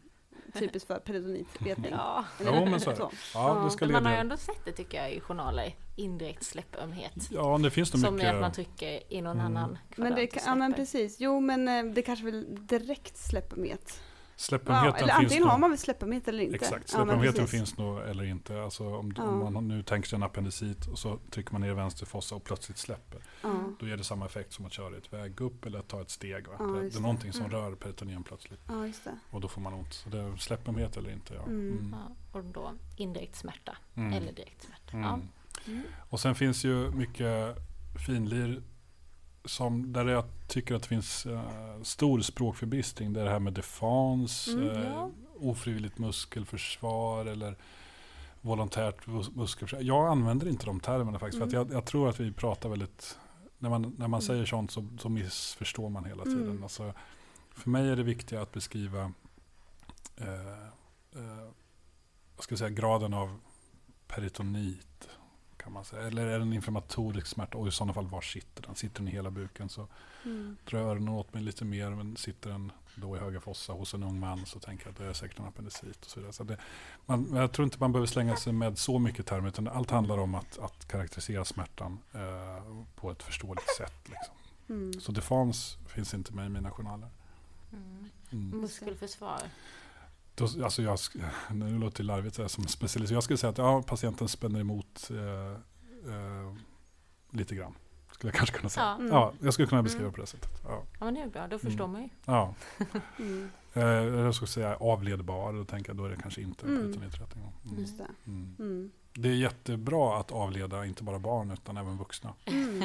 typiskt 0.61 0.87
för 0.87 0.99
peritonitretning. 0.99 1.91
Ja. 1.93 2.25
Eller 2.41 2.61
Jo, 2.61 2.65
men 2.71 2.81
så 2.81 2.91
är 2.91 2.95
det. 2.97 3.09
Ja, 3.35 3.63
det 3.65 3.71
ska 3.71 3.85
Men 3.85 3.93
man 3.93 4.05
har 4.05 4.13
ju 4.13 4.15
leda... 4.17 4.21
ändå 4.21 4.37
sett 4.37 4.65
det 4.65 4.73
tycker 4.73 4.99
jag 5.03 5.13
i 5.13 5.21
journaler. 5.21 5.75
Indirekt 5.97 6.43
släppömhet. 6.45 7.13
Ja, 7.31 7.59
det 7.63 7.71
finns 7.71 7.93
nog 7.95 8.01
Som 8.03 8.21
är 8.21 8.27
att 8.35 8.41
man 8.41 8.51
mycket... 8.51 8.55
trycker 8.55 9.13
i 9.13 9.21
någon 9.23 9.41
Mm. 9.41 9.57
annan 9.57 9.79
Men 9.97 10.15
det, 10.15 10.29
ja 10.47 10.55
men 10.55 10.73
precis, 10.75 11.17
jo 11.21 11.41
men 11.41 11.69
eh, 11.69 11.85
det 11.95 12.03
kanske 12.03 12.25
väl 12.25 12.67
direkt 12.67 13.17
släppömhet. 13.17 14.01
Ja, 14.45 14.49
Släppömheten 14.59 14.95
eller 15.05 15.14
finns 15.14 15.24
antingen 15.32 15.49
har 15.49 15.59
man 15.59 15.70
väl 15.70 15.78
släppömhet 15.78 16.28
eller 16.28 16.42
inte. 16.42 16.57
Exakt, 16.57 16.92
Ja, 16.92 16.99
släppömheten 16.99 17.34
precis. 17.45 17.51
finns 17.51 17.78
nog 17.78 17.99
eller 17.99 18.24
inte. 18.24 18.62
Alltså 18.62 18.95
om, 18.97 19.12
Ja. 19.16 19.22
om 19.22 19.55
man 19.55 19.68
nu 19.68 19.82
tänker 19.82 20.09
sig 20.09 20.16
en 20.16 20.22
appendicit 20.22 20.86
och 20.86 20.99
så 20.99 21.18
trycker 21.30 21.53
man 21.53 21.61
ner 21.61 21.74
vänster 21.74 22.07
fossa 22.07 22.34
och 22.34 22.45
plötsligt 22.45 22.78
släpper. 22.78 23.20
Ja. 23.42 23.51
Då 23.80 23.86
ger 23.88 23.97
det 23.97 24.05
samma 24.05 24.26
effekt 24.26 24.53
som 24.53 24.66
att 24.66 24.72
köra 24.72 24.97
ett 24.97 25.12
väg 25.12 25.40
upp 25.40 25.64
eller 25.66 25.78
att 25.78 25.88
ta 25.88 26.01
ett 26.01 26.11
steg. 26.11 26.47
Va? 26.49 26.55
Ja, 26.59 26.64
det, 26.64 26.78
är 26.86 26.90
det. 26.90 27.01
någonting 27.01 27.32
som 27.32 27.45
Mm. 27.47 27.57
rör 27.57 27.74
peritoneum 27.74 28.24
plötsligt. 28.24 28.61
ja, 28.68 28.86
just 28.86 29.05
det. 29.05 29.18
Och 29.30 29.40
då 29.40 29.49
får 29.49 29.61
man 29.61 29.74
ont. 29.74 29.92
Så 29.95 30.09
det 30.09 30.18
är 30.18 30.36
släppömhet 30.36 30.97
eller 30.97 31.11
inte. 31.11 31.34
Ja. 31.34 31.42
Mm. 31.42 31.70
Mm. 31.78 31.97
Ja, 32.32 32.38
och 32.38 32.45
då 32.45 32.72
indirekt 32.97 33.36
smärta. 33.36 33.76
Mm. 33.95 34.12
Eller 34.12 34.32
direkt 34.32 34.62
smärta. 34.62 34.97
Mm. 34.97 35.03
Ja. 35.05 35.20
Mm. 35.66 35.82
Och 36.11 36.20
sen 36.20 36.34
finns 36.34 36.64
ju 36.64 36.90
mycket 36.90 37.57
finlir 38.07 38.62
som, 39.45 39.92
där 39.92 40.05
jag 40.09 40.24
tycker 40.49 40.74
att 40.74 40.82
det 40.82 40.88
finns 40.88 41.26
eh, 41.26 41.42
stor 41.82 42.20
språkförbistring. 42.20 43.12
Det 43.12 43.20
är 43.20 43.24
det 43.24 43.30
här 43.30 43.38
med 43.38 43.53
defens, 43.53 44.49
Mm, 44.49 44.68
eh, 44.68 44.84
ja. 44.88 45.11
ofrivilligt 45.40 45.99
muskelförsvar 45.99 47.26
eller 47.26 47.57
volontärt 48.40 49.07
mus- 49.07 49.30
muskelförsvar. 49.36 49.80
Jag 49.82 50.07
använder 50.09 50.49
inte 50.49 50.66
de 50.66 50.80
termerna 50.80 51.18
faktiskt. 51.18 51.38
För 51.42 51.49
Mm. 51.49 51.62
att 51.62 51.68
jag, 51.70 51.76
jag 51.78 51.84
tror 51.86 52.09
att 52.09 52.20
vi 52.20 52.32
pratar 52.32 52.68
väldigt... 52.68 53.18
När 53.59 53.70
man, 53.70 53.82
när 53.82 54.09
man 54.09 54.20
Mm. 54.20 54.20
säger 54.20 54.45
sånt 54.47 54.70
så, 54.70 54.88
så 54.99 55.09
missförstår 55.09 55.88
man 55.88 56.05
hela 56.05 56.24
tiden. 56.24 56.51
Mm. 56.51 56.62
Alltså, 56.62 56.95
för 57.51 57.70
mig 57.70 57.88
är 57.88 57.97
det 57.97 58.03
viktiga 58.03 58.42
att 58.42 58.53
beskriva 58.53 59.12
eh, 60.16 60.68
vad 62.36 62.45
ska 62.45 62.53
jag 62.53 62.59
säga, 62.59 62.70
graden 62.70 63.14
av 63.14 63.38
peritonit. 64.07 65.09
Kan 65.65 65.73
man 65.73 65.85
säga. 65.85 66.03
Eller 66.07 66.27
är 66.27 66.39
det 66.39 66.45
en 66.45 66.53
inflammatorisk 66.53 67.27
smärta? 67.27 67.59
Och 67.59 67.69
i 67.69 67.71
sådana 67.71 67.93
fall, 67.93 68.07
var 68.07 68.21
sitter 68.21 68.62
den? 68.62 68.75
Sitter 68.75 68.99
den 68.99 69.09
i 69.09 69.11
hela 69.11 69.31
buken 69.31 69.69
så 69.69 69.89
Mm. 70.25 70.57
drar 70.65 70.79
öronen 70.79 71.09
åt 71.09 71.35
mig 71.35 71.43
lite 71.43 71.65
mer. 71.65 71.91
Men 71.91 72.17
sitter 72.17 72.51
den 72.51 72.73
då 72.95 73.17
i 73.17 73.21
höger 73.21 73.41
fossa 73.41 73.73
hos 73.73 73.95
en 73.95 74.03
ung 74.03 74.21
man 74.21 74.47
så 74.47 74.59
tänker 74.61 74.87
jag 74.87 74.93
att 74.93 74.99
det 74.99 75.07
är 75.07 75.12
säkert 75.12 75.39
en 75.39 75.45
appendicit. 75.45 76.05
Och 76.05 76.11
så 76.11 76.21
vidare. 76.21 76.33
Så 76.33 76.45
det, 76.45 76.57
man, 77.07 77.29
jag 77.35 77.53
tror 77.53 77.65
inte 77.65 77.77
man 77.81 77.93
behöver 77.93 78.07
slänga 78.07 78.37
sig 78.37 78.53
med 78.53 78.79
så 78.79 78.99
mycket 78.99 79.27
termer. 79.27 79.49
Utan 79.49 79.69
allt 79.69 79.91
handlar 79.91 80.19
om 80.19 80.35
att, 80.35 80.59
att 80.59 80.89
karaktärisera 80.89 81.45
smärtan 81.45 81.99
eh, 82.12 82.85
på 82.95 83.11
ett 83.11 83.23
förståeligt 83.23 83.77
sätt. 83.77 83.95
Liksom. 84.05 84.35
Mm. 84.69 85.01
Så 85.01 85.12
defens 85.12 85.77
finns 85.89 86.15
inte 86.15 86.33
med 86.33 86.47
i 86.47 86.49
mina 86.49 86.71
journaler. 86.71 87.09
Mm. 87.73 88.11
Mm. 88.33 88.61
Muskelförsvar. 88.61 89.41
Då, 90.35 90.45
alltså 90.64 90.82
jag, 90.82 90.99
nu 91.51 91.78
låter 91.78 91.97
det 92.03 92.07
larvigt 92.07 92.37
så 92.37 92.49
som 92.49 92.66
specialist. 92.66 93.12
Jag 93.12 93.22
skulle 93.22 93.37
säga 93.37 93.51
att 93.51 93.59
ja, 93.59 93.82
patienten 93.87 94.28
spänner 94.28 94.61
emot 94.61 95.11
eh, 95.11 95.53
eh, 96.14 96.55
lite 97.30 97.55
grann. 97.55 97.74
Skulle 98.12 98.28
jag 98.32 98.37
kanske 98.39 98.57
kunna 98.57 98.68
säga. 98.68 98.87
Ja. 98.87 98.95
Mm. 98.95 99.09
Ja, 99.12 99.32
jag 99.41 99.53
skulle 99.55 99.68
kunna 99.68 99.82
beskriva 99.82 100.05
Mm. 100.05 100.14
på 100.14 100.20
det 100.20 100.26
sättet. 100.26 100.61
Ja. 100.64 100.82
ja, 100.99 101.05
men 101.05 101.14
det 101.14 101.20
är 101.20 101.26
bra. 101.26 101.47
Då 101.49 101.59
förstår 101.59 101.85
Mm. 101.85 101.93
man 101.93 102.03
ju. 102.03 102.09
Ja. 102.24 102.55
Mm. 103.18 103.51
Eh, 103.76 103.82
jag 104.24 104.35
skulle 104.35 104.49
säga 104.49 104.76
avledbar. 104.76 105.53
Då 105.53 105.64
tänker 105.64 105.91
jag 105.91 105.97
då 105.97 106.05
är 106.05 106.09
det 106.11 106.16
kanske 106.16 106.41
inte 106.41 106.66
Mm. 106.66 106.80
Mm. 106.93 107.78
Just 107.78 107.99
det. 107.99 108.07
Mm. 108.26 108.57
Mm. 108.59 108.91
Det 109.14 109.28
är 109.28 109.32
jättebra 109.35 110.16
att 110.20 110.32
avleda 110.32 110.87
inte 110.87 111.03
bara 111.05 111.18
barn 111.18 111.51
utan 111.51 111.76
även 111.76 111.97
vuxna. 111.99 112.32
Mm. 112.45 112.82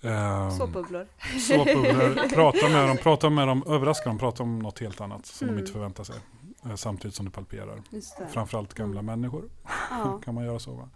Um, 0.00 0.50
Såpbubblor. 0.50 1.06
Såpbubblor. 1.48 2.28
prata 2.28 2.68
med 2.68 2.88
dem, 2.88 2.96
prata 2.96 3.30
med 3.30 3.48
dem, 3.48 3.62
överraska 3.66 4.08
dem, 4.08 4.18
prata 4.18 4.42
om 4.42 4.58
något 4.58 4.78
helt 4.78 5.00
annat 5.00 5.26
som 5.26 5.44
Mm. 5.48 5.56
de 5.56 5.60
inte 5.62 5.72
förväntar 5.72 6.04
sig. 6.04 6.16
Eh, 6.64 6.74
samtidigt 6.74 7.14
som 7.14 7.24
du 7.24 7.30
palperar. 7.32 7.82
Framförallt 8.30 8.74
gamla 8.74 9.00
Mm. 9.00 9.06
människor 9.20 9.50
Ja. 9.90 10.20
kan 10.24 10.34
man 10.34 10.44
göra 10.44 10.58
så. 10.58 10.74
Va? 10.74 10.88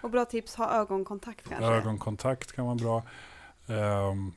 Och 0.00 0.10
bra 0.10 0.24
tips, 0.24 0.54
ha 0.54 0.70
ögonkontakt 0.70 1.48
kanske. 1.48 1.66
Ögonkontakt 1.66 2.52
kan 2.52 2.64
vara 2.66 2.74
bra. 2.74 3.02
Ehm, 3.66 4.32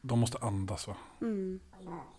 de 0.00 0.18
måste 0.18 0.38
andas 0.38 0.86
va? 0.88 0.96
Mm. 1.20 1.60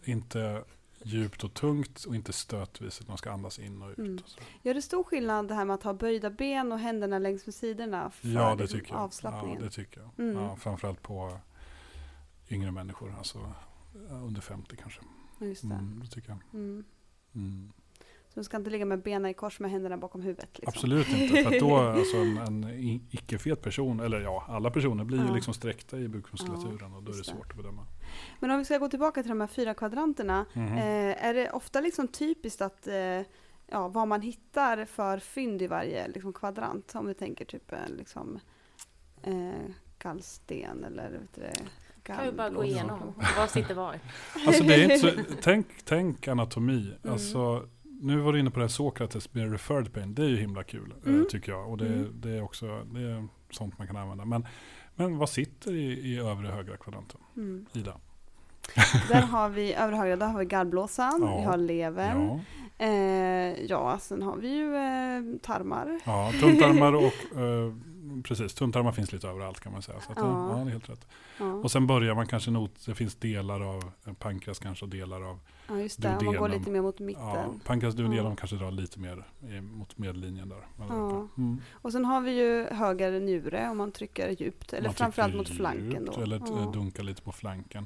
Inte 0.03 0.63
djupt 1.03 1.43
och 1.43 1.53
tungt 1.53 2.03
och 2.03 2.15
inte 2.15 2.33
stötvis. 2.33 2.99
De 2.99 3.17
ska 3.17 3.31
andas 3.31 3.59
in 3.59 3.81
och 3.81 3.89
ut. 3.89 3.97
Mm. 3.97 4.15
Och. 4.17 4.43
Gör 4.65 4.73
det 4.73 4.81
stor 4.81 5.03
skillnad 5.03 5.47
det 5.47 5.53
här 5.53 5.65
med 5.65 5.73
att 5.73 5.83
ha 5.83 5.93
böjda 5.93 6.29
ben 6.29 6.71
och 6.71 6.79
händerna 6.79 7.19
längs 7.19 7.45
med 7.45 7.55
sidorna 7.55 8.09
för 8.11 8.27
Ja, 8.27 8.55
det 8.55 8.67
tycker 8.67 8.93
jag. 8.93 9.01
avslappningen? 9.01 9.57
Ja, 9.59 9.65
det 9.65 9.71
tycker 9.71 10.01
jag. 10.01 10.25
Mm. 10.25 10.43
Ja, 10.43 10.55
framförallt 10.55 11.01
på 11.01 11.37
yngre 12.49 12.71
människor. 12.71 13.15
Alltså 13.17 13.37
eh, 14.09 14.23
under 14.25 14.41
50 14.41 14.75
kanske. 14.75 15.01
Just 15.39 15.61
det. 15.69 15.75
Mm, 15.75 15.99
det 16.03 16.07
tycker 16.07 16.29
jag. 16.29 16.39
Mm. 16.53 16.83
Mm. 17.35 17.71
Så 18.33 18.39
du 18.39 18.43
ska 18.43 18.57
inte 18.57 18.69
ligga 18.69 18.85
med 18.85 19.01
benen 19.01 19.31
i 19.31 19.33
kors 19.33 19.59
med 19.59 19.71
händerna 19.71 19.97
bakom 19.97 20.21
huvudet? 20.21 20.49
Liksom. 20.53 20.67
Absolut 20.67 21.07
inte. 21.09 21.43
För 21.43 21.53
att 21.53 21.59
då 21.59 21.77
alltså 21.77 22.17
en, 22.17 22.37
en 22.37 23.07
icke-fet 23.11 23.61
person, 23.61 23.99
eller 23.99 24.21
ja, 24.21 24.45
alla 24.49 24.71
personer 24.71 25.03
blir 25.03 25.17
ju 25.19 25.27
Ja. 25.27 25.33
liksom 25.35 25.53
sträckta 25.53 25.99
i 25.99 26.07
bukmuskulaturen 26.07 26.93
och 26.93 27.03
då 27.03 27.09
är 27.09 27.13
det 27.13 27.17
just 27.17 27.29
det. 27.29 27.35
svårt 27.35 27.51
att 27.51 27.57
bedöma. 27.57 27.85
Men 28.39 28.51
om 28.51 28.57
vi 28.59 28.65
ska 28.65 28.77
gå 28.77 28.89
tillbaka 28.89 29.21
till 29.23 29.29
de 29.29 29.41
här 29.41 29.47
fyra 29.47 29.73
kvadranterna. 29.73 30.45
Mhm. 30.53 30.67
Eh, 30.77 31.25
är 31.25 31.33
det 31.33 31.49
ofta 31.51 31.81
liksom 31.81 32.07
typiskt 32.07 32.61
att 32.61 32.87
eh, 32.87 33.21
ja, 33.67 33.87
vad 33.87 34.07
man 34.07 34.21
hittar 34.21 34.85
för 34.85 35.17
fynd 35.19 35.61
i 35.61 35.67
varje 35.67 36.07
liksom, 36.07 36.33
kvadrant? 36.33 36.95
Om 36.95 37.07
vi 37.07 37.13
tänker 37.13 37.45
typ 37.45 37.71
eh, 37.71 37.79
liksom, 37.97 38.39
eh, 39.23 39.51
gallsten 39.99 40.83
eller 40.83 41.09
vet 41.11 41.35
du 41.35 41.41
det, 41.41 41.53
Kan 42.15 42.25
vi 42.25 42.31
bara 42.31 42.49
gå 42.49 42.63
igenom. 42.65 42.99
Vad 43.37 43.49
sitter 43.49 43.73
var? 43.75 43.95
Alltså 44.47 44.63
det 44.63 44.75
är 44.75 44.83
inte 44.83 44.97
så, 44.97 45.09
tänk, 45.41 45.67
tänk 45.85 46.27
anatomi. 46.27 46.93
Mm. 47.03 47.13
Alltså, 47.13 47.65
nu 48.01 48.17
var 48.17 48.33
du 48.33 48.39
inne 48.39 48.49
på 48.51 48.59
det 48.59 48.63
här 48.63 48.69
Sokrates 48.69 49.33
med 49.33 49.51
referred 49.51 49.93
pain. 49.93 50.15
Det 50.15 50.23
är 50.23 50.29
ju 50.29 50.37
himla 50.37 50.63
kul 50.63 50.93
eh, 51.05 51.09
Mm. 51.13 51.25
tycker 51.29 51.51
jag. 51.51 51.69
Och 51.69 51.77
det, 51.77 51.87
Mm. 51.87 52.11
det 52.21 52.29
är 52.29 52.41
också 52.43 52.65
det 52.93 53.01
är 53.01 53.27
sånt 53.51 53.77
man 53.77 53.87
kan 53.87 53.95
använda. 53.97 54.25
Men, 54.25 54.47
men 54.95 55.17
vad 55.17 55.29
sitter 55.29 55.71
i, 55.75 55.91
i 56.13 56.19
övre 56.19 56.47
högra 56.47 56.77
kvadranten? 56.77 57.19
Mm. 57.37 57.65
Ida? 57.73 57.93
Där 59.09 59.21
har 59.21 59.49
vi 59.49 59.73
övre 59.73 59.95
högra, 59.95 60.15
där 60.15 60.27
har 60.27 60.39
vi 60.39 60.45
gallblåsan, 60.45 61.21
Ja. 61.21 61.37
vi 61.39 61.43
har 61.45 61.57
levern. 61.57 62.21
Ja, 62.27 62.39
Eh, 62.81 63.65
ja, 63.65 63.97
sen 64.01 64.21
har 64.21 64.35
vi 64.37 64.49
ju 64.55 64.75
eh, 64.75 65.39
tarmar. 65.41 65.99
ja 66.05 66.31
tunntarmar 66.41 66.93
och 66.93 67.03
eh, 67.39 67.73
precis, 68.23 68.53
tunntarmar 68.53 68.91
finns 68.91 69.11
lite 69.11 69.27
överallt 69.27 69.59
kan 69.59 69.71
man 69.71 69.81
säga. 69.81 69.99
Så 70.01 70.11
att, 70.11 70.17
Ja. 70.17 70.49
ja. 70.49 70.55
det 70.55 70.61
är 70.61 70.71
helt 70.71 70.89
rätt. 70.89 71.07
Ja, 71.39 71.53
Och 71.53 71.71
sen 71.71 71.87
börjar 71.87 72.15
man 72.15 72.27
kanske 72.27 72.51
not, 72.51 72.85
det 72.85 72.95
finns 72.95 73.15
delar 73.15 73.61
av 73.75 73.91
en 74.03 74.15
pankreas 74.15 74.59
kanske 74.59 74.85
och 74.85 74.89
delar 74.91 75.21
av, 75.29 75.39
ja 75.67 75.79
just 75.79 76.01
det. 76.01 76.07
Om 76.07 76.13
man 76.15 76.25
går 76.25 76.33
duodenum. 76.33 76.59
lite 76.59 76.71
mer 76.71 76.81
mot 76.81 76.99
ja, 76.99 77.05
mitten. 77.05 77.59
pankreas 77.65 77.95
duodenum 77.95 78.25
Ja. 78.25 78.35
kanske 78.35 78.55
drar 78.55 78.71
lite 78.71 78.99
mer 78.99 79.23
mot 79.61 79.97
medellinjen 79.97 80.49
där. 80.49 80.67
Ja. 80.77 81.27
Mm. 81.37 81.61
Och 81.71 81.91
sen 81.91 82.05
har 82.05 82.21
vi 82.21 82.31
ju 82.31 82.63
höger 82.71 83.19
njure 83.19 83.69
om 83.69 83.77
man 83.77 83.91
trycker 83.91 84.29
djupt. 84.29 84.73
Eller 84.73 84.87
Man 84.89 84.93
framförallt 84.95 85.35
mot 85.35 85.49
flanken 85.49 85.89
djupt 86.03 86.15
då. 86.15 86.21
Eller 86.21 86.39
ja, 86.39 86.45
ja. 86.65 86.71
dunkar 86.73 87.03
lite 87.03 87.21
på 87.21 87.31
flanken. 87.31 87.85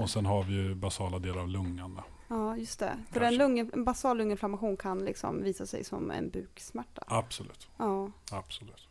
Och 0.00 0.10
sen 0.10 0.26
har 0.26 0.42
vi 0.44 0.54
ju 0.54 0.74
basala 0.74 1.18
delar 1.18 1.40
av 1.40 1.48
lungan. 1.48 1.94
Då. 1.94 2.02
Ja, 2.28 2.56
just 2.56 2.78
det. 2.78 2.92
För 3.12 3.20
en, 3.20 3.36
lung, 3.36 3.58
en 3.58 3.84
basal 3.84 4.18
lunginflammation 4.18 4.76
kan 4.76 4.98
liksom 5.04 5.42
visa 5.42 5.66
sig 5.66 5.84
som 5.84 6.10
en 6.10 6.30
buksmärta. 6.30 7.02
Absolut, 7.06 7.68
Ja. 7.76 8.10
absolut. 8.32 8.88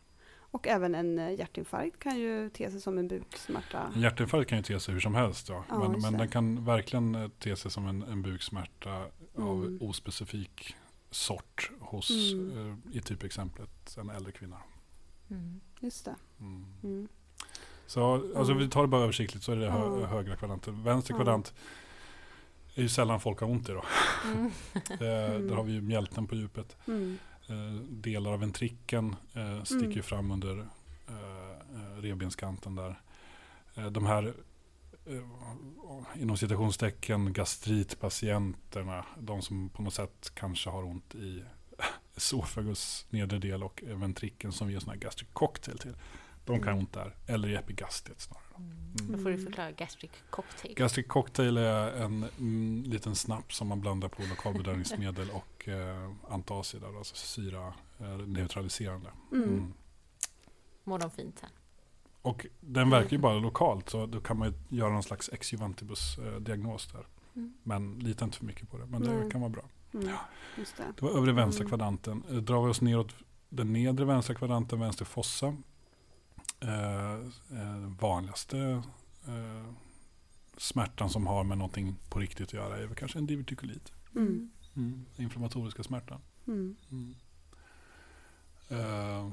Och 0.52 0.68
även 0.68 0.94
en 0.94 1.18
eh, 1.18 1.32
hjärtinfarkt 1.38 1.98
kan 1.98 2.18
ju 2.18 2.50
te 2.50 2.70
sig 2.70 2.80
som 2.80 2.98
en 2.98 3.08
buksmärta. 3.08 3.92
En 3.94 4.00
hjärtinfarkt 4.00 4.48
kan 4.50 4.58
ju 4.58 4.64
te 4.64 4.80
sig 4.80 4.94
hur 4.94 5.00
som 5.00 5.14
helst. 5.14 5.48
Ja. 5.48 5.64
Ja, 5.68 5.88
men 5.88 6.00
men 6.00 6.12
den 6.18 6.28
kan 6.28 6.64
verkligen 6.64 7.14
eh, 7.14 7.28
te 7.28 7.56
sig 7.56 7.70
som 7.70 7.86
en, 7.86 8.02
en 8.02 8.22
buksmärta 8.22 9.06
av 9.36 9.64
Mm. 9.64 9.78
ospecifik 9.82 10.76
sort 11.10 11.70
hos, 11.80 12.10
Mm. 12.32 12.78
eh, 12.92 12.96
i 12.96 13.00
typexemplet, 13.00 13.96
en 14.00 14.10
äldre 14.10 14.32
kvinna. 14.32 14.56
Mm. 15.30 15.60
Just 15.80 16.04
det. 16.04 16.14
Mm. 16.40 16.66
Mm. 16.82 17.08
Så 17.86 18.14
alltså, 18.36 18.54
vi 18.54 18.68
tar 18.68 18.82
det 18.82 18.88
bara 18.88 19.02
översiktligt 19.02 19.44
så 19.44 19.52
är 19.52 19.56
det 19.56 19.70
hö, 19.70 20.06
högra 20.06 20.36
kvadranten. 20.36 20.82
Vänster 20.82 21.14
kvadrant 21.14 21.54
är 22.74 22.82
ju 22.82 22.88
sällan 22.88 23.20
folk 23.20 23.40
har 23.40 23.48
ont 23.50 23.68
i 23.68 23.72
då. 23.72 23.84
Mm. 24.26 24.50
Eh, 24.90 25.30
Mm. 25.34 25.48
Där 25.48 25.54
har 25.56 25.64
vi 25.64 25.72
ju 25.72 25.80
mjälten 25.80 26.26
på 26.26 26.34
djupet. 26.34 26.76
Eh, 27.50 27.72
delar 27.88 28.32
av 28.32 28.40
ventrikeln 28.40 29.16
eh, 29.34 29.62
sticker 29.62 29.84
Mm. 29.86 30.02
fram 30.02 30.30
under 30.30 30.58
eh, 31.08 31.50
eh, 31.74 32.00
revbenskanten 32.00 32.74
där. 32.74 33.00
Eh, 33.74 33.86
de 33.86 34.06
här 34.06 34.34
inom 36.16 36.36
citationstecken 36.36 37.32
gastritpatienterna, 37.32 39.04
de 39.18 39.42
som 39.42 39.68
på 39.68 39.82
något 39.82 39.94
sätt 39.94 40.32
kanske 40.34 40.70
har 40.70 40.82
ont 40.82 41.14
i 41.14 41.44
esophagus 42.16 43.06
nedre 43.10 43.38
del 43.38 43.62
och 43.62 43.82
ventrikeln 43.86 44.52
som 44.52 44.66
vi 44.66 44.72
gör 44.72 44.80
sån 44.80 44.90
här 44.90 44.96
gastric 44.96 45.28
cocktail 45.32 45.78
till. 45.78 45.94
De 46.44 46.58
kan 46.58 46.68
Mm. 46.68 46.78
ont 46.78 46.92
där, 46.92 47.16
eller 47.26 47.48
i 47.48 47.54
epigastriet 47.54 48.20
snarare. 48.20 48.44
Då 48.92 49.18
får 49.18 49.30
du 49.30 49.38
förklara 49.38 49.70
gastric 49.72 50.10
cocktail. 50.30 50.74
Gastric 50.74 51.06
cocktail 51.06 51.56
är 51.56 51.90
en 51.92 52.24
mm, 52.38 52.82
liten 52.86 53.14
snaps 53.16 53.56
som 53.56 53.68
man 53.68 53.80
blandar 53.80 54.08
på 54.08 54.22
lokalbedövningsmedel 54.22 55.30
och 55.34 55.68
eh, 55.68 56.10
antacid, 56.28 56.84
alltså 56.84 57.14
syra 57.16 57.74
eh, 57.98 58.16
neutraliserande. 58.18 59.10
Mm. 59.32 59.48
Mm. 59.48 59.72
Mår 60.84 60.98
de 60.98 61.10
fint 61.10 61.38
sen? 61.38 61.50
Och 62.22 62.46
den 62.60 62.90
verkar 62.90 63.10
ju 63.10 63.18
bara 63.18 63.38
lokalt 63.38 63.88
så 63.90 64.06
då 64.06 64.20
kan 64.20 64.38
man 64.38 64.48
ju 64.48 64.76
göra 64.76 64.92
någon 64.92 65.02
slags 65.02 65.30
ex 65.32 65.52
juvantibus 65.52 66.18
eh, 66.18 66.40
där. 66.40 67.06
Mm. 67.36 67.54
Men 67.62 67.98
lita 67.98 68.24
inte 68.24 68.38
för 68.38 68.44
mycket 68.44 68.70
på 68.70 68.78
det, 68.78 68.86
men 68.86 69.02
det 69.02 69.30
kan 69.30 69.40
vara 69.40 69.50
bra. 69.50 69.64
Mm. 69.94 70.08
Just 70.58 70.76
det. 70.76 70.84
Det 70.96 71.02
var 71.02 71.10
övre 71.10 71.32
vänstra 71.32 71.62
Mm. 71.62 71.68
kvadranten. 71.68 72.22
Eh, 72.30 72.36
Drar 72.36 72.62
vi 72.64 72.70
oss 72.70 72.80
neråt 72.80 73.14
den 73.48 73.72
nedre 73.72 74.04
vänstra 74.04 74.34
kvadranten, 74.34 74.80
vänster 74.80 75.04
fossa. 75.04 75.56
Eh, 76.60 77.12
eh, 77.60 77.76
vanligaste 78.00 78.82
eh, 79.26 79.72
smärtan 80.56 81.10
som 81.10 81.26
har 81.26 81.44
med 81.44 81.58
någonting 81.58 81.96
på 82.08 82.18
riktigt 82.18 82.46
att 82.46 82.52
göra 82.52 82.78
är 82.78 82.86
väl 82.86 82.96
kanske 82.96 83.18
en 83.18 83.26
divertikulit. 83.26 83.92
Mm. 84.16 84.50
Mm. 84.76 85.06
Inflammatoriska 85.16 85.82
smärtan. 85.82 86.20
Mm. 86.46 86.76
Mm. 86.90 87.14
Eh, 88.68 89.32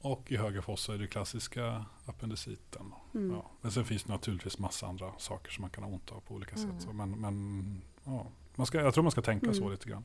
och 0.00 0.32
i 0.32 0.36
höger 0.36 0.60
fossa 0.60 0.94
är 0.94 0.98
det 0.98 1.06
klassiska 1.06 1.84
appendiciten. 2.04 2.92
Mm. 3.14 3.30
Ja. 3.36 3.50
Men 3.60 3.72
sen 3.72 3.84
finns 3.84 4.04
det 4.04 4.12
naturligtvis 4.12 4.58
massa 4.58 4.86
andra 4.86 5.12
saker 5.18 5.52
som 5.52 5.62
man 5.62 5.70
kan 5.70 5.84
ha 5.84 5.90
ont 5.90 6.10
av 6.12 6.20
på 6.20 6.34
olika 6.34 6.56
Mm. 6.56 6.72
sätt. 6.72 6.82
Så, 6.82 6.92
men 6.92 7.10
men 7.20 7.82
ja, 8.04 8.26
man 8.54 8.66
ska, 8.66 8.80
jag 8.80 8.94
tror 8.94 9.02
man 9.02 9.10
ska 9.12 9.22
tänka 9.22 9.52
så 9.54 9.60
Mm. 9.60 9.70
lite 9.70 9.88
grann. 9.88 10.04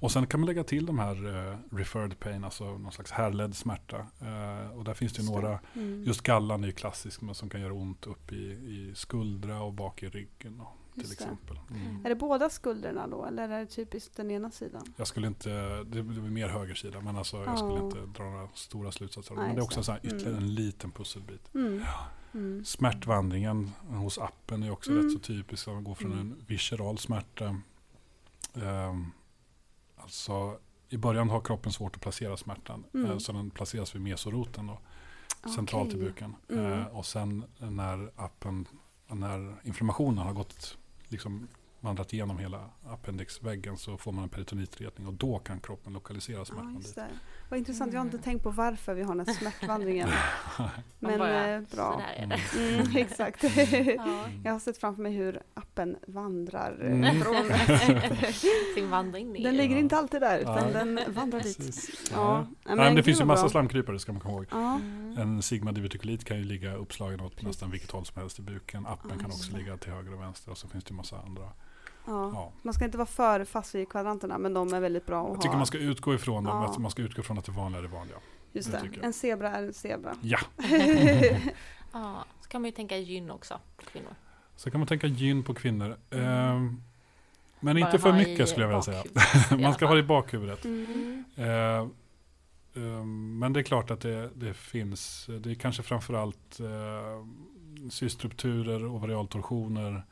Och 0.00 0.12
sen 0.12 0.26
kan 0.26 0.40
man 0.40 0.46
lägga 0.46 0.64
till 0.64 0.86
de 0.86 0.98
här 0.98 1.50
eh, 1.50 1.58
referred 1.76 2.18
pain, 2.20 2.44
alltså 2.44 2.78
någon 2.78 2.92
slags 2.92 3.10
härledd 3.10 3.56
smärta. 3.56 3.96
Eh, 4.20 4.70
och 4.78 4.84
där 4.84 4.94
finns 4.94 5.12
det 5.12 5.16
ju 5.22 5.22
Just 5.22 5.34
några, 5.34 5.58
Mm. 5.74 6.02
just 6.04 6.20
gallan 6.22 6.62
är 6.64 6.66
ju 6.68 6.72
klassisk, 6.72 7.20
men 7.20 7.34
som 7.34 7.50
kan 7.50 7.60
göra 7.60 7.72
ont 7.72 8.06
upp 8.06 8.32
i, 8.32 8.36
i 8.52 8.92
skuldra 8.94 9.62
och 9.62 9.72
bak 9.72 10.02
i 10.02 10.08
ryggen 10.08 10.60
och, 10.60 10.76
till 11.02 11.12
exempel. 11.12 11.58
Mm. 11.70 12.04
Är 12.04 12.08
det 12.08 12.14
båda 12.14 12.50
skulderna 12.50 13.06
då 13.06 13.24
eller 13.24 13.48
är 13.48 13.60
det 13.60 13.66
typiskt 13.66 14.16
den 14.16 14.30
ena 14.30 14.50
sidan? 14.50 14.82
Jag 14.96 15.06
skulle 15.06 15.26
inte, 15.26 15.50
det 15.84 16.02
blir 16.02 16.20
mer 16.22 16.48
högersida, 16.48 17.00
men 17.00 17.16
alltså 17.16 17.44
jag 17.44 17.58
skulle 17.58 17.74
Ja. 17.78 17.84
inte 17.86 17.98
dra 18.22 18.24
några 18.30 18.48
stora 18.54 18.92
slutsatser. 18.92 19.34
Nej, 19.34 19.46
men 19.46 19.54
det 19.54 19.60
är 19.60 19.64
också 19.64 19.82
så 19.82 19.92
här 19.92 20.00
ytterligare 20.02 20.30
Mm. 20.30 20.44
en 20.44 20.54
liten 20.54 20.90
pusselbit. 20.90 21.54
Mm. 21.54 21.82
Mm. 22.34 22.64
Smärtvandringen 22.64 23.70
hos 23.88 24.18
appen 24.18 24.62
är 24.62 24.70
också 24.70 24.90
Mm. 24.90 25.04
rätt 25.04 25.12
så 25.12 25.18
typisk. 25.18 25.66
Man 25.66 25.84
går 25.84 25.94
från 25.94 26.12
Mm. 26.12 26.20
en 26.32 26.44
visceral 26.46 26.98
smärta. 26.98 27.56
Ehm, 28.54 29.12
alltså 30.04 30.58
i 30.88 30.96
början 30.96 31.30
har 31.30 31.40
kroppen 31.40 31.72
svårt 31.72 31.96
att 31.96 32.02
placera 32.02 32.36
smärtan. 32.36 32.84
Mm. 32.94 33.10
Eh, 33.10 33.18
så 33.18 33.32
den 33.32 33.50
placeras 33.50 33.94
vid 33.94 34.02
mesoroten 34.02 34.66
då, 34.66 34.78
centralt 35.50 35.88
i 35.88 35.96
Okej. 35.96 36.00
buken. 36.06 36.36
Mm. 36.50 36.72
Eh, 36.72 36.86
och 36.86 37.06
sen 37.06 37.44
när 37.58 38.10
appen, 38.16 38.66
när 39.08 39.56
inflammationen 39.64 40.18
har 40.26 40.32
gått 40.32 40.78
liksom 41.08 41.48
vandrat 41.80 42.12
igenom 42.12 42.38
hela 42.38 42.70
appendixväggen 42.86 43.76
så 43.76 43.96
får 43.98 44.12
man 44.12 44.22
en 44.24 44.28
peritonitretning 44.30 45.06
och 45.06 45.14
då 45.14 45.38
kan 45.38 45.60
kroppen 45.60 45.92
lokalisera 45.92 46.44
smärtan 46.44 46.74
just 46.74 46.94
dit. 46.94 47.04
Vad 47.50 47.58
intressant, 47.58 47.92
jag 47.92 48.00
har 48.00 48.04
inte 48.04 48.16
Mm. 48.16 48.24
tänkt 48.24 48.42
på 48.42 48.50
varför 48.50 48.94
vi 48.94 49.02
har 49.02 49.14
den 49.14 49.26
här 49.26 49.34
smärtvandringen. 49.34 50.08
Men 50.98 51.18
bara, 51.18 51.48
eh, 51.48 51.60
bra. 51.60 52.02
Det. 52.16 52.38
Mm, 52.58 52.96
exakt. 52.96 53.42
Ja. 53.96 54.28
Jag 54.44 54.52
har 54.52 54.58
sett 54.58 54.78
framför 54.78 55.02
mig 55.02 55.12
hur 55.12 55.42
appen 55.74 55.96
vandrar. 56.06 56.78
Mm. 56.80 57.20
Från, 57.20 57.34
Sin 58.74 58.90
vandring 58.90 59.32
ner. 59.32 59.42
den 59.42 59.56
ligger 59.56 59.74
Ja. 59.76 59.80
inte 59.80 59.96
alltid 59.96 60.20
där 60.20 60.38
utan 60.38 60.54
Nej. 60.54 60.72
den 60.72 61.00
vandrar 61.14 61.40
dit. 61.40 61.90
Ja. 62.12 62.46
Ja. 62.64 62.74
Men 62.74 62.94
det 62.94 63.02
finns 63.02 63.20
ju 63.20 63.24
massa 63.24 63.42
bra. 63.42 63.48
slamkrypare 63.50 63.98
ska 63.98 64.12
man 64.12 64.20
komma 64.20 64.34
ihåg. 64.34 64.46
Ja, 64.50 64.74
Mm. 64.74 65.18
En 65.18 65.42
sigma 65.42 65.72
divertikulit 65.72 66.24
kan 66.24 66.36
ju 66.38 66.44
ligga 66.44 66.74
uppslagen 66.74 67.20
åt 67.20 67.30
Precis. 67.32 67.46
nästan 67.46 67.70
vilket 67.70 67.90
håll 67.90 68.04
som 68.06 68.20
helst 68.20 68.38
i 68.38 68.42
buken. 68.42 68.86
Appen 68.86 69.10
Ja, 69.14 69.20
kan 69.22 69.26
också 69.30 69.52
det. 69.52 69.58
ligga 69.58 69.76
till 69.76 69.92
höger 69.92 70.14
och 70.14 70.20
vänster 70.20 70.50
och 70.50 70.58
så 70.58 70.68
finns 70.68 70.84
det 70.84 70.90
ju 70.90 70.96
massa 70.96 71.16
andra. 71.18 71.42
ja. 72.06 72.30
Ja. 72.34 72.52
Man 72.62 72.74
ska 72.74 72.84
inte 72.84 72.98
vara 72.98 73.06
för 73.06 73.44
fast 73.44 73.74
vid 73.74 73.88
kvadranterna 73.88 74.38
men 74.38 74.54
de 74.54 74.72
är 74.74 74.80
väldigt 74.80 75.06
bra 75.06 75.20
att 75.22 75.28
Jag 75.28 75.34
ha. 75.34 75.42
tycker 75.42 75.56
man 75.56 75.66
ska 75.66 75.78
utgå 75.78 76.14
ifrån 76.14 76.44
dem, 76.44 76.56
Ja. 76.62 76.70
att 76.70 76.78
man 76.78 76.90
ska 76.90 77.02
utgå 77.02 77.20
ifrån 77.20 77.38
att 77.38 77.44
det 77.44 77.52
vanliga 77.52 77.78
är 77.78 77.82
det 77.82 77.88
vanliga. 77.88 78.16
Just 78.52 78.72
det 78.72 78.78
det, 78.78 78.96
jag. 78.96 79.04
en 79.04 79.12
zebra 79.12 79.50
är 79.56 79.62
en 79.62 79.72
zebra. 79.74 80.14
Ja, 80.22 80.38
Ja, 81.92 82.24
så 82.40 82.48
kan 82.48 82.60
man 82.62 82.68
ju 82.68 82.72
tänka 82.72 82.96
gyn 82.96 83.30
också, 83.30 83.60
kvinnor. 83.92 84.14
Så 84.56 84.70
kan 84.70 84.80
man 84.80 84.86
tänka 84.86 85.06
gyn 85.06 85.42
på 85.42 85.54
kvinnor. 85.54 85.96
Mm. 86.10 86.26
Ehm, 86.26 86.82
men 87.60 87.76
Bara 87.76 87.86
inte 87.86 87.98
för 87.98 88.12
mycket 88.12 88.48
skulle 88.48 88.66
jag 88.66 88.68
vilja 88.68 88.82
säga. 88.82 89.04
man 89.62 89.74
ska 89.74 89.86
ha 89.86 89.94
det 89.94 90.00
i 90.00 90.02
bakhuvudet. 90.02 90.64
Mm. 90.64 91.24
Eh, 91.36 91.86
ehm, 92.74 93.38
men 93.38 93.52
det 93.52 93.60
är 93.60 93.64
klart 93.64 93.90
att 93.90 94.00
det, 94.00 94.30
det 94.34 94.54
finns, 94.54 95.26
det 95.40 95.50
är 95.50 95.54
kanske 95.54 95.82
framförallt 95.82 96.60
uh, 96.60 97.26
cystrupturer, 97.90 98.86
ovarialtorsioner 98.86 100.04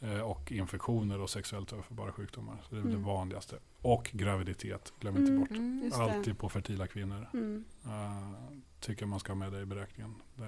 eh, 0.00 0.20
och 0.20 0.52
infektioner 0.52 1.20
och 1.20 1.30
sexuellt 1.30 1.72
överförbara 1.72 2.12
sjukdomar. 2.12 2.56
Så 2.68 2.74
det 2.74 2.80
är 2.80 2.84
Mm. 2.84 2.92
det 2.92 3.06
vanligaste. 3.06 3.56
Och 3.82 4.10
graviditet, 4.12 4.92
glöm 5.00 5.16
inte 5.16 5.32
bort. 5.32 5.50
Mm. 5.50 5.90
Alltid 5.94 6.38
på 6.38 6.48
fertila 6.48 6.86
kvinnor. 6.86 7.28
Mm. 7.34 7.64
Uh, 7.86 8.32
tycker 8.80 9.06
man 9.06 9.20
ska 9.20 9.32
ha 9.32 9.38
med 9.38 9.52
det 9.52 9.60
i 9.60 9.66
beräkningen. 9.66 10.14
Det, 10.34 10.44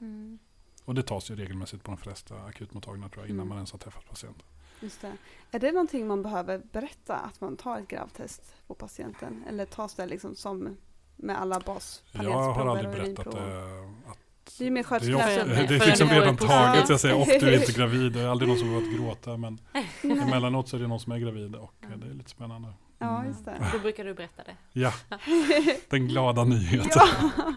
Mm. 0.00 0.38
Och 0.84 0.94
det 0.94 1.02
tas 1.02 1.30
ju 1.30 1.36
regelmässigt 1.36 1.82
på 1.84 1.90
de 1.90 1.96
flesta 1.96 2.34
akutmottagningar 2.34 3.08
tror 3.08 3.22
jag, 3.24 3.30
innan 3.30 3.38
Mm. 3.40 3.48
man 3.48 3.56
ens 3.58 3.72
har 3.72 3.78
träffat 3.78 4.08
patienten. 4.08 4.42
Just 4.80 5.00
det. 5.00 5.12
Är 5.50 5.58
det 5.58 5.72
någonting 5.72 6.06
man 6.06 6.22
behöver 6.22 6.58
berätta 6.72 7.16
att 7.16 7.40
man 7.40 7.56
tar 7.56 7.78
ett 7.78 7.88
gravtest 7.88 8.42
på 8.66 8.74
patienten? 8.74 9.44
Eller 9.48 9.64
tas 9.66 9.94
det 9.94 10.06
liksom 10.06 10.34
som 10.34 10.76
med 11.16 11.40
alla 11.40 11.54
Jag 11.54 11.62
baspanelsprover 11.64 12.52
har 12.64 12.66
aldrig 12.76 12.90
berättat 12.90 13.32
det. 13.32 13.38
Att 14.06 14.18
Det 14.58 14.66
är 14.66 14.70
mer 14.70 14.74
det 14.74 14.80
är, 14.80 14.82
skötselklassen. 14.84 15.40
ofta, 15.50 15.54
Förrän- 15.54 15.66
det 15.68 15.74
är 15.84 15.86
liksom 15.86 16.08
går 16.08 16.14
redan 16.14 16.36
taget. 16.36 16.88
Jag 16.88 17.00
säger, 17.00 17.20
och 17.20 17.26
du 17.26 17.32
är 17.48 17.52
Ja. 17.52 17.58
inte 17.60 17.72
gravid. 17.72 18.12
Det 18.12 18.20
är 18.20 18.28
aldrig 18.28 18.48
någon 18.48 18.58
som 18.58 18.68
har 18.74 18.80
börjat 18.80 18.94
gråta. 18.96 19.36
Men 19.36 19.58
Nej. 19.72 20.18
emellanåt 20.18 20.68
så 20.68 20.76
är 20.76 20.80
det 20.80 20.86
någon 20.86 21.00
som 21.00 21.12
är 21.12 21.18
gravid 21.18 21.54
och 21.54 21.74
det 22.00 22.06
är 22.06 22.14
lite 22.14 22.30
spännande. 22.30 22.68
Ja, 22.98 23.16
Mm. 23.16 23.28
just 23.28 23.44
det. 23.44 23.70
Då 23.72 23.78
brukar 23.78 24.04
du 24.04 24.14
berätta 24.14 24.42
det. 24.44 24.56
Ja, 24.80 24.92
den 25.90 26.08
glada 26.08 26.44
nyheten. 26.44 26.90
ja, 26.94 27.30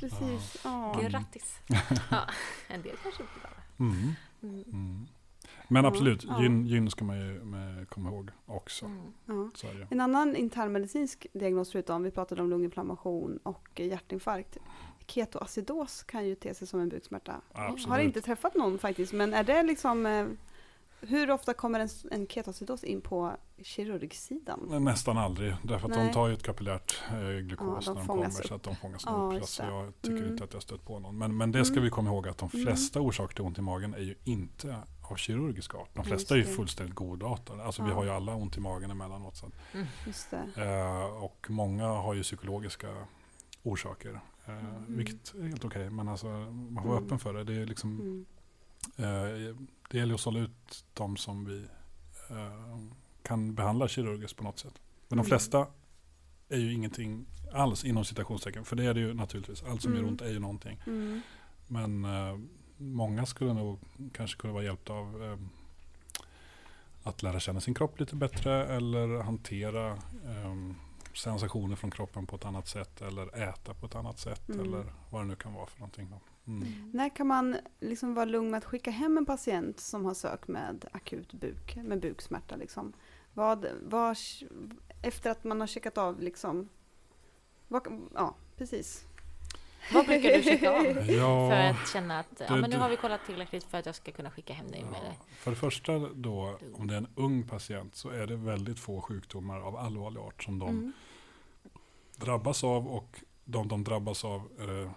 precis. 0.00 0.56
Ja. 0.64 0.94
Mm. 0.94 1.10
Grattis. 1.10 1.60
Ja, 2.10 2.26
en 2.68 2.82
del 2.82 2.96
kanske 3.02 3.22
inte 3.22 3.34
gör 3.42 3.50
det. 3.50 3.84
Mm. 3.84 4.12
Mm. 4.42 4.64
Mm. 4.72 5.06
Men 5.68 5.84
absolut, 5.84 6.24
ja. 6.24 6.42
gyn, 6.42 6.66
gyn 6.66 6.90
ska 6.90 7.04
man 7.04 7.18
ju 7.18 7.44
med, 7.44 7.88
komma 7.88 8.10
ihåg 8.10 8.30
också. 8.46 8.86
Mm. 9.26 9.50
Ja. 9.62 9.68
En 9.90 10.00
annan 10.00 10.36
internmedicinsk 10.36 11.26
diagnos 11.32 11.72
förutom, 11.72 12.02
vi 12.02 12.10
pratade 12.10 12.42
om 12.42 12.50
lunginflammation 12.50 13.38
och 13.42 13.80
hjärtinfarkt. 13.80 14.58
ketoacidos 15.06 16.02
kan 16.02 16.26
ju 16.26 16.34
te 16.34 16.54
sig 16.54 16.66
som 16.66 16.80
en 16.80 16.88
buksmärta. 16.88 17.40
Absolut. 17.52 17.86
Har 17.88 17.98
inte 17.98 18.20
träffat 18.20 18.54
någon 18.54 18.78
faktiskt, 18.78 19.12
men 19.12 19.34
är 19.34 19.44
det 19.44 19.62
liksom 19.62 20.06
eh, 20.06 20.26
hur 21.08 21.30
ofta 21.30 21.54
kommer 21.54 21.80
en, 21.80 21.88
en 22.10 22.26
ketoacidos 22.26 22.84
in 22.84 23.00
på 23.00 23.36
kirurgsidan? 23.62 24.84
Nästan 24.84 25.18
aldrig, 25.18 25.54
därför 25.62 25.88
att 25.88 25.96
Nej. 25.96 26.06
de 26.06 26.12
tar 26.12 26.28
ju 26.28 26.34
ett 26.34 26.42
kapillärt 26.42 27.02
eh, 27.12 27.18
glukos 27.28 27.86
Ja, 27.86 27.92
när 27.92 28.00
de 28.00 28.06
kommer 28.08 28.26
upp. 28.26 28.32
så 28.32 28.54
att 28.54 28.62
de 28.62 28.76
fångas 28.76 29.02
Ja, 29.06 29.32
upp. 29.36 29.44
Så 29.44 29.62
jag 29.62 29.92
tycker 30.02 30.16
Mm. 30.16 30.30
inte 30.32 30.44
att 30.44 30.52
jag 30.52 30.62
stött 30.62 30.84
på 30.84 30.98
någon. 30.98 31.18
Men, 31.18 31.36
men 31.36 31.52
det 31.52 31.64
ska 31.64 31.72
Mm. 31.74 31.84
vi 31.84 31.90
komma 31.90 32.10
ihåg 32.10 32.28
att 32.28 32.38
de 32.38 32.48
Mm. 32.54 32.66
flesta 32.66 33.00
orsaker 33.00 33.34
till 33.34 33.44
ont 33.44 33.58
i 33.58 33.60
magen 33.62 33.94
är 33.94 33.98
ju 33.98 34.14
inte 34.24 34.76
av 35.10 35.16
kirurgisk 35.16 35.74
art. 35.74 35.90
De 35.94 36.04
flesta 36.04 36.34
är 36.34 36.38
ju 36.38 36.44
fullständigt 36.44 36.94
godartade. 36.94 37.64
Alltså 37.64 37.82
vi 37.82 37.88
Ja. 37.88 37.94
har 37.94 38.04
ju 38.04 38.10
alla 38.10 38.34
ont 38.34 38.56
i 38.56 38.60
magen 38.60 38.90
emellanåt. 38.90 39.36
Så 39.36 39.50
det. 40.30 40.62
eh, 40.62 41.22
och 41.24 41.46
många 41.50 41.86
har 41.88 42.14
ju 42.14 42.22
psykologiska 42.22 42.88
orsaker. 43.62 44.20
Eh, 44.46 44.58
Mm. 44.58 44.96
Vilket 44.96 45.34
är 45.34 45.42
helt 45.48 45.64
okej, 45.64 45.90
men 45.90 46.08
alltså, 46.08 46.26
man 46.26 46.82
får 46.82 46.88
vara 46.88 46.98
Mm. 46.98 47.06
öppen 47.06 47.18
för 47.18 47.34
det. 47.34 47.44
Det, 47.44 47.54
är 47.54 47.66
liksom, 47.66 48.00
Mm. 48.00 48.24
Det 49.90 49.98
gäller 49.98 50.14
att 50.14 50.20
sålla 50.20 50.38
ut 50.40 50.84
de 50.94 51.16
som 51.16 51.44
vi 51.44 51.66
eh, 52.30 52.78
kan 53.22 53.54
behandla 53.54 53.88
kirurgiskt 53.88 54.36
på 54.36 54.44
något 54.44 54.58
sätt. 54.58 54.74
Men 55.08 55.16
de 55.16 55.20
Mm. 55.20 55.24
flesta 55.24 55.66
är 56.48 56.58
ju 56.58 56.72
ingenting 56.72 57.26
alls 57.52 57.84
inom 57.84 58.04
citationstecken. 58.04 58.64
För 58.64 58.76
det 58.76 58.84
är 58.84 58.94
det 58.94 59.00
ju 59.00 59.14
naturligtvis. 59.14 59.62
Allt 59.62 59.82
som 59.82 59.92
gör 59.92 59.98
Mm. 59.98 60.10
ont 60.10 60.20
är 60.22 60.28
ju 60.30 60.38
någonting. 60.38 60.80
Mm. 60.86 61.20
Men 61.66 62.04
eh, 62.04 62.38
många 62.76 63.26
skulle 63.26 63.52
nog 63.54 63.78
kanske 64.12 64.40
kunna 64.40 64.52
vara 64.52 64.64
hjälpta 64.64 64.92
av 64.92 65.22
eh, 65.24 65.38
att 67.02 67.22
lära 67.22 67.40
känna 67.40 67.60
sin 67.60 67.74
kropp 67.74 68.00
lite 68.00 68.16
bättre 68.16 68.66
eller 68.66 69.22
hantera 69.22 69.92
eh, 70.24 70.54
sensationer 71.14 71.76
från 71.76 71.90
kroppen 71.90 72.26
på 72.26 72.36
ett 72.36 72.44
annat 72.44 72.68
sätt 72.68 73.02
eller 73.02 73.36
äta 73.48 73.74
på 73.74 73.86
ett 73.86 73.94
annat 73.94 74.18
sätt 74.18 74.48
Mm. 74.48 74.60
eller 74.60 74.84
vad 75.10 75.22
det 75.22 75.26
nu 75.26 75.36
kan 75.36 75.54
vara 75.54 75.66
för 75.66 75.78
någonting. 75.80 76.10
Då. 76.10 76.20
Mm. 76.46 76.90
När 76.92 77.08
kan 77.08 77.26
man 77.26 77.56
liksom 77.80 78.14
vara 78.14 78.24
lugn 78.24 78.50
med 78.50 78.58
att 78.58 78.64
skicka 78.64 78.90
hem 78.90 79.18
en 79.18 79.26
patient 79.26 79.80
som 79.80 80.04
har 80.04 80.14
sökt 80.14 80.48
med 80.48 80.84
akut 80.92 81.32
buk, 81.32 81.76
med 81.76 82.00
buksmärta? 82.00 82.56
Liksom? 82.56 82.92
Vad, 83.34 83.66
vad, 83.82 84.16
efter 85.02 85.30
att 85.30 85.44
man 85.44 85.60
har 85.60 85.66
checkat 85.66 85.98
av 85.98 86.20
liksom, 86.20 86.68
vad, 87.68 88.08
ja 88.14 88.34
precis. 88.56 89.04
Vad 89.92 90.06
brukar 90.06 90.36
du 90.36 90.42
checka 90.42 90.70
av? 90.70 90.84
Ja, 91.10 91.50
För 91.50 91.56
att 91.60 91.88
känna 91.88 92.18
att 92.18 92.26
ja, 92.48 92.54
det- 92.54 92.60
men 92.60 92.70
nu 92.70 92.76
har 92.76 92.88
vi 92.88 92.96
kollat 92.96 93.20
tillräckligt 93.26 93.64
för 93.64 93.78
att 93.78 93.86
jag 93.86 93.94
ska 93.94 94.12
kunna 94.12 94.30
skicka 94.30 94.52
hem 94.52 94.70
dig 94.70 94.82
med 94.84 95.00
Ja, 95.04 95.08
det. 95.08 95.34
för 95.34 95.50
det 95.50 95.56
första 95.56 95.98
då, 95.98 96.58
om 96.74 96.86
det 96.86 96.94
är 96.94 96.98
en 96.98 97.08
ung 97.14 97.42
patient 97.42 97.94
så 97.94 98.08
är 98.08 98.26
det 98.26 98.36
väldigt 98.36 98.78
få 98.78 99.00
sjukdomar 99.00 99.60
av 99.60 99.76
allvarlig 99.76 100.20
art 100.20 100.42
som 100.44 100.58
de 100.58 100.68
Mm. 100.68 100.92
drabbas 102.16 102.64
av 102.64 102.86
och 102.88 103.20
de 103.44 103.68
de 103.68 103.84
drabbas 103.84 104.24
av 104.24 104.40
eh, 104.58 104.90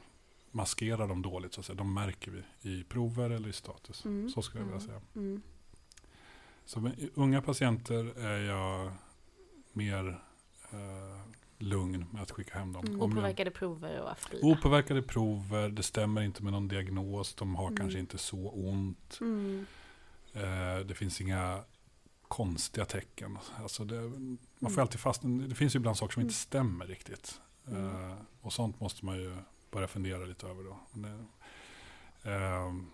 maskerar 0.51 1.07
de 1.07 1.21
dåligt. 1.21 1.53
Så 1.53 1.59
att 1.59 1.65
säga. 1.65 1.75
De 1.77 1.93
märker 1.93 2.31
vi 2.31 2.69
i 2.71 2.83
prover 2.83 3.29
eller 3.29 3.49
i 3.49 3.53
status. 3.53 4.05
Mm. 4.05 4.29
Så 4.29 4.41
skulle 4.41 4.63
jag 4.63 4.71
vilja 4.71 4.81
Mm. 4.81 4.87
säga. 4.87 5.01
Mm. 5.15 5.41
Så 6.65 6.79
med 6.79 7.09
unga 7.13 7.41
patienter 7.41 8.19
är 8.19 8.39
jag 8.43 8.91
mer 9.73 10.23
eh, 10.71 11.21
lugn 11.57 12.05
med 12.11 12.21
att 12.21 12.31
skicka 12.31 12.59
hem 12.59 12.73
dem. 12.73 12.85
Mm. 12.87 13.01
Opåverkade 13.01 13.51
prover 13.51 14.01
och 14.01 14.11
afri. 14.11 14.39
Opåverkade 14.43 15.01
prover, 15.01 15.69
det 15.69 15.83
stämmer 15.83 16.21
inte 16.21 16.43
med 16.43 16.53
någon 16.53 16.67
diagnos, 16.67 17.35
de 17.35 17.55
har 17.55 17.65
Mm. 17.67 17.77
kanske 17.77 17.99
inte 17.99 18.17
så 18.17 18.49
ont. 18.49 19.17
Mm. 19.21 19.65
Eh, 20.33 20.79
det 20.85 20.95
finns 20.95 21.21
inga 21.21 21.63
konstiga 22.27 22.85
tecken. 22.85 23.37
Alltså 23.61 23.85
det, 23.85 24.01
man 24.01 24.37
får 24.59 24.67
Mm. 24.67 24.79
alltid 24.79 24.99
fast, 24.99 25.21
det 25.49 25.55
finns 25.55 25.75
ju 25.75 25.79
ibland 25.79 25.97
saker 25.97 26.13
som 26.13 26.19
Mm. 26.21 26.27
inte 26.27 26.39
stämmer 26.39 26.85
riktigt. 26.87 27.41
Mm. 27.67 28.09
Eh, 28.11 28.17
och 28.41 28.53
sånt 28.53 28.79
måste 28.79 29.05
man 29.05 29.17
ju 29.17 29.37
börja 29.77 29.87
fundera 29.87 30.25
lite 30.25 30.47
över 30.47 30.63
då. 30.63 30.79
Det, 30.91 31.25
ehm, 32.31 32.87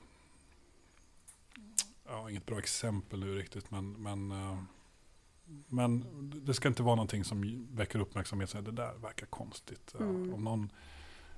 ja, 2.08 2.30
inget 2.30 2.46
bra 2.46 2.60
exempel 2.60 3.20
nu 3.20 3.36
riktigt, 3.36 3.72
men, 3.72 3.92
men, 3.92 4.32
eh, 4.32 4.58
men 5.68 6.06
det 6.46 6.54
ska 6.54 6.68
inte 6.68 6.84
vara 6.84 6.96
någonting 6.96 7.24
som 7.24 7.68
väcker 7.72 8.00
uppmärksamhet. 8.00 8.50
Så 8.50 8.62
det 8.62 8.72
där 8.72 8.94
verkar 8.94 9.26
konstigt. 9.26 9.96
Ja, 10.00 10.06
Mm. 10.06 10.34
Om 10.34 10.44
någon 10.44 10.72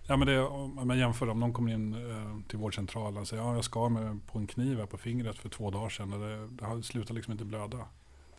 Ja 0.07 0.17
men 0.17 0.27
det, 0.27 0.41
om 0.41 0.87
man 0.87 0.97
jämför, 0.97 1.29
om 1.29 1.39
någon 1.39 1.53
kommer 1.53 1.73
in 1.73 1.93
eh, 1.93 2.47
till 2.47 2.59
vårdcentralen 2.59 3.21
och 3.21 3.27
säger 3.27 3.43
ja 3.43 3.55
jag 3.55 3.63
skar 3.63 3.89
mig 3.89 4.19
på 4.27 4.39
en 4.39 4.47
kniv 4.47 4.77
här 4.77 4.85
på 4.85 4.97
fingret 4.97 5.37
för 5.37 5.49
två 5.49 5.71
dagar 5.71 5.89
sedan 5.89 6.13
och 6.13 6.19
det, 6.19 6.47
det 6.47 6.65
har 6.65 6.81
slutat 6.81 7.15
liksom 7.15 7.31
inte 7.31 7.45
blöda. 7.45 7.87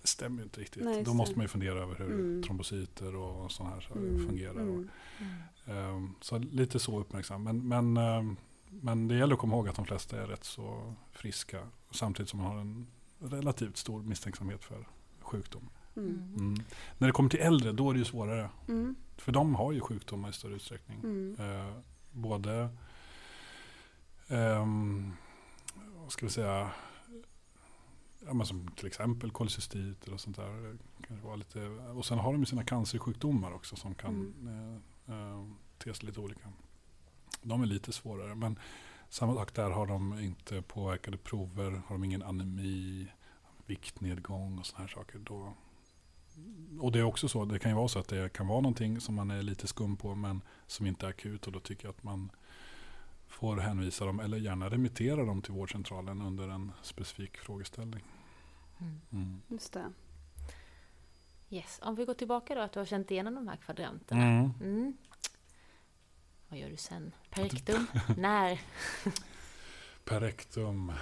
Stämmer 0.07 0.39
ju 0.39 0.43
inte 0.45 0.61
riktigt. 0.61 0.85
Nej, 0.85 1.03
Då 1.05 1.15
måste 1.15 1.37
man 1.37 1.45
ju 1.45 1.49
fundera 1.49 1.79
över 1.83 1.95
hur 1.95 2.11
Mm. 2.13 2.43
trombocyter 2.43 3.15
och 3.17 3.53
sådana 3.53 3.75
här 3.75 3.81
saker 3.81 4.01
Mm. 4.01 4.27
fungerar. 4.27 4.55
Och, 4.55 4.59
Mm. 4.77 4.89
Mm. 5.19 5.77
ehm, 5.97 6.15
så 6.21 6.39
lite 6.39 6.79
så 6.79 7.01
uppmärksam. 7.01 7.43
Men, 7.43 7.69
men, 7.69 7.97
ehm, 7.97 8.37
men 8.71 9.09
det 9.09 9.15
gäller 9.17 9.35
att 9.35 9.41
komma 9.41 9.55
ihåg 9.57 9.69
att 9.69 9.77
de 9.77 9.85
flesta 9.87 10.23
är 10.23 10.27
rätt 10.27 10.45
så 10.45 10.95
friska. 11.13 11.69
Samtidigt 11.91 12.29
som 12.31 12.39
man 12.41 12.49
har 12.53 12.59
en 12.61 12.87
relativt 13.19 13.77
stor 13.77 14.03
misstänksamhet 14.03 14.65
för 14.65 14.89
sjukdom. 15.21 15.69
Mm. 15.97 16.35
Mm. 16.39 16.55
När 16.99 17.07
det 17.09 17.13
kommer 17.13 17.31
till 17.31 17.41
äldre, 17.41 17.73
då 17.73 17.91
är 17.91 17.95
det 17.95 17.99
ju 17.99 18.05
svårare. 18.05 18.51
Mm. 18.69 18.95
För 19.17 19.33
de 19.33 19.55
har 19.55 19.73
ju 19.73 19.81
sjukdomar 19.81 20.29
i 20.29 20.33
större 20.33 20.55
utsträckning. 20.55 20.99
Mm. 21.05 21.37
Eh, 21.41 21.73
både, 22.13 22.69
ehm, 24.29 25.13
vad 26.03 26.13
ska 26.13 26.27
vi 26.27 26.33
säga, 26.33 26.71
ja, 28.27 28.45
som 28.45 28.69
till 28.69 28.87
exempel 28.87 29.31
kolcystiter 29.31 30.13
och 30.13 30.21
sånt 30.21 30.37
där. 30.37 30.77
Det 30.99 31.07
kan 31.07 31.23
vara 31.23 31.37
lite, 31.37 31.67
och 31.69 32.05
sen 32.05 32.19
har 32.19 32.33
de 32.33 32.43
ju 32.43 32.47
sina 32.47 32.65
cancersjukdomar 32.65 33.53
också 33.53 33.77
som 33.77 33.95
kan 33.95 34.35
eh, 34.49 35.15
eh, 35.15 35.45
te 35.79 35.95
sig 35.95 36.07
lite 36.07 36.21
olika. 36.21 36.53
De 37.43 37.63
är 37.63 37.67
lite 37.67 37.93
svårare, 37.93 38.35
men 38.35 38.59
samma 39.09 39.35
sak 39.35 39.55
där 39.55 39.71
har 39.71 39.87
de 39.87 40.19
inte 40.19 40.63
påverkade 40.63 41.17
prover, 41.17 41.71
har 41.71 41.95
de 41.95 42.05
ingen 42.05 42.23
anemi, 42.23 43.07
viktnedgång 43.67 44.59
och 44.59 44.67
såna 44.67 44.81
här 44.81 44.89
saker. 44.89 45.19
Då, 45.19 45.55
och 46.81 46.93
det 46.93 46.99
är 46.99 47.03
också 47.03 47.29
så, 47.29 47.45
det 47.45 47.59
kan 47.59 47.71
ju 47.71 47.77
vara 47.77 47.89
så 47.89 47.99
att 47.99 48.09
det 48.09 48.33
kan 48.33 48.47
vara 48.47 48.61
någonting 48.61 49.01
som 49.01 49.15
man 49.15 49.31
är 49.31 49.43
lite 49.43 49.67
skum 49.67 49.97
på 49.97 50.15
men 50.15 50.43
som 50.67 50.87
inte 50.87 51.07
är 51.07 51.11
akut 51.11 51.47
och 51.47 51.53
då 51.53 51.61
tycker 51.61 51.85
jag 51.85 51.91
att 51.91 52.03
man 52.03 52.31
får 53.27 53.57
hänvisa 53.57 54.05
dem 54.05 54.21
eller 54.21 54.39
gärna 54.39 54.71
remittera 54.71 55.25
dem 55.25 55.43
till 55.43 55.53
vårdcentralen 55.53 56.23
under 56.23 56.49
en 56.49 56.73
specifik 56.83 57.39
frågeställning. 57.39 58.05
Mm. 59.13 59.43
Just 59.49 59.73
det. 59.73 59.93
Yes. 61.51 61.79
Om 61.83 61.95
vi 61.95 62.05
går 62.05 62.15
tillbaka 62.15 62.55
då, 62.55 62.61
att 62.61 62.73
du 62.73 62.81
har 62.81 62.87
känt 62.87 63.11
igenom 63.11 63.35
de 63.35 63.49
här 63.49 63.57
kvadranterna. 63.57 64.23
Mm. 64.23 64.51
Mm. 64.61 64.97
Vad 66.49 66.59
gör 66.59 66.71
du 66.71 66.77
sen? 66.77 67.15
Perektum? 67.31 67.87
När? 68.17 68.61
Perektum. 70.05 70.93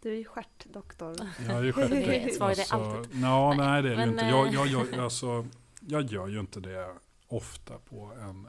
Du 0.00 0.12
är 0.12 0.16
ju 0.16 0.24
stjärtdoktor. 0.24 1.16
Jag 1.46 1.56
är 1.56 1.62
ju 1.62 1.68
är 1.70 2.74
alltid. 2.74 3.22
Ja, 3.22 3.54
nej 3.56 3.82
det 3.82 3.88
är 3.88 3.90
ju 3.90 3.96
Men, 3.96 4.08
inte. 4.10 4.24
Jag, 4.24 4.46
eh, 4.46 4.54
jag, 4.54 4.66
jag, 4.66 4.94
alltså, 4.98 5.46
jag 5.80 6.02
gör 6.02 6.28
ju 6.28 6.40
inte 6.40 6.60
det 6.60 6.94
ofta 7.28 7.78
på 7.78 8.12
en 8.20 8.48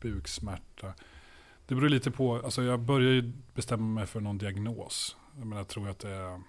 buksmärta. 0.00 0.94
Det 1.66 1.74
beror 1.74 1.88
lite 1.88 2.10
på, 2.10 2.36
alltså 2.36 2.62
jag 2.62 2.80
börjar 2.80 3.10
ju 3.10 3.32
bestämma 3.54 3.94
mig 3.94 4.06
för 4.06 4.20
någon 4.20 4.38
diagnos. 4.38 5.16
Jag 5.36 5.46
menar, 5.46 5.60
jag 5.60 5.68
tror 5.68 5.88
att 5.88 5.98
det 5.98 6.10
är 6.10 6.40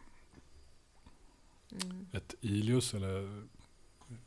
Mm. 1.84 2.06
ett 2.12 2.36
ilius 2.42 2.94
eller 2.94 3.44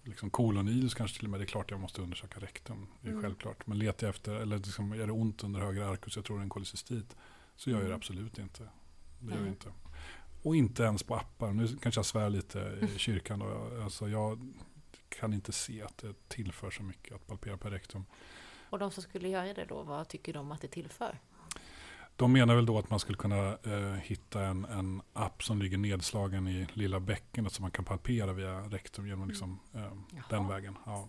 liksom 0.05 0.31
kolonilius 0.31 0.95
kanske 0.95 1.17
till 1.17 1.27
och 1.27 1.31
med. 1.31 1.41
Det 1.41 1.45
är 1.45 1.47
klart 1.47 1.71
jag 1.71 1.81
måste 1.81 2.03
undersöka 2.03 2.41
rektum. 2.41 2.87
Det 3.01 3.09
är 3.09 3.13
Mm. 3.13 3.23
självklart. 3.23 3.67
Men 3.67 3.79
letar 3.79 4.07
jag 4.07 4.15
efter, 4.15 4.35
eller 4.35 4.57
liksom, 4.57 4.93
är 4.93 5.07
det 5.07 5.13
ont 5.13 5.45
under 5.45 5.61
högra 5.61 5.89
arkus, 5.89 6.17
jag 6.17 6.25
tror 6.25 6.37
det 6.37 6.41
är 6.41 6.45
en 6.45 6.49
kolcystit. 6.49 7.17
Så 7.57 7.71
gör 7.71 7.77
jag 7.77 7.85
det 7.85 7.89
Mm. 7.89 7.97
absolut 7.97 8.39
inte. 8.39 8.69
Det 9.21 9.33
gör 9.35 9.41
jag 9.41 9.49
inte. 9.49 9.73
Och 10.43 10.57
inte 10.57 10.83
ens 10.83 11.03
på 11.03 11.15
appar. 11.17 11.53
Nu 11.53 11.69
kanske 11.69 11.99
jag 11.99 12.07
svär 12.07 12.31
lite 12.31 12.79
i 12.95 12.99
kyrkan. 12.99 13.39
Då. 13.39 13.81
Alltså 13.85 14.09
jag 14.09 14.53
kan 15.09 15.33
inte 15.33 15.53
se 15.53 15.83
att 15.83 15.99
det 15.99 16.29
tillför 16.29 16.71
så 16.71 16.83
mycket 16.83 17.15
att 17.15 17.27
palpera 17.27 17.57
per 17.57 17.71
rektum. 17.71 18.05
Och 18.71 18.79
de 18.79 18.91
som 18.91 19.03
skulle 19.03 19.29
göra 19.29 19.55
det 19.55 19.65
då, 19.65 19.83
vad 19.83 20.09
tycker 20.09 20.33
de 20.33 20.53
att 20.53 20.61
det 20.61 20.69
tillför? 20.69 21.19
De 22.17 22.33
menar 22.33 22.55
väl 22.55 22.67
då 22.67 22.79
att 22.79 22.91
man 22.91 23.01
skulle 23.01 23.19
kunna 23.19 23.49
eh, 23.49 23.95
hitta 24.03 24.45
en, 24.45 24.65
en 24.65 25.03
app 25.13 25.43
som 25.43 25.63
ligger 25.63 25.79
nedslagen 25.79 26.49
i 26.49 26.67
lilla 26.73 27.01
bäckenet 27.01 27.53
som 27.53 27.63
man 27.63 27.71
kan 27.71 27.85
palpera 27.85 28.33
via 28.33 28.61
rektum 28.61 29.07
genom 29.07 29.29
liksom, 29.29 29.61
eh, 29.75 30.21
den 30.31 30.49
vägen. 30.49 30.75
Ja. 30.87 31.09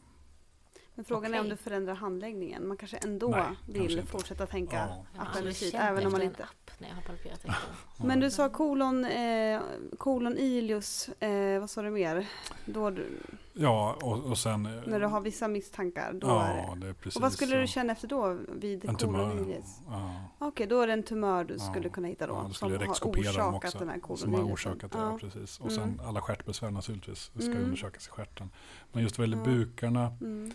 Men 0.98 1.06
frågan 1.06 1.34
är 1.34 1.40
om 1.40 1.50
det 1.50 1.58
förändrar 1.58 1.94
handläggningen. 1.96 2.68
Man 2.68 2.78
kanske 2.78 2.98
ändå 2.98 3.28
Nej, 3.30 3.42
kanske 3.42 3.72
vill 3.82 3.98
inte. 4.00 4.12
fortsätta 4.12 4.46
tänka 4.48 4.76
Ja. 4.76 4.82
Har 4.82 4.96
aldrig 5.26 5.30
appendicit, 5.32 5.72
känt 5.72 5.84
även 5.84 6.06
om 6.06 6.12
man 6.12 6.22
inte... 6.22 6.44
app 6.44 6.72
när 6.80 6.88
jag 6.88 6.96
har 6.96 7.02
palperat. 7.02 7.46
Men 8.06 8.20
du 8.20 8.32
sa 8.32 8.50
kolon, 8.50 9.06
eh, 9.06 9.62
kolon 9.98 10.38
ilius, 10.38 11.10
eh, 11.10 11.60
vad 11.60 11.70
sa 11.70 11.82
du 11.82 11.90
mer? 11.90 12.28
Då 12.66 12.90
du, 12.90 13.08
Ja, 13.54 13.98
och, 14.02 14.24
och 14.26 14.38
sen... 14.38 14.66
eh, 14.66 14.72
när 14.88 15.00
du 15.00 15.06
har 15.06 15.22
vissa 15.22 15.48
misstankar, 15.48 16.14
då 16.14 16.28
är 16.28 16.58
Ja, 16.58 16.74
det... 16.76 16.82
det 16.82 16.88
är 16.90 16.94
precis 16.94 17.16
Och 17.16 17.22
vad 17.22 17.34
skulle 17.34 17.52
så. 17.52 17.58
du 17.58 17.68
känna 17.68 17.94
efter 17.94 18.08
då 18.08 18.38
vid 18.50 18.86
En 18.86 18.96
kolon 18.96 18.98
tumör. 19.30 19.42
ilius? 19.42 19.66
Ja, 19.90 20.14
Okej, 20.40 20.68
då 20.68 20.82
är 20.82 20.88
det 20.88 20.94
en 20.94 21.04
tumör 21.04 21.44
du 21.44 21.54
Ja. 21.54 21.60
skulle 21.60 21.90
kunna 21.90 22.08
hitta 22.08 22.28
då, 22.28 22.34
ja, 22.34 22.46
då 22.48 22.54
som 22.54 22.72
har 22.72 22.78
orsakat 22.78 23.66
också. 23.66 23.80
den 23.80 23.90
här 23.90 24.00
kolon 24.00 24.18
Som 24.18 24.34
har 24.34 24.42
orsakat 24.44 24.92
det, 24.92 24.98
ja. 24.98 25.18
precis. 25.22 25.60
Och 25.60 25.72
sen 25.72 25.84
Mm. 25.84 26.00
alla 26.06 26.22
stjärtbesvär 26.22 26.72
naturligtvis. 26.72 27.32
Det 27.34 27.42
ska 27.42 27.52
Mm. 27.52 27.64
undersökas 27.64 28.08
i 28.08 28.10
stjärten. 28.10 28.50
Men 28.92 29.04
just 29.04 29.18
vad 29.18 29.28
gäller 29.28 29.38
Ja. 29.38 29.44
bukarna, 29.44 30.06
Mm. 30.22 30.54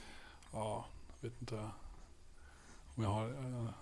Ja, 0.53 0.87
jag 1.21 1.29
vet 1.31 1.41
inte. 1.41 1.69
Om 2.95 3.03
jag 3.03 3.11
har 3.11 3.29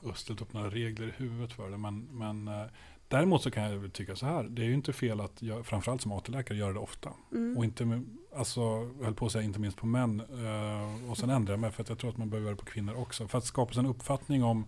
uh, 0.05 0.15
ställt 0.15 0.41
upp 0.43 0.53
några 0.53 0.71
regler 0.71 1.07
i 1.09 1.11
huvudet 1.11 1.53
för 1.53 1.71
det. 1.71 1.77
Men, 1.79 2.01
men 2.11 2.49
uh, 2.49 2.65
däremot 3.09 3.43
så 3.43 3.51
kan 3.51 3.63
jag 3.63 3.79
väl 3.79 3.91
tycka 3.91 4.17
så 4.17 4.27
här. 4.27 4.43
Det 4.45 4.63
är 4.63 4.67
ju 4.67 4.75
inte 4.75 4.93
fel 4.93 5.21
att, 5.21 5.43
jag, 5.43 5.67
framförallt 5.67 6.03
som 6.03 6.13
AT-läkare, 6.13 6.59
göra 6.59 6.73
det 6.73 6.79
ofta. 6.79 7.11
Mm. 7.33 7.57
Och 7.59 7.65
inte, 7.65 7.85
med- 7.85 8.17
alltså, 8.37 8.61
jag 8.99 9.05
höll 9.05 9.15
på 9.15 9.27
att 9.27 9.33
säga 9.33 9.45
inte 9.45 9.61
minst 9.61 9.77
på 9.77 9.87
män. 9.87 10.21
eh, 10.21 11.11
och 11.11 11.19
sen 11.19 11.31
ändrar 11.31 11.53
jag 11.53 11.61
mig 11.61 11.71
för 11.71 11.83
att 11.83 11.89
jag 11.89 11.99
tror 11.99 12.11
att 12.11 12.17
man 12.17 12.31
behöver 12.31 12.47
göra 12.49 12.57
det 12.57 12.65
på 12.65 12.71
kvinnor 12.71 12.95
också. 12.95 13.29
För 13.29 13.39
att 13.39 13.45
skapa 13.45 13.73
sig 13.75 13.81
en 13.81 13.87
uppfattning 13.87 14.45
om 14.45 14.65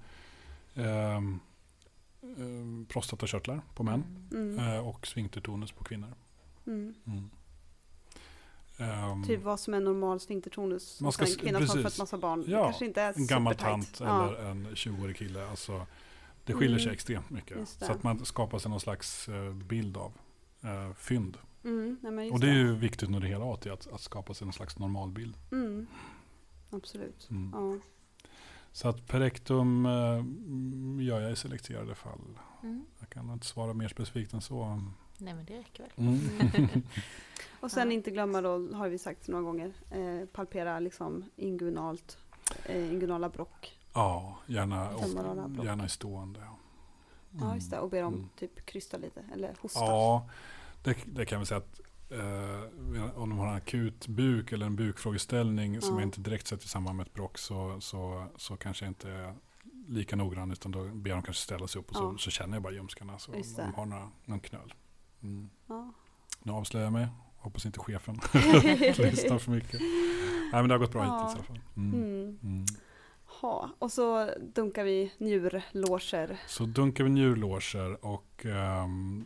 ehm, 0.75 1.41
ehm, 2.23 2.87
prostatakörtlar 2.89 3.61
på 3.75 3.83
män 3.83 4.29
Mm. 4.33 4.59
eh, 4.59 4.89
och 4.89 5.07
sfinktertonus 5.07 5.73
på 5.73 5.85
kvinnor. 5.85 6.15
Mm. 6.67 6.95
Ehm, 8.79 9.25
Typ 9.25 9.43
vad 9.43 9.61
som 9.61 9.75
är 9.75 9.81
normal 9.81 10.21
sfinktertonus 10.21 11.01
Man 11.01 11.13
ska 11.13 11.25
en 11.25 11.31
kvinna 11.37 11.59
som 11.59 11.69
har 11.69 11.75
precis. 11.75 11.83
fött 11.93 11.99
massa 11.99 12.19
barn. 12.19 12.45
Ja, 12.47 12.59
det 12.59 12.65
kanske 12.65 12.85
inte 12.87 13.03
är 13.03 13.13
en 13.17 13.27
gammal 13.27 13.55
tant 13.55 14.01
Ja. 14.01 14.29
eller 14.29 14.51
en 14.51 14.67
20-årig 14.75 15.17
kille. 15.17 15.49
Alltså, 15.49 15.87
det 16.45 16.53
skiljer 16.53 16.79
sig 16.79 16.85
Mm. 16.87 16.95
extremt 16.95 17.31
mycket. 17.31 17.69
Så 17.69 17.93
att 17.93 18.03
man 18.03 18.25
skapar 18.25 18.59
sig 18.59 18.71
någon 18.71 18.81
slags 18.81 19.29
eh, 19.29 19.53
bild 19.53 19.97
av 19.97 20.13
eh, 20.63 20.93
fynd. 20.95 21.39
Mm, 21.65 21.99
nej, 22.03 22.31
Och 22.31 22.41
det 22.41 22.49
är 22.49 22.55
ju 22.55 22.75
viktigt 22.75 23.09
under 23.09 23.21
hela 23.21 23.45
AT 23.55 23.67
att, 23.67 23.93
att 23.93 24.01
skapa 24.01 24.35
sig 24.35 24.45
någon 24.45 24.53
slags 24.53 24.79
normalbild. 24.79 25.35
Mm. 25.53 25.87
Absolut. 26.71 27.29
Mm. 27.31 27.51
Ja. 27.55 27.79
Så 28.73 28.89
att 28.89 29.07
perektum 29.07 29.87
eh, 29.87 29.93
mm, 30.15 30.99
gör 31.01 31.21
jag 31.21 31.33
i 31.33 31.37
selekterade 31.37 31.95
fall. 31.95 32.39
Mm. 32.63 32.85
Jag 33.01 33.09
kan 33.11 33.31
inte 33.33 33.47
svara 33.47 33.73
mer 33.75 33.89
specifikt 33.89 34.33
än 34.33 34.41
så. 34.41 34.81
Nej 35.23 35.35
men 35.35 35.45
det 35.45 35.59
räcker 35.59 35.83
väl. 35.83 35.93
Mm. 36.07 36.83
Och 37.61 37.71
sen 37.71 37.89
Ja. 37.89 37.95
inte 37.95 38.11
glömma 38.11 38.41
då, 38.41 38.75
har 38.75 38.89
vi 38.89 38.99
sagt 38.99 39.29
några 39.29 39.43
gånger, 39.45 39.73
eh, 39.91 40.27
palpera 40.33 40.79
liksom 40.81 41.25
inguinalt, 41.37 42.19
eh, 42.67 42.93
inguinala 42.93 43.29
brock. 43.29 43.79
ja, 43.95 44.39
gärna, 44.47 44.91
och, 44.91 45.51
block. 45.51 45.65
gärna 45.67 45.85
i 45.85 45.89
stående. 45.89 46.41
Ja, 46.41 46.59
Ja 47.41 47.55
just 47.55 47.71
det, 47.71 47.79
och 47.79 47.91
ber 47.91 48.03
om 48.03 48.15
Mm. 48.15 48.29
typ 48.39 48.67
krysta 48.67 48.97
lite 48.97 49.25
eller 49.33 49.55
hosta. 49.61 49.81
Ja, 49.81 50.29
det, 50.83 50.97
det 51.07 51.27
kan 51.27 51.41
vi 51.41 51.47
säga 51.47 51.59
att 51.59 51.81
eh, 52.11 53.19
om 53.19 53.31
de 53.31 53.39
har 53.39 53.49
en 53.49 53.55
akut 53.55 54.07
buk 54.07 54.53
eller 54.53 54.67
en 54.67 54.77
bukfrågeställning 54.77 55.81
som 55.81 55.95
Ja. 55.95 56.01
jag 56.01 56.07
inte 56.07 56.21
direkt 56.21 56.47
sett 56.47 56.65
i 56.65 56.69
samband 56.69 56.97
med 56.97 57.07
ett 57.07 57.15
brock 57.15 57.39
så, 57.39 57.81
så, 57.81 58.27
så 58.37 58.57
kanske 58.57 58.85
jag 58.85 58.91
inte 58.91 59.11
är 59.11 59.35
lika 59.89 60.17
noggrann 60.17 60.51
utan 60.53 60.73
då 60.73 60.85
ber 60.85 61.11
de 61.11 61.23
kanske 61.23 61.43
ställa 61.43 61.67
sig 61.69 61.81
upp 61.81 61.91
och 61.91 61.97
så, 61.97 62.03
Ja. 62.03 62.19
så 62.19 62.31
känner 62.31 62.57
jag 62.57 62.63
bara 62.63 62.73
ljumskarna 62.73 63.19
så 63.19 63.33
de 63.33 63.75
har 63.77 63.87
några, 63.87 64.11
någon 64.25 64.41
knöl. 64.41 64.75
Mm. 65.23 65.51
Ja. 65.67 65.93
Nu 66.43 66.53
avslöjar 66.53 66.85
jag 66.87 66.93
mig. 66.93 67.09
Hoppas 67.37 67.67
inte 67.67 67.79
chefen 67.79 68.15
lyssnar 68.99 69.39
för 69.39 69.51
mycket. 69.51 69.81
Nej 69.81 70.51
men 70.53 70.69
det 70.69 70.75
har 70.75 70.79
gått 70.79 70.93
bra 70.93 71.05
Ja. 71.05 71.19
hittills 71.19 71.35
i 71.35 71.37
alla 71.39 71.45
fall. 71.45 71.61
Mm. 71.77 71.95
Mm. 71.95 72.39
Mm. 72.43 72.65
Ha. 73.25 73.71
Och 73.79 73.93
så 73.93 74.31
dunkar 74.55 74.85
vi 74.85 75.13
njurloger. 75.19 76.41
Så 76.47 76.65
dunkar 76.65 77.05
vi 77.05 77.11
njurloger 77.11 78.05
och 78.05 78.47
ehm, 78.47 79.25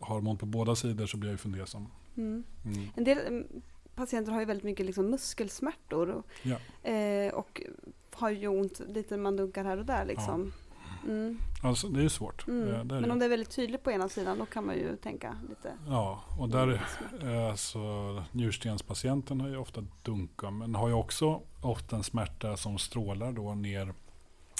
har 0.00 0.28
ont 0.28 0.40
på 0.40 0.46
båda 0.46 0.74
sidor 0.76 1.06
så 1.06 1.16
blir 1.16 1.30
jag 1.30 1.34
ju 1.34 1.38
fundersam. 1.38 1.86
Mm. 2.16 2.44
Mm. 2.64 2.88
En 2.96 3.04
del 3.04 3.18
mm, 3.18 3.46
patienter 3.94 4.32
har 4.32 4.40
ju 4.40 4.46
väldigt 4.46 4.64
mycket 4.64 4.86
liksom 4.86 5.10
muskelsmärtor 5.10 6.08
och, 6.10 6.26
Ja. 6.42 6.56
eh, 6.90 7.34
och 7.34 7.62
har 8.10 8.30
ju 8.30 8.48
ont 8.48 8.80
lite 8.88 9.16
när 9.16 9.22
man 9.22 9.36
dunkar 9.36 9.64
här 9.64 9.76
och 9.76 9.86
där 9.86 10.04
liksom. 10.04 10.52
Mm. 11.04 11.38
Alltså, 11.62 11.88
det 11.88 12.00
är 12.00 12.02
ju 12.02 12.08
svårt. 12.08 12.48
Mm. 12.48 12.86
Men 12.86 13.10
om 13.10 13.18
det. 13.18 13.24
är 13.24 13.28
väldigt 13.28 13.50
tydligt 13.50 13.82
på 13.84 13.90
ena 13.90 14.08
sidan 14.08 14.38
då 14.38 14.46
kan 14.46 14.66
man 14.66 14.74
ju 14.74 14.96
tänka 14.96 15.36
lite. 15.48 15.72
Ja, 15.88 16.24
och 16.38 16.48
där 16.48 16.66
muskelsmärtor. 16.66 17.48
eh, 17.48 17.54
så 17.54 18.22
njurstenspatienten 18.32 19.40
har 19.40 19.48
ju 19.48 19.56
ofta 19.56 19.84
dunka 20.02 20.50
men 20.50 20.74
har 20.74 20.88
ju 20.88 20.94
också 20.94 21.40
ofta 21.60 21.96
en 21.96 22.02
smärta 22.02 22.56
som 22.56 22.78
strålar 22.78 23.32
då 23.32 23.54
ner 23.54 23.94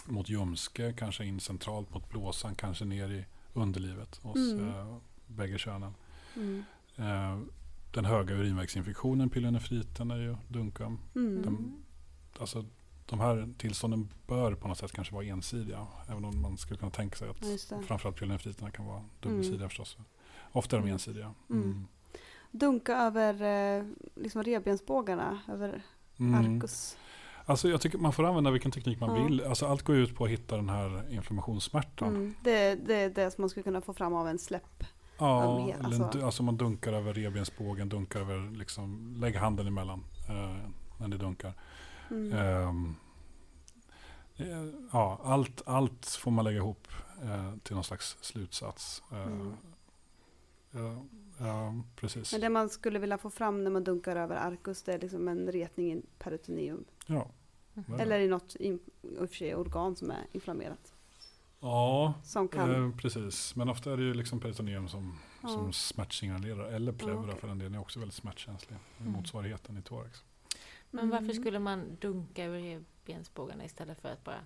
mot 0.07 0.28
ljumske, 0.28 0.93
kanske 0.93 1.24
in 1.24 1.40
centralt 1.40 1.95
mot 1.95 2.09
blåsan, 2.11 2.55
kanske 2.55 2.84
ner 2.84 3.11
i 3.11 3.24
underlivet 3.55 4.16
hos 4.22 4.36
Mm. 4.53 4.68
eh, 4.68 4.97
bägge 5.26 5.59
könen. 5.59 5.95
Mm. 6.36 6.64
Eh, 6.97 7.38
den 7.95 8.05
höga 8.05 8.34
urinvägsinfektionen, 8.34 9.30
pyelonefriten, 9.30 10.11
är 10.11 10.16
ju 10.16 10.36
dunkam. 10.49 10.99
Mm. 11.14 11.43
De, 11.43 11.82
alltså, 12.40 12.64
de 13.12 13.20
här 13.20 13.48
tillstånden 13.58 14.08
bör 14.26 14.54
på 14.54 14.68
något 14.68 14.78
sätt 14.78 14.92
kanske 14.92 15.14
vara 15.14 15.24
ensidiga. 15.24 15.86
Även 16.08 16.24
om 16.24 16.42
man 16.42 16.58
skulle 16.58 16.78
kunna 16.78 16.90
tänka 16.90 17.16
sig 17.16 17.28
att 17.28 17.84
framförallt 17.86 18.16
pyelonefriterna 18.18 18.70
kan 18.70 18.86
vara 18.86 19.02
dubbelsidiga 19.20 19.56
Mm. 19.58 19.68
förstås. 19.68 19.96
Ofta 20.52 20.76
är 20.76 20.80
de 20.80 20.84
Mm. 20.84 20.92
ensidiga. 20.92 21.34
Mm. 21.50 21.62
Mm. 21.62 21.86
Dunka 22.50 22.96
över 22.96 23.42
eh, 23.78 23.84
liksom 24.14 24.42
revbensbågarna, 24.42 25.38
över 25.48 25.82
Mm. 26.18 26.56
arkus. 26.56 26.96
Alltså 27.44 27.68
jag 27.68 27.80
tycker 27.80 27.98
man 27.98 28.12
får 28.12 28.24
använda 28.24 28.50
vilken 28.50 28.70
teknik 28.72 29.00
man 29.00 29.16
Ja. 29.16 29.24
vill. 29.24 29.44
Alltså 29.44 29.66
allt 29.66 29.82
går 29.82 29.96
ut 29.96 30.14
på 30.16 30.24
att 30.24 30.30
hitta 30.30 30.56
den 30.56 30.68
här 30.68 31.12
inflammationssmärtan. 31.12 32.08
Mm. 32.08 32.34
Det, 32.44 32.74
det 32.74 32.94
är 32.94 33.10
det 33.10 33.30
som 33.30 33.42
man 33.42 33.48
skulle 33.50 33.64
kunna 33.64 33.80
få 33.80 33.92
fram 33.94 34.14
av 34.14 34.28
en 34.28 34.38
släpp. 34.38 34.84
Ja, 35.18 35.60
eller 35.60 35.74
en 35.96 36.02
alltså. 36.02 36.24
alltså 36.24 36.42
man 36.42 36.56
dunkar 36.56 36.92
över 36.92 37.14
revbensbågen, 37.14 37.88
dunkar 37.88 38.20
över, 38.20 38.50
liksom, 38.56 39.14
lägg 39.20 39.36
handen 39.36 39.66
emellan 39.66 40.04
eh, 40.28 40.56
när 40.98 41.08
ni 41.08 41.16
dunkar. 41.16 41.52
Mm. 42.10 42.32
Eh, 42.32 42.72
ja, 44.93 45.20
allt, 45.24 45.62
allt 45.66 46.07
får 46.07 46.30
man 46.30 46.45
lägga 46.45 46.57
ihop 46.57 46.88
eh, 47.22 47.55
till 47.62 47.74
någon 47.74 47.84
slags 47.84 48.16
slutsats. 48.20 49.03
Eh, 49.12 49.26
Mm. 49.26 49.57
ja, 50.70 51.05
ja, 51.47 51.74
precis. 51.97 52.32
Men 52.32 52.40
det 52.40 52.49
man 52.49 52.68
skulle 52.70 52.99
vilja 52.99 53.18
få 53.18 53.30
fram 53.30 53.64
när 53.64 53.70
man 53.70 53.84
dunkar 53.84 54.16
över 54.16 54.36
arkus 54.36 54.82
det 54.82 54.93
är 54.93 54.99
liksom 54.99 55.28
en 55.28 55.53
retning 55.53 55.93
i 55.93 56.03
peritoneum. 56.18 56.84
Ja. 57.07 57.30
Ja. 57.74 57.99
Eller 57.99 58.20
i 58.20 58.28
något 58.28 58.57
i 58.57 58.78
sig 59.30 59.55
organ 59.55 59.97
som 59.97 60.11
är 60.11 60.26
inflammerat. 60.32 60.93
Ja, 61.61 62.14
Som 62.24 62.49
kan... 62.49 62.84
eh, 62.90 62.97
precis. 62.97 63.57
Men 63.57 63.68
ofta 63.68 63.93
är 63.93 63.97
det 63.97 64.03
ju 64.03 64.14
liksom 64.14 64.40
peritoneum 64.40 64.88
som, 64.88 65.18
ja. 65.43 65.49
som 65.49 65.72
smärtsignalerar. 65.72 66.64
Eller 66.64 66.93
pleura 66.93 67.20
okej. 67.20 67.36
för 67.40 67.49
den 67.49 67.59
delen 67.59 67.74
är 67.74 67.80
också 67.80 67.99
väldigt 67.99 68.14
smärtkänslig. 68.14 68.78
Mm. 69.01 69.12
Motsvarigheten 69.12 69.76
i 69.76 69.82
thorax. 69.82 70.24
Men 70.95 71.11
varför 71.11 71.24
Mm. 71.24 71.36
skulle 71.43 71.59
man 71.59 71.97
dunka 72.01 72.45
över 72.45 72.59
revbensbågarna 72.59 73.64
istället 73.64 74.01
för 74.01 74.09
att 74.12 74.24
bara 74.24 74.40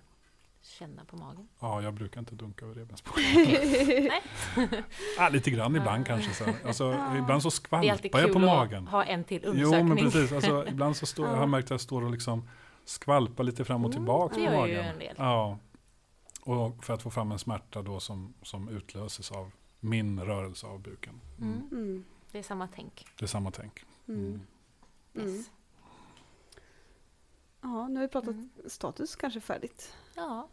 känna 0.61 1.05
på 1.05 1.15
magen? 1.17 1.47
Ja, 1.59 1.81
jag 1.81 1.93
brukar 1.93 2.19
inte 2.19 2.35
dunka 2.35 2.65
över 2.65 2.75
revbensbågen. 2.75 3.23
Nej. 4.09 4.21
ah, 5.19 5.29
lite 5.29 5.51
grann 5.51 5.75
ibland 5.75 6.05
kanske. 6.07 6.33
Så. 6.33 6.45
Alltså, 6.67 6.83
Ja. 6.91 7.17
ibland 7.17 7.43
så 7.43 7.49
Det 7.69 7.75
är 7.87 7.91
alltid 7.91 8.11
skvalpar 8.11 8.19
jag 8.19 8.27
kul 8.27 8.33
på 8.33 8.39
att 8.39 8.45
magen. 8.45 8.87
ha 8.87 9.03
en 9.03 9.23
till 9.23 9.41
Jo, 9.43 9.49
undersökning. 9.51 9.87
men 9.87 9.97
precis. 9.97 10.31
Alltså, 10.31 10.67
ibland 10.69 10.97
så 10.97 11.05
står, 11.05 11.25
jag 11.27 11.33
har 11.33 11.41
Ja. 11.41 11.45
märkt 11.47 11.65
att 11.65 11.69
jag 11.69 11.81
står 11.81 12.03
och 12.03 12.11
liksom 12.11 12.49
skvalpar 12.85 13.43
lite 13.43 13.65
fram 13.65 13.85
och 13.85 13.91
Mm, 13.91 13.97
tillbaka 14.03 14.35
det 14.39 14.47
på 14.47 14.53
gör 14.53 14.67
ju 14.67 14.75
magen. 14.77 14.85
en 14.93 14.99
del. 14.99 15.15
Ja. 15.17 15.57
Och 16.41 16.83
för 16.83 16.93
att 16.93 17.01
få 17.01 17.09
fram 17.09 17.31
en 17.31 17.39
smärta 17.39 17.81
då 17.81 17.99
som, 17.99 18.33
som 18.41 18.69
utlöses 18.69 19.31
av 19.31 19.51
min 19.79 20.19
rörelse 20.19 20.67
av 20.67 20.79
buken. 20.79 21.21
Mm. 21.41 21.53
Mm. 21.53 21.67
Mm. 21.71 22.03
Det 22.31 22.39
är 22.39 22.43
samma 22.43 22.67
tänk. 22.75 23.05
Det 23.19 23.25
är 23.25 23.27
samma 23.27 23.51
tänk. 23.51 23.85
Mm. 24.07 24.19
Mm. 24.19 24.41
Mm. 25.15 25.35
Yes. 25.35 25.49
Ja, 27.73 27.87
nu 27.87 27.95
har 27.95 28.01
vi 28.01 28.07
pratat 28.07 28.35
Mm. 28.35 28.49
status 28.65 29.15
kanske 29.15 29.41
färdigt. 29.41 29.93
Ja. 30.15 30.47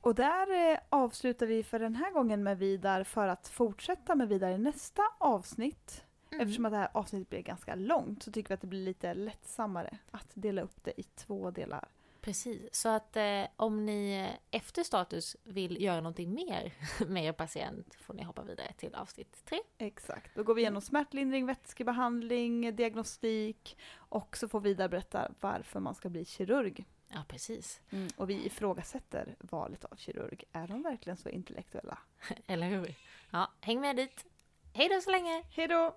Och 0.00 0.14
där 0.14 0.72
eh, 0.72 0.78
avslutar 0.88 1.46
vi 1.46 1.62
för 1.62 1.78
den 1.78 1.94
här 1.94 2.12
gången 2.12 2.42
med 2.42 2.58
Vidar 2.58 3.04
för 3.04 3.28
att 3.28 3.48
fortsätta 3.48 4.14
med 4.14 4.28
Vidar 4.28 4.50
i 4.50 4.58
nästa 4.58 5.02
avsnitt. 5.18 6.04
Mm. 6.30 6.40
Eftersom 6.42 6.66
att 6.66 6.72
det 6.72 6.76
här 6.78 6.90
avsnittet 6.92 7.28
blir 7.30 7.42
ganska 7.42 7.74
långt 7.74 8.22
så 8.22 8.32
tycker 8.32 8.48
vi 8.48 8.54
att 8.54 8.60
det 8.60 8.66
blir 8.66 8.84
lite 8.84 9.14
lättsammare 9.14 9.98
att 10.10 10.30
dela 10.34 10.62
upp 10.62 10.84
det 10.84 11.00
i 11.00 11.02
två 11.02 11.50
delar. 11.50 11.88
Precis, 12.20 12.74
så 12.74 12.88
att 12.88 13.16
eh, 13.16 13.42
om 13.56 13.86
ni 13.86 14.30
efter 14.50 14.82
status 14.82 15.36
vill 15.44 15.82
göra 15.82 16.00
någonting 16.00 16.34
mer 16.34 16.72
med 17.06 17.24
er 17.24 17.32
patient 17.32 17.94
får 17.94 18.14
ni 18.14 18.22
hoppa 18.22 18.42
vidare 18.42 18.72
till 18.72 18.94
avsnitt 18.94 19.44
tre. 19.44 19.58
Exakt. 19.78 20.34
Då 20.34 20.42
går 20.42 20.54
vi 20.54 20.60
igenom 20.60 20.82
smärtlindring, 20.82 21.46
vätskebehandling, 21.46 22.76
diagnostik 22.76 23.78
och 23.96 24.36
så 24.36 24.48
får 24.48 24.60
Vidar 24.60 24.88
berätta 24.88 25.32
varför 25.40 25.80
man 25.80 25.94
ska 25.94 26.08
bli 26.08 26.24
kirurg. 26.24 26.84
Ja, 27.08 27.24
precis. 27.28 27.80
Mm. 27.90 28.08
Och 28.16 28.30
vi 28.30 28.46
ifrågasätter 28.46 29.36
valet 29.38 29.84
av 29.84 29.96
kirurg. 29.96 30.44
Är 30.52 30.66
de 30.68 30.82
verkligen 30.82 31.16
så 31.16 31.28
intellektuella? 31.28 31.98
Eller 32.46 32.68
hur? 32.68 32.94
Ja, 33.30 33.52
häng 33.60 33.80
med 33.80 33.96
dit. 33.96 34.26
Hej 34.72 34.88
då 34.88 35.00
så 35.00 35.10
länge! 35.10 35.42
Hej 35.50 35.68
då! 35.68 35.96